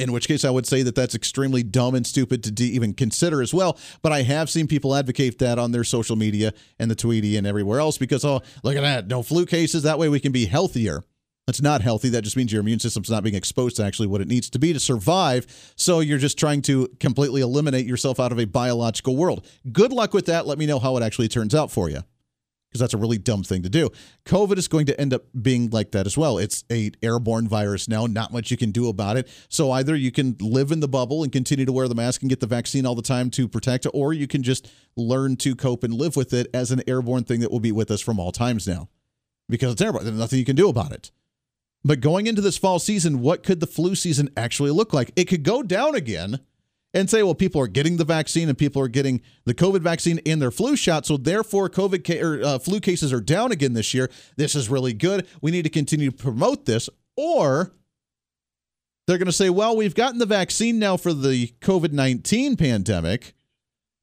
In 0.00 0.12
which 0.12 0.26
case, 0.26 0.46
I 0.46 0.50
would 0.50 0.66
say 0.66 0.82
that 0.82 0.94
that's 0.94 1.14
extremely 1.14 1.62
dumb 1.62 1.94
and 1.94 2.06
stupid 2.06 2.56
to 2.56 2.64
even 2.64 2.94
consider 2.94 3.42
as 3.42 3.52
well. 3.52 3.78
But 4.00 4.12
I 4.12 4.22
have 4.22 4.48
seen 4.48 4.66
people 4.66 4.94
advocate 4.94 5.38
that 5.40 5.58
on 5.58 5.72
their 5.72 5.84
social 5.84 6.16
media 6.16 6.54
and 6.78 6.90
the 6.90 6.94
Tweety 6.94 7.36
and 7.36 7.46
everywhere 7.46 7.80
else 7.80 7.98
because, 7.98 8.24
oh, 8.24 8.40
look 8.64 8.76
at 8.76 8.80
that, 8.80 9.08
no 9.08 9.22
flu 9.22 9.44
cases. 9.44 9.82
That 9.82 9.98
way 9.98 10.08
we 10.08 10.18
can 10.18 10.32
be 10.32 10.46
healthier. 10.46 11.04
That's 11.46 11.60
not 11.60 11.82
healthy. 11.82 12.08
That 12.08 12.22
just 12.22 12.34
means 12.34 12.50
your 12.50 12.62
immune 12.62 12.78
system's 12.78 13.10
not 13.10 13.22
being 13.22 13.34
exposed 13.34 13.76
to 13.76 13.84
actually 13.84 14.08
what 14.08 14.22
it 14.22 14.28
needs 14.28 14.48
to 14.50 14.58
be 14.58 14.72
to 14.72 14.80
survive. 14.80 15.46
So 15.76 16.00
you're 16.00 16.16
just 16.16 16.38
trying 16.38 16.62
to 16.62 16.88
completely 16.98 17.42
eliminate 17.42 17.84
yourself 17.84 18.18
out 18.18 18.32
of 18.32 18.38
a 18.38 18.46
biological 18.46 19.16
world. 19.16 19.46
Good 19.70 19.92
luck 19.92 20.14
with 20.14 20.24
that. 20.26 20.46
Let 20.46 20.56
me 20.56 20.64
know 20.64 20.78
how 20.78 20.96
it 20.96 21.02
actually 21.02 21.28
turns 21.28 21.54
out 21.54 21.70
for 21.70 21.90
you. 21.90 22.00
Because 22.70 22.80
that's 22.80 22.94
a 22.94 22.98
really 22.98 23.18
dumb 23.18 23.42
thing 23.42 23.62
to 23.62 23.68
do. 23.68 23.90
COVID 24.26 24.56
is 24.56 24.68
going 24.68 24.86
to 24.86 25.00
end 25.00 25.12
up 25.12 25.24
being 25.42 25.70
like 25.70 25.90
that 25.90 26.06
as 26.06 26.16
well. 26.16 26.38
It's 26.38 26.62
a 26.70 26.92
airborne 27.02 27.48
virus 27.48 27.88
now, 27.88 28.06
not 28.06 28.32
much 28.32 28.52
you 28.52 28.56
can 28.56 28.70
do 28.70 28.88
about 28.88 29.16
it. 29.16 29.28
So 29.48 29.72
either 29.72 29.96
you 29.96 30.12
can 30.12 30.36
live 30.40 30.70
in 30.70 30.78
the 30.78 30.86
bubble 30.86 31.24
and 31.24 31.32
continue 31.32 31.66
to 31.66 31.72
wear 31.72 31.88
the 31.88 31.96
mask 31.96 32.22
and 32.22 32.30
get 32.30 32.38
the 32.38 32.46
vaccine 32.46 32.86
all 32.86 32.94
the 32.94 33.02
time 33.02 33.28
to 33.30 33.48
protect 33.48 33.86
or 33.92 34.12
you 34.12 34.28
can 34.28 34.44
just 34.44 34.70
learn 34.96 35.36
to 35.36 35.56
cope 35.56 35.82
and 35.82 35.94
live 35.94 36.14
with 36.14 36.32
it 36.32 36.46
as 36.54 36.70
an 36.70 36.82
airborne 36.86 37.24
thing 37.24 37.40
that 37.40 37.50
will 37.50 37.60
be 37.60 37.72
with 37.72 37.90
us 37.90 38.00
from 38.00 38.20
all 38.20 38.30
times 38.30 38.68
now. 38.68 38.88
Because 39.48 39.72
it's 39.72 39.82
airborne. 39.82 40.04
There's 40.04 40.16
nothing 40.16 40.38
you 40.38 40.44
can 40.44 40.56
do 40.56 40.68
about 40.68 40.92
it. 40.92 41.10
But 41.84 42.00
going 42.00 42.26
into 42.26 42.42
this 42.42 42.58
fall 42.58 42.78
season, 42.78 43.20
what 43.20 43.42
could 43.42 43.58
the 43.58 43.66
flu 43.66 43.94
season 43.94 44.28
actually 44.36 44.70
look 44.70 44.92
like? 44.92 45.10
It 45.16 45.24
could 45.24 45.42
go 45.42 45.62
down 45.62 45.94
again 45.94 46.40
and 46.92 47.08
say, 47.08 47.22
well, 47.22 47.34
people 47.34 47.60
are 47.60 47.68
getting 47.68 47.96
the 47.96 48.04
vaccine 48.04 48.48
and 48.48 48.58
people 48.58 48.82
are 48.82 48.88
getting 48.88 49.20
the 49.44 49.54
COVID 49.54 49.80
vaccine 49.80 50.20
and 50.26 50.42
their 50.42 50.50
flu 50.50 50.76
shot. 50.76 51.06
So 51.06 51.16
therefore, 51.16 51.68
COVID 51.68 52.04
ca- 52.04 52.20
or, 52.20 52.42
uh, 52.42 52.58
flu 52.58 52.80
cases 52.80 53.12
are 53.12 53.20
down 53.20 53.52
again 53.52 53.74
this 53.74 53.94
year. 53.94 54.10
This 54.36 54.54
is 54.54 54.68
really 54.68 54.92
good. 54.92 55.26
We 55.40 55.50
need 55.50 55.62
to 55.62 55.70
continue 55.70 56.10
to 56.10 56.16
promote 56.16 56.66
this. 56.66 56.88
Or 57.16 57.72
they're 59.06 59.18
going 59.18 59.26
to 59.26 59.32
say, 59.32 59.50
well, 59.50 59.76
we've 59.76 59.94
gotten 59.94 60.18
the 60.18 60.26
vaccine 60.26 60.78
now 60.78 60.96
for 60.96 61.12
the 61.12 61.48
COVID 61.60 61.92
19 61.92 62.56
pandemic. 62.56 63.34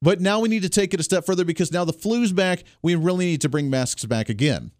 But 0.01 0.21
now 0.21 0.39
we 0.39 0.47
need 0.47 0.61
to 0.61 0.69
take 0.69 0.93
it 0.93 0.99
a 0.99 1.03
step 1.03 1.25
further 1.25 1.43
because 1.43 1.71
now 1.71 1.83
the 1.83 1.93
flu's 1.93 2.31
back. 2.31 2.63
We 2.83 2.93
really 2.93 3.25
need 3.25 3.41
to 3.41 3.49
bring 3.49 3.69
masks 3.69 4.05
back 4.05 4.29
again 4.29 4.71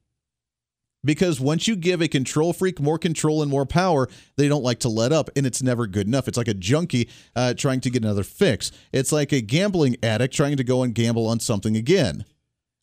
because 1.03 1.39
once 1.39 1.67
you 1.67 1.75
give 1.75 2.01
a 2.01 2.07
control 2.07 2.53
freak 2.53 2.79
more 2.79 2.97
control 2.97 3.41
and 3.41 3.51
more 3.51 3.65
power, 3.65 4.07
they 4.35 4.47
don't 4.47 4.63
like 4.63 4.79
to 4.79 4.89
let 4.89 5.11
up, 5.11 5.29
and 5.35 5.45
it's 5.45 5.61
never 5.63 5.87
good 5.87 6.07
enough. 6.07 6.27
It's 6.27 6.37
like 6.37 6.47
a 6.47 6.53
junkie 6.53 7.09
uh, 7.35 7.53
trying 7.53 7.81
to 7.81 7.89
get 7.89 8.03
another 8.03 8.23
fix. 8.23 8.71
It's 8.91 9.11
like 9.11 9.31
a 9.31 9.41
gambling 9.41 9.97
addict 10.03 10.33
trying 10.33 10.57
to 10.57 10.63
go 10.63 10.83
and 10.83 10.93
gamble 10.93 11.27
on 11.27 11.39
something 11.39 11.75
again. 11.75 12.25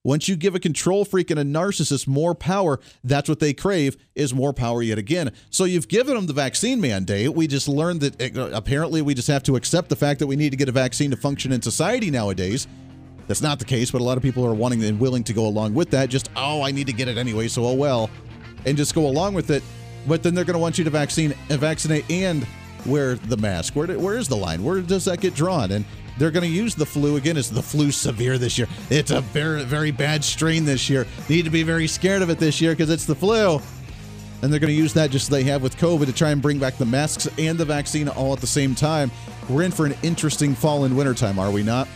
Once 0.06 0.28
you 0.28 0.36
give 0.36 0.54
a 0.54 0.60
control 0.60 1.02
freak 1.06 1.30
and 1.30 1.40
a 1.40 1.44
narcissist 1.44 2.06
more 2.06 2.34
power, 2.34 2.78
that's 3.02 3.26
what 3.26 3.40
they 3.40 3.54
crave 3.54 3.96
is 4.14 4.34
more 4.34 4.52
power 4.52 4.82
yet 4.82 4.98
again. 4.98 5.32
So 5.48 5.64
you've 5.64 5.88
given 5.88 6.14
them 6.14 6.26
the 6.26 6.34
vaccine 6.34 6.78
mandate. 6.78 7.34
We 7.34 7.46
just 7.46 7.68
learned 7.68 8.02
that 8.02 8.36
uh, 8.36 8.50
apparently 8.52 9.00
we 9.00 9.14
just 9.14 9.28
have 9.28 9.42
to 9.44 9.56
accept 9.56 9.88
the 9.88 9.96
fact 9.96 10.20
that 10.20 10.26
we 10.26 10.36
need 10.36 10.50
to 10.50 10.58
get 10.58 10.68
a 10.68 10.72
vaccine 10.72 11.10
to 11.10 11.16
function 11.16 11.52
in 11.52 11.62
society 11.62 12.10
nowadays. 12.10 12.68
That's 13.26 13.42
not 13.42 13.58
the 13.58 13.64
case, 13.64 13.90
but 13.90 14.00
a 14.00 14.04
lot 14.04 14.16
of 14.16 14.22
people 14.22 14.44
are 14.44 14.54
wanting 14.54 14.82
and 14.84 15.00
willing 15.00 15.24
to 15.24 15.32
go 15.32 15.46
along 15.46 15.74
with 15.74 15.90
that. 15.90 16.10
Just, 16.10 16.30
oh, 16.36 16.62
I 16.62 16.70
need 16.70 16.86
to 16.86 16.92
get 16.92 17.08
it 17.08 17.16
anyway, 17.16 17.48
so 17.48 17.64
oh 17.64 17.74
well. 17.74 18.10
And 18.66 18.76
just 18.76 18.94
go 18.94 19.06
along 19.06 19.34
with 19.34 19.50
it. 19.50 19.62
But 20.06 20.22
then 20.22 20.34
they're 20.34 20.44
going 20.44 20.54
to 20.54 20.60
want 20.60 20.76
you 20.76 20.84
to 20.84 20.90
vaccine, 20.90 21.30
vaccinate 21.48 22.10
and 22.10 22.46
wear 22.84 23.14
the 23.14 23.36
mask. 23.36 23.74
Where, 23.74 23.86
where 23.98 24.18
is 24.18 24.28
the 24.28 24.36
line? 24.36 24.62
Where 24.62 24.80
does 24.80 25.06
that 25.06 25.20
get 25.20 25.34
drawn? 25.34 25.72
And 25.72 25.84
they're 26.18 26.30
going 26.30 26.44
to 26.44 26.48
use 26.48 26.74
the 26.74 26.86
flu 26.86 27.16
again. 27.16 27.36
Is 27.36 27.50
the 27.50 27.62
flu 27.62 27.90
severe 27.90 28.36
this 28.38 28.58
year? 28.58 28.68
It's 28.90 29.10
a 29.10 29.20
very, 29.20 29.64
very 29.64 29.90
bad 29.90 30.22
strain 30.22 30.64
this 30.64 30.90
year. 30.90 31.06
Need 31.28 31.44
to 31.44 31.50
be 31.50 31.62
very 31.62 31.86
scared 31.86 32.22
of 32.22 32.30
it 32.30 32.38
this 32.38 32.60
year 32.60 32.72
because 32.72 32.90
it's 32.90 33.06
the 33.06 33.14
flu. 33.14 33.60
And 34.42 34.52
they're 34.52 34.60
going 34.60 34.72
to 34.72 34.78
use 34.78 34.92
that 34.92 35.10
just 35.10 35.24
as 35.24 35.28
they 35.30 35.44
have 35.44 35.62
with 35.62 35.76
COVID 35.78 36.04
to 36.04 36.12
try 36.12 36.30
and 36.30 36.42
bring 36.42 36.58
back 36.58 36.76
the 36.76 36.84
masks 36.84 37.26
and 37.38 37.56
the 37.56 37.64
vaccine 37.64 38.08
all 38.08 38.34
at 38.34 38.40
the 38.40 38.46
same 38.46 38.74
time. 38.74 39.10
We're 39.48 39.62
in 39.62 39.70
for 39.70 39.86
an 39.86 39.94
interesting 40.02 40.54
fall 40.54 40.84
and 40.84 40.94
winter 40.94 41.14
time, 41.14 41.38
are 41.38 41.50
we 41.50 41.62
not? 41.62 41.88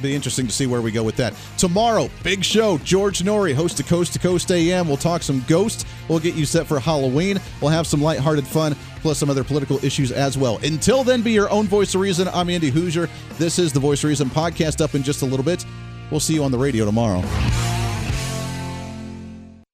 Be 0.00 0.14
interesting 0.14 0.46
to 0.46 0.52
see 0.52 0.66
where 0.66 0.80
we 0.80 0.92
go 0.92 1.02
with 1.02 1.16
that. 1.16 1.34
Tomorrow, 1.56 2.08
big 2.22 2.44
show. 2.44 2.78
George 2.78 3.20
Noory, 3.20 3.54
host 3.54 3.80
of 3.80 3.86
Coast 3.86 4.12
to 4.12 4.18
Coast 4.18 4.50
AM. 4.52 4.86
We'll 4.86 4.96
talk 4.96 5.22
some 5.22 5.44
ghosts. 5.48 5.84
We'll 6.08 6.20
get 6.20 6.34
you 6.34 6.46
set 6.46 6.66
for 6.66 6.78
Halloween. 6.78 7.40
We'll 7.60 7.70
have 7.70 7.86
some 7.86 8.00
lighthearted 8.00 8.46
fun, 8.46 8.76
plus 9.00 9.18
some 9.18 9.30
other 9.30 9.44
political 9.44 9.82
issues 9.84 10.12
as 10.12 10.38
well. 10.38 10.58
Until 10.58 11.04
then, 11.04 11.22
be 11.22 11.32
your 11.32 11.50
own 11.50 11.66
voice 11.66 11.94
of 11.94 12.00
reason. 12.00 12.28
I'm 12.28 12.48
Andy 12.50 12.70
Hooser. 12.70 13.08
This 13.38 13.58
is 13.58 13.72
the 13.72 13.80
Voice 13.80 14.04
of 14.04 14.08
Reason 14.08 14.28
podcast 14.30 14.80
up 14.80 14.94
in 14.94 15.02
just 15.02 15.22
a 15.22 15.26
little 15.26 15.44
bit. 15.44 15.64
We'll 16.10 16.20
see 16.20 16.34
you 16.34 16.44
on 16.44 16.52
the 16.52 16.58
radio 16.58 16.84
tomorrow. 16.84 17.22